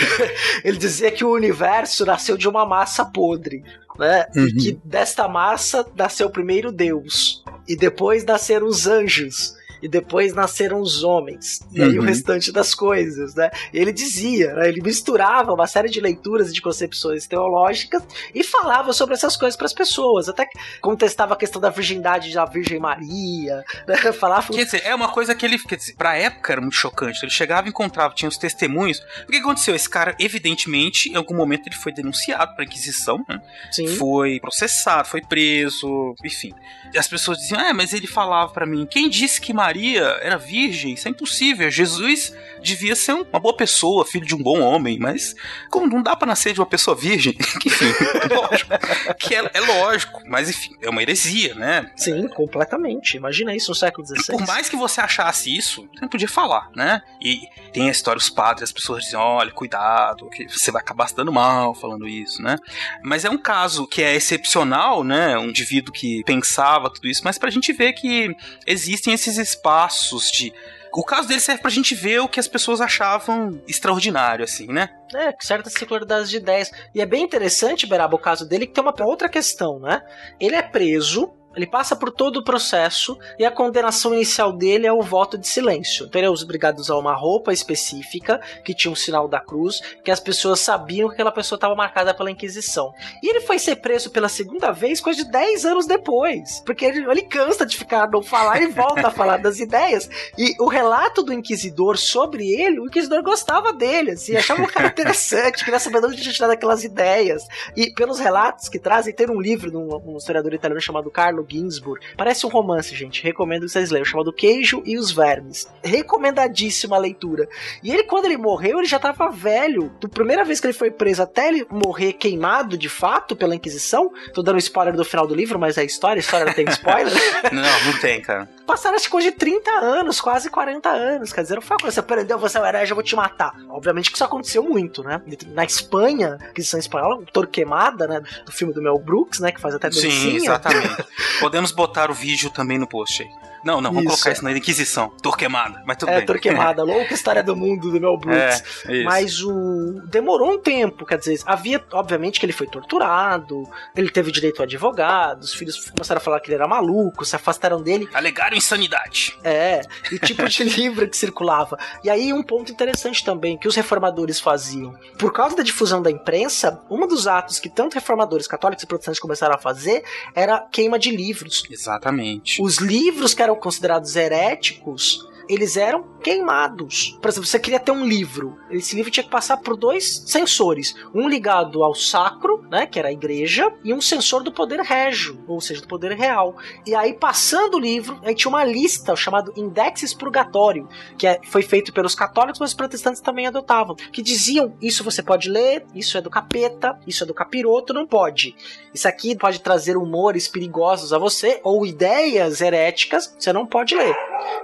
[0.64, 3.64] ele dizia que o universo nasceu de uma massa podre,
[3.98, 4.26] né?
[4.36, 4.48] E Uhum.
[4.58, 9.57] que desta massa nasceu primeiro Deus, e depois nasceram os anjos.
[9.88, 11.62] E depois nasceram os homens.
[11.72, 12.08] E aí o Uhum.
[12.08, 13.50] restante das coisas, né?
[13.74, 14.68] Ele dizia, né?
[14.68, 18.04] ele misturava uma série de leituras e de concepções teológicas
[18.36, 20.28] e falava sobre essas coisas para as pessoas.
[20.28, 20.46] Até
[20.82, 23.96] contestava a questão da virgindade da Virgem Maria, né?
[24.12, 27.20] falava Quer dizer, é uma coisa que ele, quer dizer, pra época era muito chocante.
[27.24, 29.00] Ele chegava e encontrava, tinha os testemunhos.
[29.24, 29.74] O que aconteceu?
[29.74, 33.42] Esse cara, evidentemente, em algum momento ele foi denunciado pra Inquisição, né?
[33.72, 33.88] Sim.
[33.96, 36.54] Foi processado, foi preso, enfim.
[36.94, 39.77] E as pessoas diziam, ah, mas ele falava pra mim, quem disse que Maria
[40.22, 40.94] era virgem?
[40.94, 41.70] Isso é impossível.
[41.70, 42.34] Jesus
[42.68, 45.35] devia ser um- uma boa pessoa, filho de um bom homem, mas
[45.69, 47.34] como não dá pra nascer de uma pessoa virgem?
[47.34, 47.91] Que, enfim,
[48.34, 48.72] lógico.
[49.19, 51.91] Que é, é lógico, mas enfim, é uma heresia, né?
[51.95, 53.18] Sim, completamente.
[53.18, 54.26] Imagina isso no século XVI.
[54.38, 57.02] Por mais que você achasse isso, você não podia falar, né?
[57.22, 57.41] E
[57.73, 61.15] tem a história, os padres, as pessoas dizem, olha, cuidado, que você vai acabar se
[61.15, 62.57] dando mal falando isso, né?
[63.03, 65.38] Mas é um caso que é excepcional, né?
[65.38, 68.35] Um indivíduo que pensava tudo isso, mas pra gente ver que
[68.65, 70.53] existem esses espaços de
[70.98, 74.90] o caso dele serve pra gente ver o que as pessoas achavam extraordinário, assim, né?
[75.14, 76.72] É, certas circularidades de ideias.
[76.94, 80.02] E é bem interessante, Beraba, o caso dele, que tem uma outra questão, né?
[80.40, 84.94] Ele é preso, ele passa por todo o processo e a condenação inicial dele é
[84.94, 86.06] o voto de silêncio.
[86.06, 89.82] Então ele é obrigado a usar uma roupa específica que tinha um sinal da cruz,
[90.04, 92.94] que as pessoas sabiam que aquela pessoa estava marcada pela Inquisição.
[93.24, 97.10] E ele foi ser preso pela segunda vez coisa de 10 anos depois, porque ele,
[97.10, 100.08] ele cansa de ficar não falar e volta a falar das ideias.
[100.38, 104.90] E o relato do inquisidor sobre ele, o inquisidor gostava dele, assim, achava um cara
[104.90, 107.48] interessante, queria saber de onde tinha tirado aquelas ideias.
[107.76, 111.47] E pelos relatos que trazem, tem um livro de um, um historiador italiano chamado Carlo
[111.48, 112.06] Ginsburg.
[112.15, 113.24] Parece um romance, gente.
[113.24, 114.06] Recomendo que vocês leiam.
[114.06, 115.68] Chamado Queijo e os Vermes.
[115.84, 117.48] Recomendadíssima leitura.
[117.84, 119.91] E ele, quando ele morreu, ele já tava velho.
[119.99, 124.11] Da primeira vez que ele foi preso até ele morrer queimado de fato pela Inquisição.
[124.34, 126.19] Tô dando spoiler do final do livro, mas é história.
[126.19, 127.14] A história não tem spoiler.
[127.52, 128.49] não, não tem, cara.
[128.65, 131.32] Passaram acho que coisa de 30 anos, quase 40 anos.
[131.32, 133.15] Quer dizer, não foi uma coisa, você prendeu, você é um herege, eu vou te
[133.15, 133.53] matar.
[133.69, 135.22] Obviamente que isso aconteceu muito, né?
[135.53, 138.22] Na Espanha, Inquisição Espanhola, Torquemada, né?
[138.45, 139.52] Do filme do Mel Brooks, né?
[139.52, 141.06] Que faz até Sim, exatamente.
[141.40, 143.47] Podemos botar o vídeo também no post aí.
[143.64, 144.24] Não, não, vamos isso.
[144.24, 145.10] colocar isso na Inquisição.
[145.22, 146.26] Torquemada, mas tudo é, bem.
[146.26, 148.86] Torquemada, louca história do mundo do Mel Brooks.
[148.86, 150.02] É, mas o.
[150.06, 153.64] Demorou um tempo, quer dizer, havia, obviamente, que ele foi torturado,
[153.96, 157.36] ele teve direito a advogado, os filhos começaram a falar que ele era maluco, se
[157.36, 158.08] afastaram dele.
[158.14, 159.38] Alegaram insanidade.
[159.44, 159.82] É,
[160.12, 161.78] e tipo de livro que circulava.
[162.04, 164.94] E aí, um ponto interessante também, que os reformadores faziam.
[165.18, 169.20] Por causa da difusão da imprensa, um dos atos que tanto reformadores católicos e protestantes
[169.20, 170.04] começaram a fazer
[170.36, 171.64] era queima de livros.
[171.70, 172.62] Exatamente.
[172.62, 177.18] Os livros que eram considerados heréticos eles eram queimados.
[177.22, 178.57] Por exemplo, você queria ter um livro.
[178.69, 180.95] Esse livro tinha que passar por dois sensores.
[181.14, 185.44] Um ligado ao sacro, né, que era a igreja, e um sensor do poder régio,
[185.48, 186.57] ou seja, do poder real.
[186.86, 190.88] E aí, passando o livro, aí tinha uma lista chamada Index Expurgatório,
[191.18, 195.24] que é, foi feito pelos católicos, mas os protestantes também adotavam, que diziam, isso você
[195.24, 198.56] pode ler, isso é do capeta, isso é do capiroto, não pode.
[198.94, 204.15] Isso aqui pode trazer humores perigosos a você, ou ideias heréticas, você não pode ler.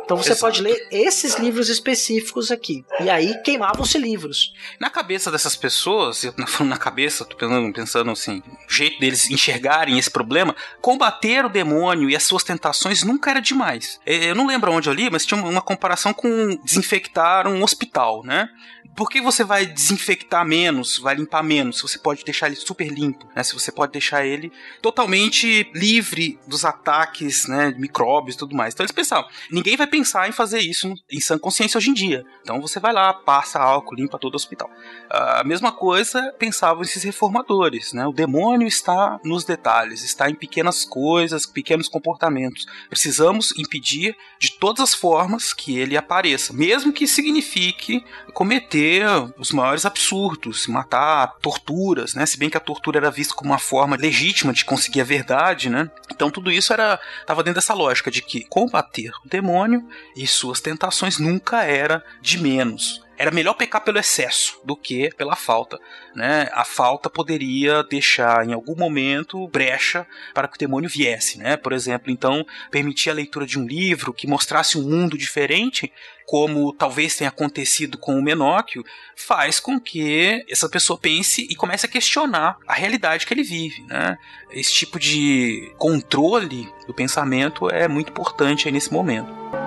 [0.04, 0.42] Então você Exato.
[0.42, 2.86] pode ler esses livros específicos aqui.
[3.00, 4.54] E aí queimavam-se livros.
[4.80, 9.30] Na cabeça dessas pessoas, eu falando na cabeça, tô pensando, pensando assim, o jeito deles
[9.30, 14.00] enxergarem esse problema, combater o demônio e as suas tentações nunca era demais.
[14.06, 18.24] É, eu não lembro onde eu li, mas tinha uma comparação com desinfectar um hospital,
[18.24, 18.50] né?
[18.96, 22.88] Por que você vai desinfectar menos, vai limpar menos, se você pode deixar ele super
[22.88, 23.44] limpo, né?
[23.44, 24.52] Se você pode deixar ele
[24.82, 28.74] totalmente livre dos ataques, né, de micróbios e tudo mais.
[28.74, 32.24] Então eles pensavam, ninguém vai pensar em fazer isso em sã consciência hoje em dia.
[32.42, 34.70] Então você vai lá, passa álcool, limpa todo o hospital.
[35.10, 38.06] A mesma coisa pensavam esses reformadores, né?
[38.06, 42.66] O demônio está nos detalhes, está em pequenas coisas, pequenos comportamentos.
[42.90, 48.04] Precisamos impedir de todas as formas que ele apareça, mesmo que signifique
[48.34, 52.26] cometer cometer os maiores absurdos, matar, torturas, né?
[52.26, 55.70] Se bem que a tortura era vista como uma forma legítima de conseguir a verdade,
[55.70, 55.90] né?
[56.12, 60.60] Então tudo isso era estava dentro dessa lógica de que combater o demônio e suas
[60.60, 65.80] tentações nunca era de menos era melhor pecar pelo excesso do que pela falta.
[66.16, 66.50] Né?
[66.54, 71.38] A falta poderia deixar em algum momento brecha para que o demônio viesse.
[71.38, 71.58] Né?
[71.58, 75.92] Por exemplo, então, permitir a leitura de um livro que mostrasse um mundo diferente,
[76.26, 78.84] como talvez tenha acontecido com o Menóquio,
[79.16, 83.82] faz com que essa pessoa pense e comece a questionar a realidade que ele vive.
[83.84, 84.18] Né?
[84.52, 89.63] Esse tipo de controle do pensamento é muito importante nesse momento.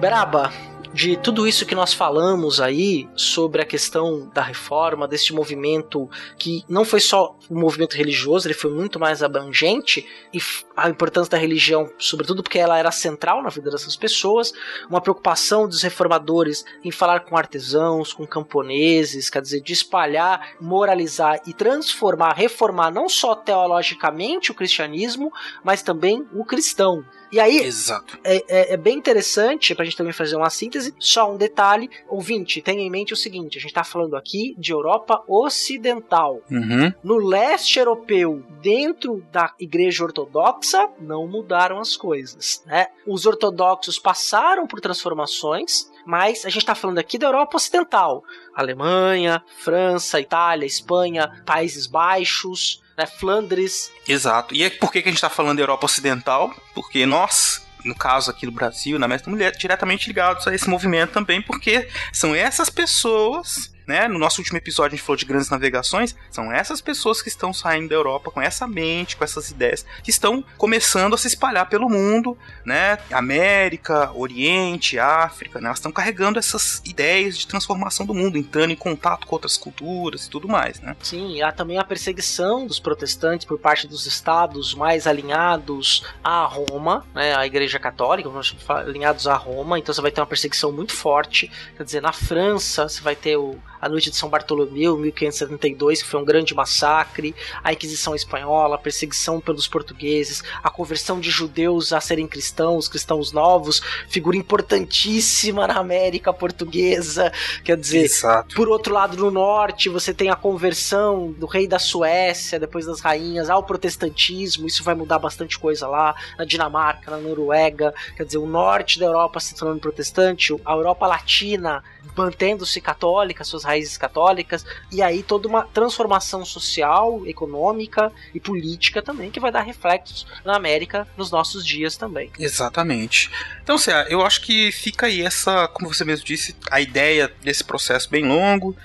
[0.00, 0.50] Braba,
[0.94, 6.08] de tudo isso que nós falamos aí sobre a questão da reforma, deste movimento
[6.38, 10.38] que não foi só um movimento religioso, ele foi muito mais abrangente e
[10.74, 14.54] a importância da religião, sobretudo porque ela era central na vida dessas pessoas,
[14.88, 21.42] uma preocupação dos reformadores em falar com artesãos, com camponeses, quer dizer, de espalhar, moralizar
[21.46, 25.30] e transformar, reformar não só teologicamente o cristianismo,
[25.62, 27.04] mas também o cristão.
[27.32, 28.18] E aí, Exato.
[28.24, 30.94] É, é, é, bem interessante pra gente também fazer uma síntese.
[30.98, 34.72] Só um detalhe, ouvinte, tenha em mente o seguinte: a gente tá falando aqui de
[34.72, 36.42] Europa Ocidental.
[36.50, 36.92] Uhum.
[37.02, 42.62] No leste europeu, dentro da Igreja Ortodoxa, não mudaram as coisas.
[42.66, 42.88] Né?
[43.06, 48.24] Os ortodoxos passaram por transformações, mas a gente está falando aqui da Europa Ocidental.
[48.54, 53.06] Alemanha, França, Itália, Espanha, Países Baixos né?
[53.06, 53.90] Flandres.
[54.06, 54.54] Exato.
[54.54, 56.54] E é por que, que a gente está falando da Europa Ocidental?
[56.74, 61.12] Porque nós, no caso aqui no Brasil, na Mestre Mulher, diretamente ligados a esse movimento
[61.12, 64.06] também, porque são essas pessoas né?
[64.06, 66.14] No nosso último episódio a gente falou de grandes navegações.
[66.30, 70.10] São essas pessoas que estão saindo da Europa com essa mente, com essas ideias, que
[70.10, 72.98] estão começando a se espalhar pelo mundo, né?
[73.10, 75.66] América, Oriente, África, né?
[75.66, 80.26] Elas estão carregando essas ideias de transformação do mundo, entrando em contato com outras culturas
[80.26, 80.94] e tudo mais, né?
[81.02, 87.04] Sim, há também a perseguição dos protestantes por parte dos estados mais alinhados a Roma,
[87.12, 87.34] né?
[87.34, 88.30] A Igreja Católica,
[88.68, 91.50] alinhados a Roma, então você vai ter uma perseguição muito forte.
[91.76, 96.08] Quer dizer, na França você vai ter o, a Noite de São Bartolomeu, 1572, que
[96.08, 101.92] foi um grande massacre, a Inquisição Espanhola, a perseguição pelos portugueses, a conversão de judeus
[101.92, 107.32] a serem cristãos, cristãos novos, figura importantíssima na América Portuguesa.
[107.64, 108.54] Quer dizer, Exato.
[108.54, 113.00] por outro lado, no norte, você tem a conversão do rei da Suécia, depois das
[113.00, 118.38] rainhas, ao protestantismo, isso vai mudar bastante coisa lá, na Dinamarca, na Noruega, quer dizer,
[118.38, 121.82] o norte da Europa se tornando protestante, a Europa Latina
[122.16, 129.30] mantendo-se católica, suas raízes católicas, e aí toda uma transformação social, econômica e política também,
[129.30, 132.30] que vai dar reflexos na América nos nossos dias também.
[132.38, 133.30] Exatamente.
[133.62, 137.64] Então, Cé, eu acho que fica aí essa, como você mesmo disse, a ideia desse
[137.64, 138.76] processo bem longo.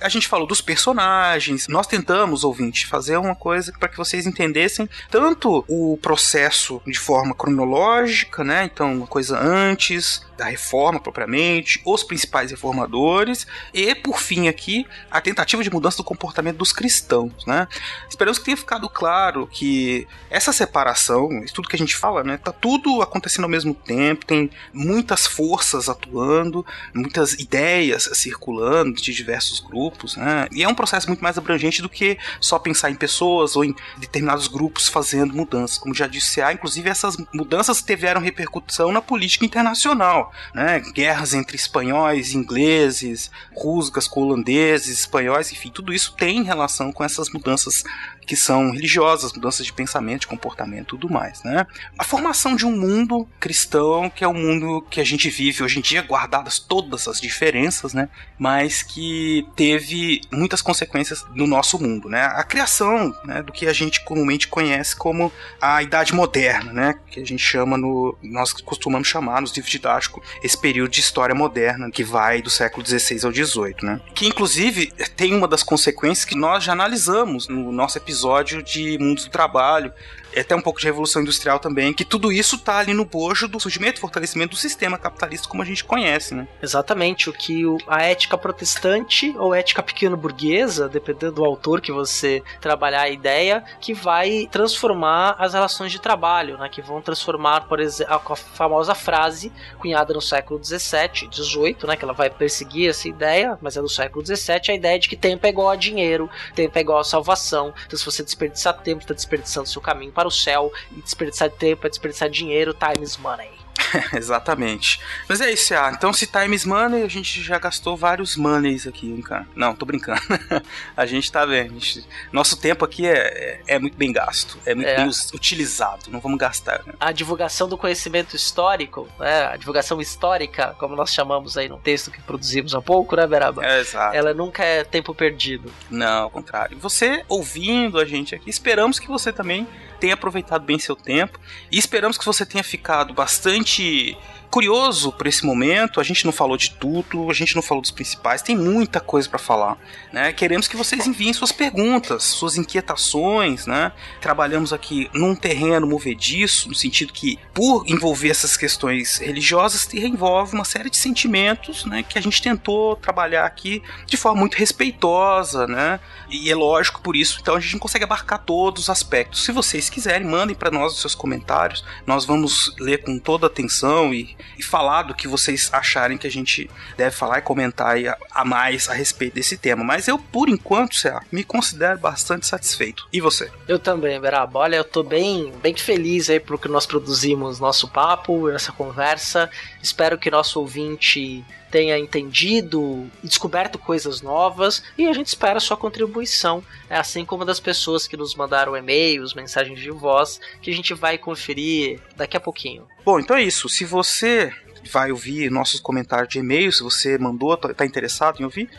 [0.00, 4.88] A gente falou dos personagens, nós tentamos, ouvinte, fazer uma coisa para que vocês entendessem
[5.10, 8.64] tanto o processo de forma cronológica, né?
[8.64, 15.20] Então, uma coisa antes, da reforma propriamente, os principais reformadores e, por fim, aqui, a
[15.20, 17.66] tentativa de mudança do comportamento dos cristãos, né?
[18.08, 22.36] Esperamos que tenha ficado claro que essa separação, isso tudo que a gente fala, né,
[22.36, 26.64] tá tudo acontecendo ao mesmo tempo, tem muitas forças atuando,
[26.94, 30.48] muitas ideias circulando de diversos grupos, né?
[30.52, 33.74] E é um processo muito mais abrangente do que só pensar em pessoas ou em
[33.98, 35.78] determinados grupos fazendo mudanças.
[35.78, 40.80] Como já disse, há inclusive essas mudanças tiveram repercussão na política internacional né?
[40.80, 47.84] Guerras entre espanhóis, ingleses, rusgas holandeses, espanhóis, enfim, tudo isso tem relação com essas mudanças
[48.26, 51.64] que são religiosas, mudanças de pensamento, de comportamento e tudo mais, né?
[51.96, 55.78] A formação de um mundo cristão, que é o mundo que a gente vive hoje
[55.78, 58.08] em dia, guardadas todas as diferenças, né?
[58.36, 62.24] Mas que teve muitas consequências no nosso mundo, né?
[62.24, 66.94] A criação né, do que a gente comumente conhece como a Idade Moderna, né?
[67.08, 68.18] Que a gente chama no...
[68.22, 72.84] nós costumamos chamar nos livros didáticos esse período de história moderna que vai do século
[72.84, 74.00] XVI ao XVIII, né?
[74.14, 78.96] Que inclusive tem uma das consequências que nós já analisamos no nosso episódio episódio de
[78.98, 79.92] Mundos do Trabalho,
[80.40, 83.58] até um pouco de revolução industrial também, que tudo isso tá ali no bojo do
[83.60, 86.46] surgimento e fortalecimento do sistema capitalista como a gente conhece, né?
[86.62, 93.02] Exatamente, o que a ética protestante ou ética pequeno-burguesa, dependendo do autor que você trabalhar
[93.02, 96.68] a ideia, que vai transformar as relações de trabalho, né?
[96.68, 101.96] Que vão transformar, por exemplo, a famosa frase cunhada no século 17, 18, né?
[101.96, 105.16] Que ela vai perseguir essa ideia, mas é do século 17, a ideia de que
[105.16, 107.72] tempo é igual a dinheiro, tempo é igual a salvação.
[107.86, 111.86] Então, se você desperdiçar tempo, está desperdiçando seu caminho para o céu e desperdiçar tempo
[111.86, 113.56] é desperdiçar dinheiro, time is money.
[114.14, 115.00] Exatamente.
[115.28, 115.92] Mas é isso, ah.
[115.94, 119.46] Então, se time is money, a gente já gastou vários moneys aqui, hein, cara.
[119.54, 120.20] Não, tô brincando.
[120.96, 121.74] a gente tá vendo.
[121.74, 122.06] Gente...
[122.32, 124.58] Nosso tempo aqui é, é, é, muito bem gasto.
[124.64, 124.96] É muito é.
[124.96, 126.10] bem utilizado.
[126.10, 126.82] Não vamos gastar.
[126.86, 126.94] Né?
[126.98, 129.46] A divulgação do conhecimento histórico, né?
[129.46, 133.64] A divulgação histórica, como nós chamamos aí no texto que produzimos há pouco, né, Beraba?
[133.64, 134.16] É, exato.
[134.16, 135.72] Ela nunca é tempo perdido.
[135.90, 136.78] Não, ao contrário.
[136.78, 139.66] Você ouvindo a gente aqui, esperamos que você também
[139.98, 141.38] tenha aproveitado bem seu tempo
[141.70, 144.16] e esperamos que você tenha ficado bastante
[144.50, 146.00] curioso por esse momento.
[146.00, 149.28] A gente não falou de tudo, a gente não falou dos principais, tem muita coisa
[149.28, 149.78] para falar,
[150.12, 150.32] né?
[150.32, 153.92] Queremos que vocês enviem suas perguntas, suas inquietações, né?
[154.20, 160.64] Trabalhamos aqui num terreno movediço, no sentido que por envolver essas questões religiosas, envolve uma
[160.64, 166.00] série de sentimentos, né, que a gente tentou trabalhar aqui de forma muito respeitosa, né?
[166.28, 169.44] E é lógico por isso, então a gente não consegue abarcar todos os aspectos.
[169.44, 174.12] Se vocês quiserem, mandem para nós os seus comentários, nós vamos ler com toda atenção
[174.12, 177.96] e e falar do que vocês acharem que a gente deve falar e comentar
[178.30, 179.84] a, mais a respeito desse tema.
[179.84, 180.96] Mas eu, por enquanto,
[181.30, 183.06] me considero bastante satisfeito.
[183.12, 183.50] E você?
[183.68, 184.60] Eu também, Beraba.
[184.60, 189.50] Olha, eu tô bem, bem feliz aí pro que nós produzimos nosso papo, essa conversa.
[189.82, 195.60] Espero que nosso ouvinte tenha entendido e descoberto coisas novas e a gente espera a
[195.60, 200.70] sua contribuição, é assim como das pessoas que nos mandaram e-mails, mensagens de voz, que
[200.70, 202.86] a gente vai conferir daqui a pouquinho.
[203.04, 203.68] Bom, então é isso.
[203.68, 204.52] Se você
[204.90, 208.70] vai ouvir nossos comentários de e-mail, se você mandou, está tá interessado em ouvir,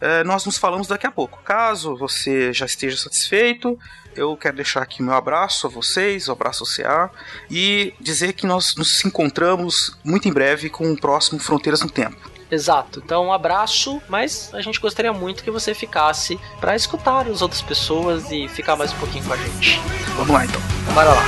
[0.00, 1.42] é, nós nos falamos daqui a pouco.
[1.42, 3.78] Caso você já esteja satisfeito,
[4.14, 7.10] eu quero deixar aqui meu abraço a vocês, o abraço ao CA,
[7.50, 12.33] e dizer que nós nos encontramos muito em breve com o próximo Fronteiras no Tempo.
[12.54, 13.02] Exato.
[13.04, 17.60] Então, um abraço, mas a gente gostaria muito que você ficasse para escutar as outras
[17.60, 19.80] pessoas e ficar mais um pouquinho com a gente.
[20.16, 20.60] Vamos lá então.
[20.94, 21.22] Bora lá.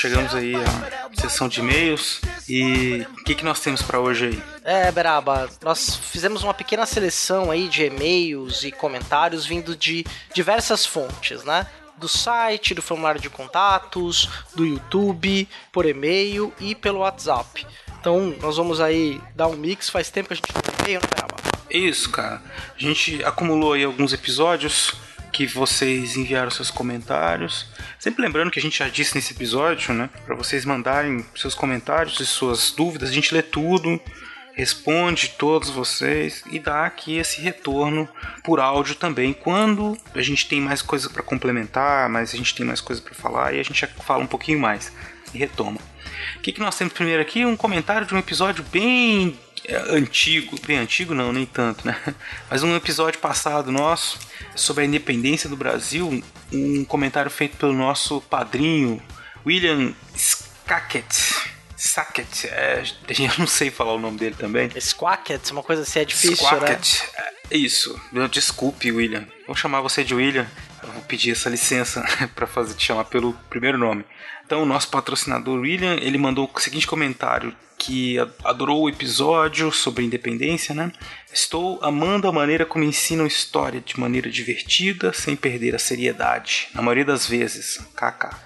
[0.00, 2.22] Chegamos aí à sessão de e-mails.
[2.48, 4.42] E o que, que nós temos para hoje aí?
[4.64, 10.86] É, Beraba, nós fizemos uma pequena seleção aí de e-mails e comentários vindo de diversas
[10.86, 11.66] fontes, né?
[11.98, 17.66] Do site, do formulário de contatos, do YouTube, por e-mail e pelo WhatsApp.
[18.00, 19.90] Então, nós vamos aí dar um mix.
[19.90, 21.36] Faz tempo que a gente não tem e-mail, né, Beraba?
[21.68, 22.42] Isso, cara.
[22.74, 24.94] A gente acumulou aí alguns episódios
[25.32, 27.66] que vocês enviaram seus comentários.
[27.98, 30.10] Sempre lembrando que a gente já disse nesse episódio, né?
[30.26, 34.00] Para vocês mandarem seus comentários e suas dúvidas, a gente lê tudo,
[34.54, 38.08] responde todos vocês e dá aqui esse retorno
[38.44, 42.66] por áudio também quando a gente tem mais coisa para complementar, mas a gente tem
[42.66, 44.92] mais coisa para falar e a gente fala um pouquinho mais
[45.32, 45.78] e retoma.
[46.36, 47.44] O que, que nós temos primeiro aqui?
[47.44, 51.96] Um comentário de um episódio bem é, antigo, bem antigo não, nem tanto, né?
[52.50, 54.18] Mas um episódio passado nosso
[54.54, 56.22] sobre a independência do Brasil,
[56.52, 59.02] um comentário feito pelo nosso padrinho
[59.44, 61.50] William Skaket.
[61.76, 64.68] Sackett, é, eu não sei falar o nome dele também.
[64.78, 67.08] Squacket, uma coisa assim é difícil, Squacket, né?
[67.50, 67.98] é, isso.
[68.30, 69.26] Desculpe, William.
[69.46, 70.46] Vou chamar você de William.
[70.82, 72.04] Eu vou pedir essa licença
[72.36, 74.04] para fazer te chamar pelo primeiro nome.
[74.50, 80.74] Então, nosso patrocinador William, ele mandou o seguinte comentário que adorou o episódio sobre independência,
[80.74, 80.90] né?
[81.32, 86.82] Estou amando a maneira como ensinam história de maneira divertida, sem perder a seriedade, na
[86.82, 87.78] maioria das vezes.
[87.94, 88.36] KK.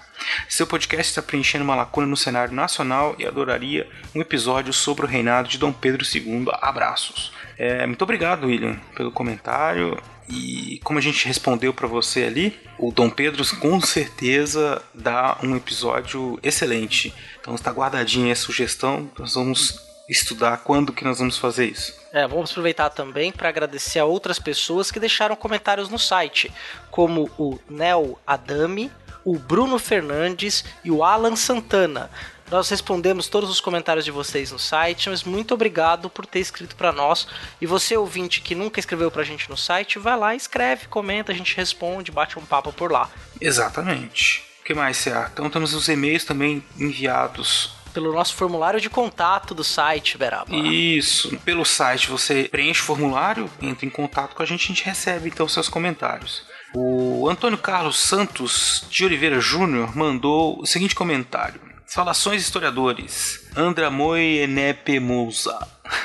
[0.47, 5.09] Seu podcast está preenchendo uma lacuna no cenário nacional e adoraria um episódio sobre o
[5.09, 6.45] reinado de Dom Pedro II.
[6.61, 7.33] Abraços.
[7.57, 9.97] É, muito obrigado, William, pelo comentário.
[10.27, 15.55] E como a gente respondeu para você ali, o Dom Pedro com certeza dá um
[15.55, 17.13] episódio excelente.
[17.39, 19.09] Então está guardadinha a sugestão.
[19.17, 19.79] Nós vamos
[20.09, 21.95] estudar quando que nós vamos fazer isso.
[22.11, 26.51] É, vamos aproveitar também para agradecer a outras pessoas que deixaram comentários no site,
[26.89, 28.91] como o Nel Adami,
[29.23, 32.09] o Bruno Fernandes e o Alan Santana.
[32.49, 36.75] Nós respondemos todos os comentários de vocês no site, mas muito obrigado por ter escrito
[36.75, 37.27] para nós.
[37.59, 41.35] E você, ouvinte que nunca escreveu pra gente no site, vai lá, escreve, comenta, a
[41.35, 43.09] gente responde, bate um papo por lá.
[43.41, 44.43] Exatamente.
[44.61, 45.29] O que mais, Cea?
[45.33, 50.53] Então temos os e-mails também enviados pelo nosso formulário de contato do site, Beraba.
[50.53, 51.35] Isso.
[51.45, 55.29] Pelo site você preenche o formulário, entra em contato com a gente, a gente recebe
[55.29, 56.43] então seus comentários.
[56.75, 61.61] O Antônio Carlos Santos de Oliveira Júnior mandou o seguinte comentário.
[61.95, 63.39] Saudações historiadores.
[63.55, 65.57] Andramoi Enepe Mousa.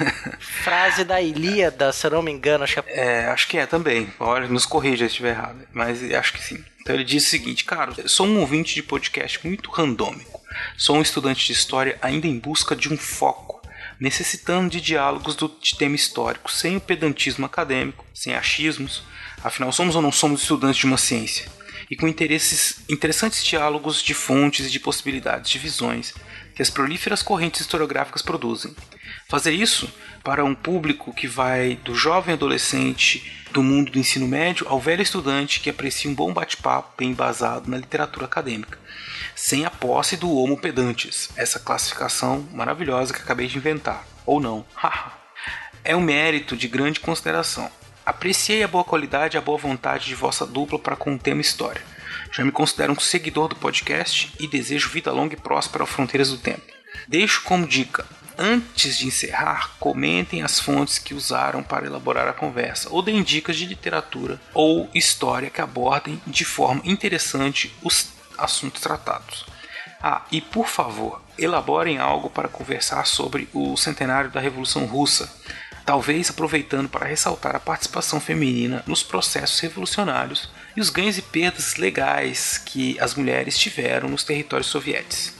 [0.38, 3.24] Frase da Ilíada, se eu não me engano, acho que é...
[3.24, 4.08] é acho que é também.
[4.20, 6.64] Olha, nos corrija se estiver errado, mas acho que sim.
[6.80, 10.40] Então ele diz o seguinte, cara, sou um ouvinte de podcast muito randômico.
[10.78, 13.60] Sou um estudante de história ainda em busca de um foco,
[13.98, 19.02] necessitando de diálogos do, de tema histórico, sem o pedantismo acadêmico, sem achismos.
[19.42, 21.50] Afinal, somos ou não somos estudantes de uma ciência?
[21.90, 26.14] E com interesses, interessantes diálogos de fontes e de possibilidades de visões
[26.54, 28.74] que as prolíferas correntes historiográficas produzem.
[29.28, 29.92] Fazer isso
[30.22, 35.02] para um público que vai do jovem adolescente do mundo do ensino médio ao velho
[35.02, 38.78] estudante que aprecia um bom bate-papo bem embasado na literatura acadêmica,
[39.34, 44.06] sem a posse do homo pedantes, essa classificação maravilhosa que acabei de inventar.
[44.24, 44.64] Ou não.
[45.82, 47.70] é um mérito de grande consideração.
[48.10, 51.40] Apreciei a boa qualidade e a boa vontade de vossa dupla para com o tema
[51.40, 51.80] história.
[52.32, 56.30] Já me considero um seguidor do podcast e desejo vida longa e próspera às fronteiras
[56.30, 56.60] do tempo.
[57.06, 58.04] Deixo como dica:
[58.36, 63.56] antes de encerrar, comentem as fontes que usaram para elaborar a conversa, ou deem dicas
[63.56, 69.46] de literatura ou história que abordem de forma interessante os assuntos tratados.
[70.02, 75.32] Ah, e por favor, elaborem algo para conversar sobre o centenário da Revolução Russa,
[75.90, 81.74] talvez aproveitando para ressaltar a participação feminina nos processos revolucionários e os ganhos e perdas
[81.74, 85.32] legais que as mulheres tiveram nos territórios soviéticos.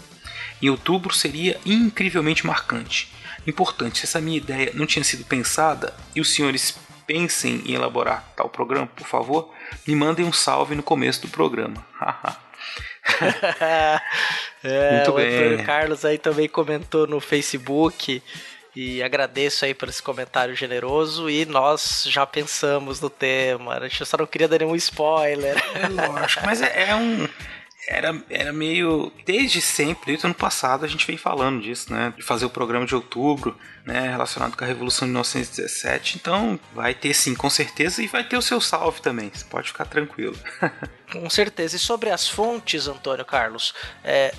[0.61, 3.13] Em outubro seria incrivelmente marcante.
[3.47, 8.33] Importante, se essa minha ideia não tinha sido pensada e os senhores pensem em elaborar
[8.35, 9.55] tal programa, por favor,
[9.87, 11.87] me mandem um salve no começo do programa.
[14.65, 15.29] é, Muito o bem.
[15.29, 18.21] Antônio Carlos aí também comentou no Facebook
[18.75, 23.75] e agradeço aí por esse comentário generoso e nós já pensamos no tema.
[23.75, 25.57] A gente só não queria dar nenhum spoiler.
[25.75, 27.29] É lógico, mas é, é um.
[27.93, 29.13] Era, era meio.
[29.27, 32.15] Desde sempre, desde o ano passado, a gente vem falando disso, né?
[32.17, 34.09] De fazer o programa de outubro, né?
[34.09, 36.17] Relacionado com a Revolução de 1917.
[36.17, 39.29] Então, vai ter sim, com certeza, e vai ter o seu salve também.
[39.35, 40.39] Você pode ficar tranquilo.
[41.11, 41.75] Com certeza.
[41.75, 44.33] E sobre as fontes, Antônio Carlos, é,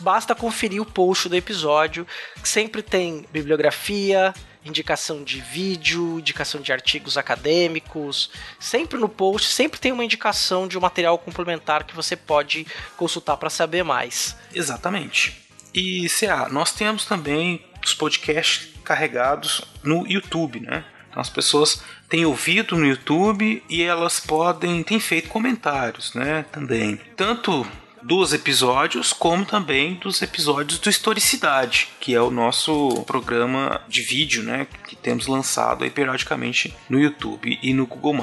[0.00, 2.06] basta conferir o post do episódio,
[2.42, 4.32] sempre tem bibliografia,
[4.66, 8.30] indicação de vídeo, indicação de artigos acadêmicos.
[8.58, 12.66] Sempre no post, sempre tem uma indicação de um material complementar que você pode
[12.96, 14.36] consultar para saber mais.
[14.54, 15.46] Exatamente.
[15.74, 20.84] E CA, nós temos também os podcasts carregados no YouTube, né?
[21.08, 26.44] Então as pessoas têm ouvido no YouTube e elas podem, têm feito comentários, né?
[26.52, 27.00] Também.
[27.16, 27.66] Tanto
[28.02, 34.42] dos episódios, como também dos episódios do Historicidade, que é o nosso programa de vídeo,
[34.42, 34.66] né?
[34.86, 38.14] Que temos lançado aí periodicamente no YouTube e no Google+.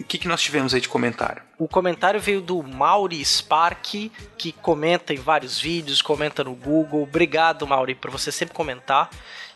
[0.00, 1.42] O que, que nós tivemos aí de comentário?
[1.58, 7.02] O comentário veio do Mauri Spark, que comenta em vários vídeos, comenta no Google.
[7.02, 9.10] Obrigado, Mauri, por você sempre comentar.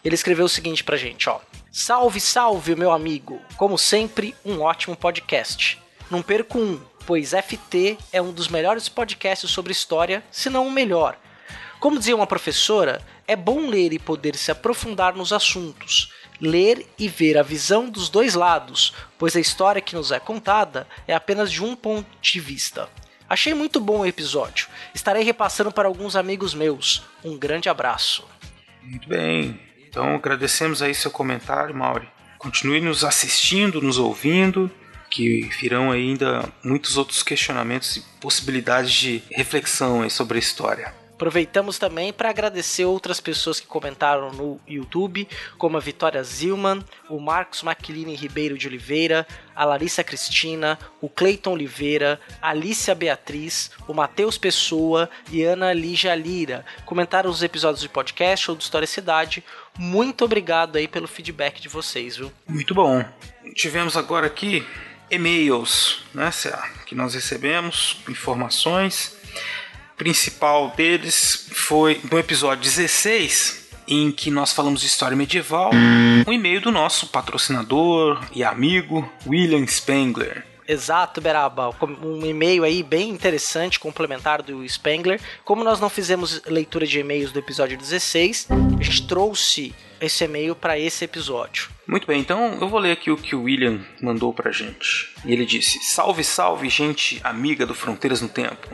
[0.05, 1.39] Ele escreveu o seguinte pra gente, ó.
[1.71, 3.41] Salve, salve, meu amigo.
[3.57, 5.81] Como sempre, um ótimo podcast.
[6.11, 10.71] Não perco um, pois FT é um dos melhores podcasts sobre história, se não o
[10.71, 11.17] melhor.
[11.81, 17.09] Como dizia uma professora, é bom ler e poder se aprofundar nos assuntos, ler e
[17.09, 21.51] ver a visão dos dois lados, pois a história que nos é contada é apenas
[21.51, 22.89] de um ponto de vista.
[23.29, 24.69] Achei muito bom o episódio.
[24.95, 27.03] Estarei repassando para alguns amigos meus.
[27.25, 28.29] Um grande abraço.
[28.83, 29.59] Muito bem.
[29.89, 32.09] Então agradecemos aí seu comentário, Mauri.
[32.39, 34.71] Continue nos assistindo, nos ouvindo,
[35.13, 40.95] que virão ainda muitos outros questionamentos e possibilidades de reflexão sobre a história.
[41.13, 47.21] Aproveitamos também para agradecer outras pessoas que comentaram no YouTube, como a Vitória Zilman, o
[47.21, 49.25] Marcos Maquilini Ribeiro de Oliveira,
[49.55, 56.15] a Larissa Cristina, o Cleiton Oliveira, a Alicia Beatriz, o Matheus Pessoa e Ana Lígia
[56.15, 56.65] Lira.
[56.87, 59.45] Comentaram os episódios de podcast ou do História Cidade.
[59.79, 62.33] Muito obrigado aí pelo feedback de vocês, viu?
[62.49, 63.05] Muito bom.
[63.55, 64.67] Tivemos agora aqui
[65.13, 69.15] e-mails, né, Cea, que nós recebemos, informações.
[69.95, 75.71] O principal deles foi no episódio 16, em que nós falamos de história medieval,
[76.27, 80.52] um e-mail do nosso patrocinador e amigo William Spengler.
[80.73, 81.71] Exato, Beraba.
[82.03, 85.21] Um e-mail aí bem interessante, complementar do Spengler.
[85.45, 90.57] Como nós não fizemos leitura de e-mails do episódio 16, a gente trouxe esse e-mail
[90.57, 91.69] para esse episódio.
[91.87, 95.15] Muito bem, então eu vou ler aqui o que o William mandou pra gente.
[95.27, 98.69] Ele disse: Salve, salve, gente amiga do Fronteiras no Tempo.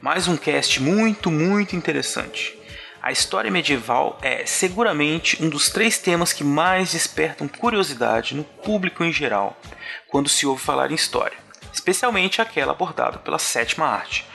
[0.00, 2.56] Mais um cast muito, muito interessante.
[3.02, 9.04] A história medieval é seguramente um dos três temas que mais despertam curiosidade no público
[9.04, 9.58] em geral
[10.08, 11.36] quando se ouve falar em história,
[11.72, 14.26] especialmente aquela abordada pela sétima arte.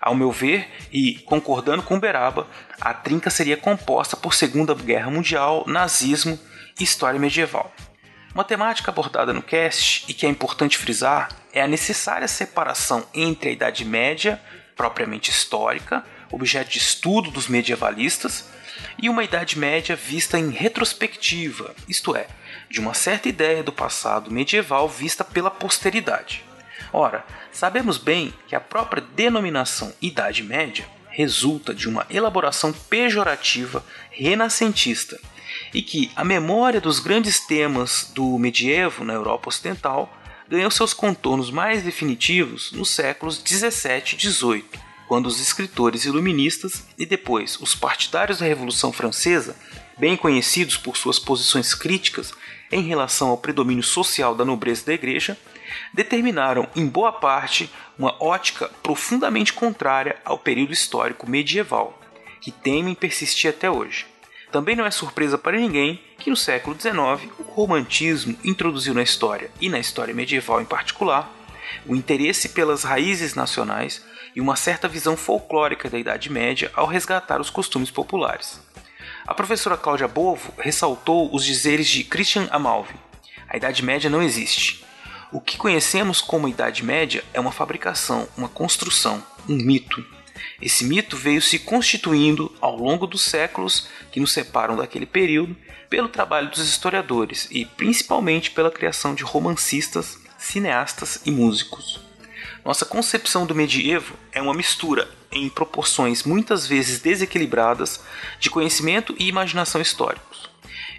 [0.00, 2.46] Ao meu ver, e concordando com Beraba,
[2.80, 6.38] a trinca seria composta por Segunda Guerra Mundial, nazismo
[6.78, 7.72] e história medieval.
[8.34, 13.50] Uma temática abordada no cast e que é importante frisar é a necessária separação entre
[13.50, 14.40] a Idade Média,
[14.74, 18.48] propriamente histórica, objeto de estudo dos medievalistas,
[19.02, 22.26] e uma Idade Média vista em retrospectiva, isto é,
[22.70, 26.44] de uma certa ideia do passado medieval vista pela posteridade.
[26.92, 35.18] Ora, sabemos bem que a própria denominação Idade Média resulta de uma elaboração pejorativa renascentista
[35.74, 40.16] e que a memória dos grandes temas do medievo na Europa Ocidental
[40.48, 44.78] ganhou seus contornos mais definitivos nos séculos 17 e 18,
[45.08, 49.56] quando os escritores iluministas e depois os partidários da Revolução Francesa,
[49.98, 52.32] bem conhecidos por suas posições críticas
[52.70, 55.36] em relação ao predomínio social da nobreza da igreja,
[55.92, 61.98] determinaram em boa parte uma ótica profundamente contrária ao período histórico medieval,
[62.40, 64.06] que temem persistir até hoje.
[64.50, 69.50] Também não é surpresa para ninguém que no século XIX o romantismo introduziu na história,
[69.60, 71.30] e na história medieval em particular,
[71.86, 77.40] o interesse pelas raízes nacionais e uma certa visão folclórica da Idade Média ao resgatar
[77.40, 78.60] os costumes populares.
[79.30, 82.96] A professora Cláudia Bovo ressaltou os dizeres de Christian Amalvi:
[83.48, 84.84] a Idade Média não existe.
[85.30, 90.04] O que conhecemos como Idade Média é uma fabricação, uma construção, um mito.
[90.60, 95.56] Esse mito veio se constituindo ao longo dos séculos que nos separam daquele período
[95.88, 102.00] pelo trabalho dos historiadores e principalmente pela criação de romancistas, cineastas e músicos.
[102.64, 108.00] Nossa concepção do medievo é uma mistura, em proporções muitas vezes desequilibradas,
[108.38, 110.50] de conhecimento e imaginação históricos.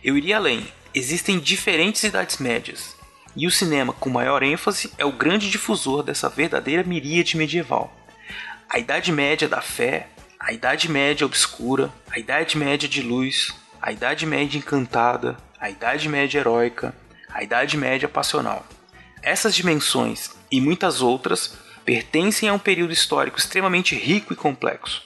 [0.03, 2.95] Eu iria além: existem diferentes idades médias,
[3.35, 7.95] e o cinema, com maior ênfase, é o grande difusor dessa verdadeira miríade medieval.
[8.69, 10.07] A Idade Média da fé,
[10.39, 16.09] a Idade Média obscura, a Idade Média de luz, a Idade Média encantada, a Idade
[16.09, 16.93] Média heróica,
[17.29, 18.65] a Idade Média passional.
[19.21, 21.53] Essas dimensões e muitas outras
[21.85, 25.03] pertencem a um período histórico extremamente rico e complexo.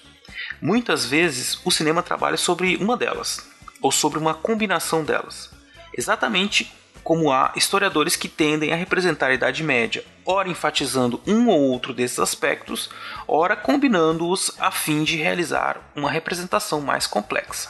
[0.62, 3.46] Muitas vezes o cinema trabalha sobre uma delas,
[3.82, 5.50] ou sobre uma combinação delas,
[5.96, 6.72] exatamente
[7.04, 11.94] como há historiadores que tendem a representar a Idade Média, ora enfatizando um ou outro
[11.94, 12.90] desses aspectos,
[13.28, 17.70] ora combinando-os a fim de realizar uma representação mais complexa.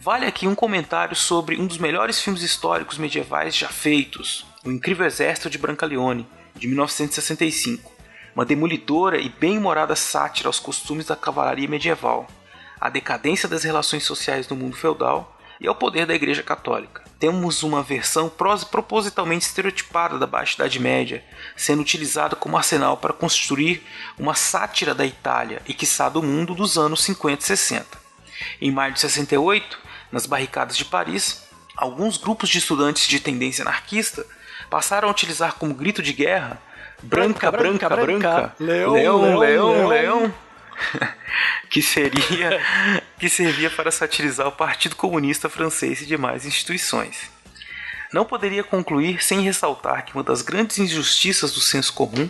[0.00, 5.06] Vale aqui um comentário sobre um dos melhores filmes históricos medievais já feitos, O Incrível
[5.06, 6.26] Exército de Brancaleone,
[6.56, 7.99] de 1965,
[8.34, 12.26] uma demolidora e bem-humorada sátira aos costumes da cavalaria medieval,
[12.80, 17.04] à decadência das relações sociais no mundo feudal e ao poder da Igreja Católica.
[17.18, 21.22] Temos uma versão propositalmente estereotipada da Baixa Idade Média,
[21.54, 23.86] sendo utilizada como arsenal para construir
[24.18, 27.86] uma sátira da Itália e, quiçá, do mundo dos anos 50 e 60.
[28.58, 29.78] Em maio de 68,
[30.10, 31.44] nas barricadas de Paris,
[31.76, 34.24] alguns grupos de estudantes de tendência anarquista
[34.70, 36.60] passaram a utilizar como grito de guerra
[37.02, 40.34] branca, branca, branca, branca, leão, leão, leão, leão,
[41.70, 42.60] que seria
[43.18, 47.30] que servia para satirizar o Partido Comunista Francês e demais instituições.
[48.12, 52.28] Não poderia concluir sem ressaltar que uma das grandes injustiças do senso comum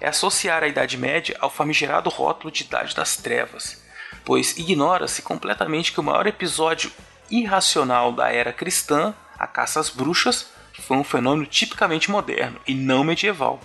[0.00, 3.82] é associar a Idade Média ao famigerado rótulo de Idade das Trevas,
[4.24, 6.92] pois ignora-se completamente que o maior episódio
[7.30, 10.48] irracional da era cristã, a caça às bruxas,
[10.82, 13.60] foi um fenômeno tipicamente moderno e não medieval.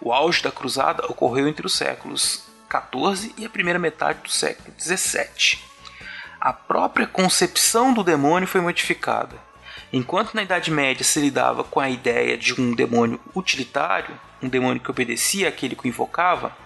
[0.00, 4.72] O auge da cruzada ocorreu entre os séculos XIV e a primeira metade do século
[4.78, 5.58] XVII.
[6.40, 9.36] A própria concepção do demônio foi modificada.
[9.92, 14.80] Enquanto na Idade Média se lidava com a ideia de um demônio utilitário, um demônio
[14.80, 16.56] que obedecia àquele que o invocava,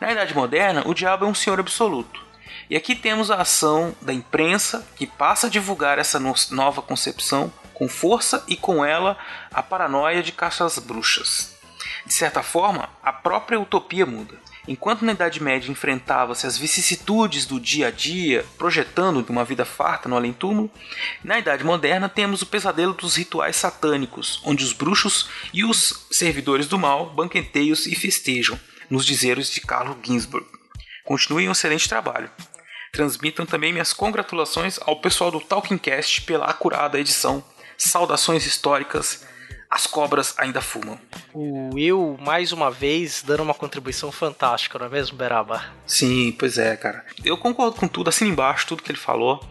[0.00, 2.20] na Idade Moderna o diabo é um senhor absoluto.
[2.68, 6.18] E aqui temos a ação da imprensa que passa a divulgar essa
[6.50, 9.16] nova concepção com força e com ela
[9.52, 11.51] a paranoia de caça às bruxas.
[12.04, 14.36] De certa forma, a própria utopia muda.
[14.66, 20.08] Enquanto na Idade Média enfrentava-se as vicissitudes do dia a dia, projetando uma vida farta
[20.08, 20.70] no além-túmulo,
[21.24, 26.68] na Idade Moderna temos o pesadelo dos rituais satânicos, onde os bruxos e os servidores
[26.68, 28.58] do mal banqueteiam e festejam,
[28.88, 30.46] nos dizeres de Carlo Ginzburg.
[31.04, 32.30] Continuem um excelente trabalho.
[32.92, 37.42] Transmitam também minhas congratulações ao pessoal do Talking Cast pela acurada edição.
[37.76, 39.24] Saudações históricas
[39.72, 41.00] as cobras ainda fumam.
[41.32, 45.64] O Will, mais uma vez, dando uma contribuição fantástica, não é mesmo, Beraba?
[45.86, 47.02] Sim, pois é, cara.
[47.24, 49.42] Eu concordo com tudo, assim embaixo, tudo que ele falou.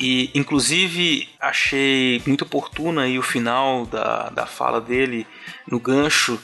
[0.00, 5.26] E, inclusive, achei muito oportuno aí o final da, da fala dele
[5.70, 6.40] no gancho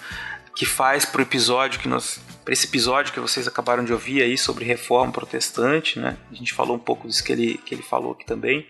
[0.54, 2.20] que faz pro episódio que nós.
[2.44, 6.18] para esse episódio que vocês acabaram de ouvir aí sobre reforma protestante, né?
[6.30, 8.66] A gente falou um pouco disso que ele, que ele falou aqui também.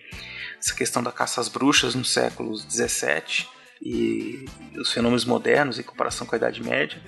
[0.57, 3.51] Essa questão da caça às bruxas no século XVII
[3.85, 4.45] e
[4.77, 7.01] os fenômenos modernos em comparação com a Idade Média.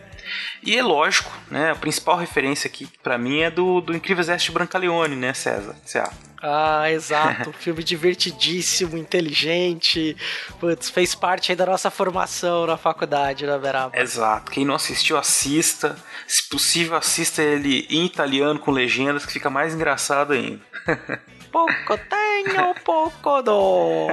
[0.62, 1.70] E é lógico, né?
[1.70, 5.76] A principal referência aqui para mim é do, do Incrível Exército de Brancaleone, né, César?
[5.84, 6.12] César.
[6.42, 7.52] Ah, exato.
[7.59, 10.16] filme divertidíssimo, inteligente.
[10.59, 13.96] Putz, fez parte aí da nossa formação na faculdade, né, Beraba?
[13.98, 14.51] Exato.
[14.51, 15.96] Quem não assistiu, assista.
[16.26, 20.60] Se possível, assista ele em italiano com legendas, que fica mais engraçado ainda.
[21.55, 24.09] pouco tenho, pouco dou.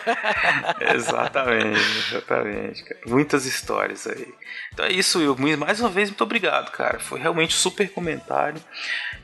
[0.94, 1.78] exatamente,
[2.08, 2.84] exatamente.
[2.84, 3.00] Cara.
[3.06, 4.32] Muitas histórias aí.
[4.72, 5.58] Então é isso, Will.
[5.58, 6.98] Mais uma vez, muito obrigado, cara.
[6.98, 8.62] Foi realmente um super comentário.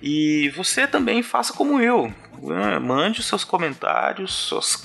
[0.03, 2.13] E você também faça como eu.
[2.83, 4.77] Mande os seus comentários, suas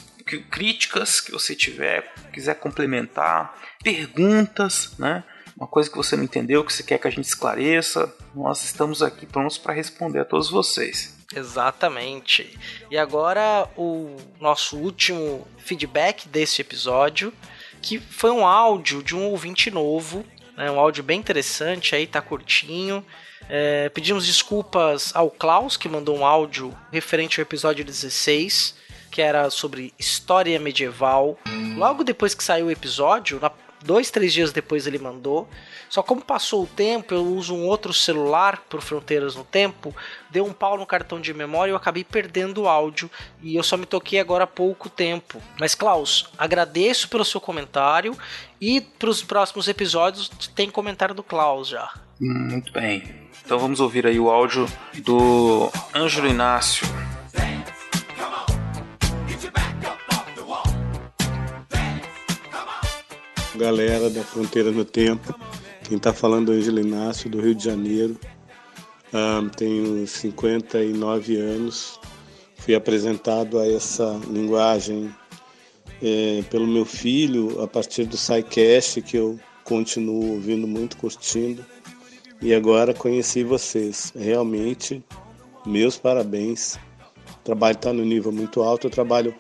[0.49, 3.53] críticas que você tiver, quiser complementar,
[3.84, 5.26] perguntas, né?
[5.57, 9.03] Uma coisa que você não entendeu, que você quer que a gente esclareça, nós estamos
[9.03, 11.15] aqui prontos para responder a todos vocês.
[11.34, 12.57] Exatamente.
[12.91, 17.34] E agora o nosso último feedback desse episódio,
[17.81, 20.26] que foi um áudio de um ouvinte novo,
[20.56, 23.06] né, um áudio bem interessante aí, tá curtinho.
[23.47, 28.76] É, pedimos desculpas ao Klaus, que mandou um áudio referente ao episódio 16,
[29.11, 31.38] que era sobre história medieval.
[31.76, 33.52] Logo depois que saiu o episódio, na
[33.86, 35.48] Dois, três dias depois ele mandou.
[35.88, 39.95] Só como passou o tempo, eu uso um outro celular por Fronteiras no Tempo,
[40.32, 43.10] deu um pau no cartão de memória e eu acabei perdendo o áudio.
[43.44, 45.40] E eu só me toquei agora há pouco tempo.
[45.60, 48.18] Mas, Klaus, agradeço pelo seu comentário.
[48.60, 51.94] E para os próximos episódios tem comentário do Klaus já.
[52.20, 53.03] Muito bem.
[53.45, 54.68] Então vamos ouvir aí o áudio
[55.03, 57.05] do Ângelo Inácio.
[63.56, 65.34] Galera da Fronteira no Tempo.
[65.84, 68.19] Quem está falando é Angelo Inácio, do Rio de Janeiro.
[69.14, 71.99] Um, tenho 59 anos.
[72.57, 75.14] Fui apresentado a essa linguagem
[76.03, 81.65] é, pelo meu filho a partir do SciCast, que eu continuo ouvindo muito, curtindo.
[82.41, 84.11] E agora conheci vocês.
[84.15, 85.03] Realmente,
[85.65, 86.76] meus parabéns.
[87.40, 88.88] O trabalho está no nível muito alto.
[88.88, 89.34] Eu trabalho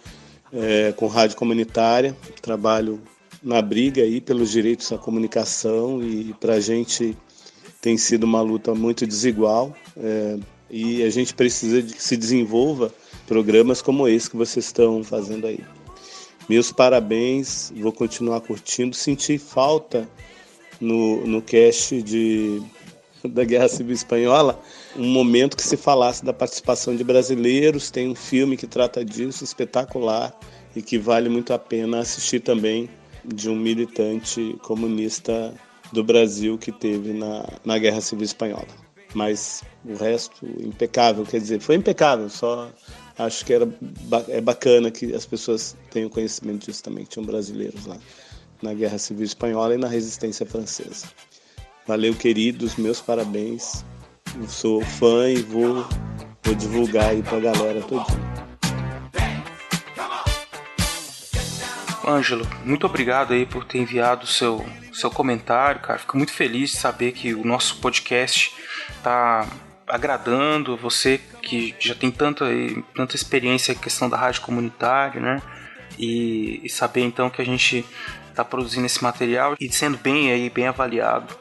[0.53, 3.01] é, com rádio comunitária, trabalho
[3.45, 7.15] na briga aí pelos direitos à comunicação e para a gente
[7.79, 12.91] tem sido uma luta muito desigual é, e a gente precisa de que se desenvolva
[13.27, 15.59] programas como esse que vocês estão fazendo aí.
[16.49, 18.95] Meus parabéns, vou continuar curtindo.
[18.95, 20.09] Senti falta
[20.81, 22.63] no, no cast de,
[23.23, 24.59] da Guerra Civil Espanhola
[24.95, 27.91] um momento que se falasse da participação de brasileiros.
[27.91, 30.35] Tem um filme que trata disso, espetacular,
[30.75, 32.89] e que vale muito a pena assistir também
[33.33, 35.53] de um militante comunista
[35.91, 38.67] do Brasil que teve na, na Guerra Civil Espanhola.
[39.13, 42.69] Mas o resto, impecável, quer dizer, foi impecável, só
[43.17, 43.67] acho que era,
[44.27, 47.97] é bacana que as pessoas tenham conhecimento disso também, que tinham brasileiros lá
[48.61, 51.07] na Guerra Civil Espanhola e na Resistência Francesa.
[51.87, 53.85] Valeu, queridos, meus parabéns.
[54.35, 55.85] Eu sou fã e vou,
[56.43, 58.34] vou divulgar aí pra galera todinha.
[62.07, 65.99] Ângelo, muito obrigado aí por ter enviado seu, seu comentário, cara.
[65.99, 68.53] Fico muito feliz de saber que o nosso podcast
[69.01, 69.47] tá
[69.87, 72.45] agradando você que já tem tanta,
[72.95, 75.41] tanta experiência em questão da rádio comunitária, né?
[75.97, 77.85] E, e saber então que a gente
[78.29, 81.33] está produzindo esse material e sendo bem aí bem avaliado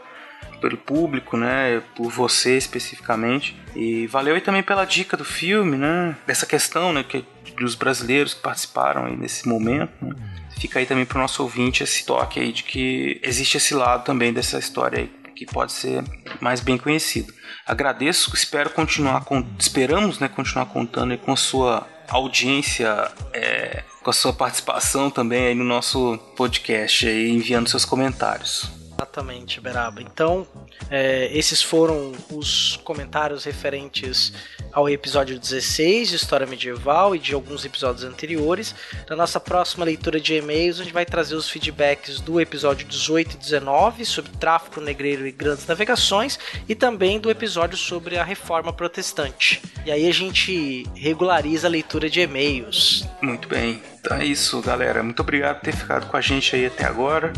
[0.61, 3.55] pelo público, né, por você especificamente.
[3.74, 7.24] E valeu aí também pela dica do filme, né, dessa questão, né, que
[7.59, 9.93] dos brasileiros que participaram aí nesse momento.
[10.01, 10.15] Né?
[10.59, 14.05] Fica aí também para o nosso ouvinte esse toque aí de que existe esse lado
[14.05, 16.05] também dessa história aí que pode ser
[16.40, 17.32] mais bem conhecido.
[17.66, 24.12] Agradeço, espero continuar com, esperamos, né, continuar contando com a sua audiência, é, com a
[24.12, 28.84] sua participação também aí no nosso podcast aí, enviando seus comentários.
[29.05, 30.01] Exatamente, Beraba.
[30.01, 30.47] Então,
[30.90, 34.32] é, esses foram os comentários referentes
[34.72, 38.74] ao episódio 16 de História Medieval e de alguns episódios anteriores.
[39.09, 43.35] Na nossa próxima leitura de e-mails, a gente vai trazer os feedbacks do episódio 18
[43.35, 48.72] e 19 sobre tráfico negreiro e grandes navegações e também do episódio sobre a reforma
[48.72, 49.60] protestante.
[49.85, 53.06] E aí a gente regulariza a leitura de e-mails.
[53.20, 53.82] Muito bem.
[54.01, 55.02] Então é isso, galera.
[55.02, 57.32] Muito obrigado por ter ficado com a gente aí até agora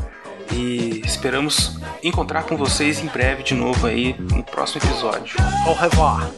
[0.53, 5.37] e esperamos encontrar com vocês em breve de novo aí no próximo episódio.
[5.67, 6.31] Au revoir.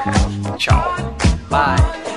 [0.56, 0.94] Tchau.
[1.48, 2.09] Bye.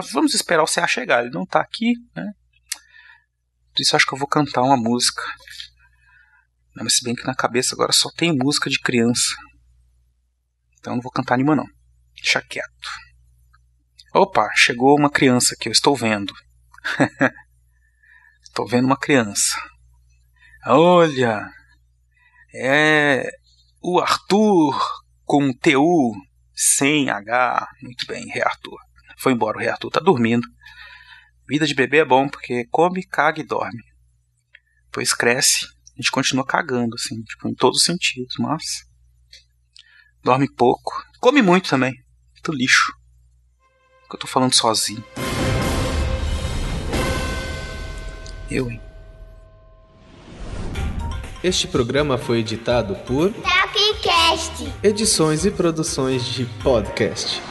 [0.00, 1.22] Agora vamos esperar o CA chegar.
[1.22, 2.32] Ele não tá aqui, né?
[3.74, 5.22] Por isso acho que eu vou cantar uma música.
[6.74, 9.34] Mas se bem que na cabeça agora só tem música de criança.
[10.78, 11.66] Então não vou cantar nenhuma não.
[12.14, 12.88] Deixa quieto.
[14.14, 16.32] Opa, chegou uma criança aqui, eu estou vendo.
[18.42, 19.54] estou vendo uma criança.
[20.66, 21.46] Olha,
[22.54, 23.30] é
[23.82, 24.82] o Arthur
[25.24, 26.14] com TU
[26.54, 27.68] sem H.
[27.82, 28.89] Muito bem, Rei Arthur.
[29.20, 30.48] Foi embora, o Rei Arthur tá dormindo.
[31.46, 33.82] Vida de bebê é bom porque come, caga e dorme.
[34.86, 38.88] Depois cresce, a gente continua cagando, assim, tipo, em todos os sentidos, mas.
[40.24, 40.92] Dorme pouco.
[41.20, 41.92] Come muito também.
[42.32, 42.92] Muito lixo.
[44.08, 45.04] Que eu tô falando sozinho.
[48.50, 48.80] Eu, hein?
[51.44, 54.72] Este programa foi editado por Tapcast.
[54.82, 57.49] Edições e produções de podcast.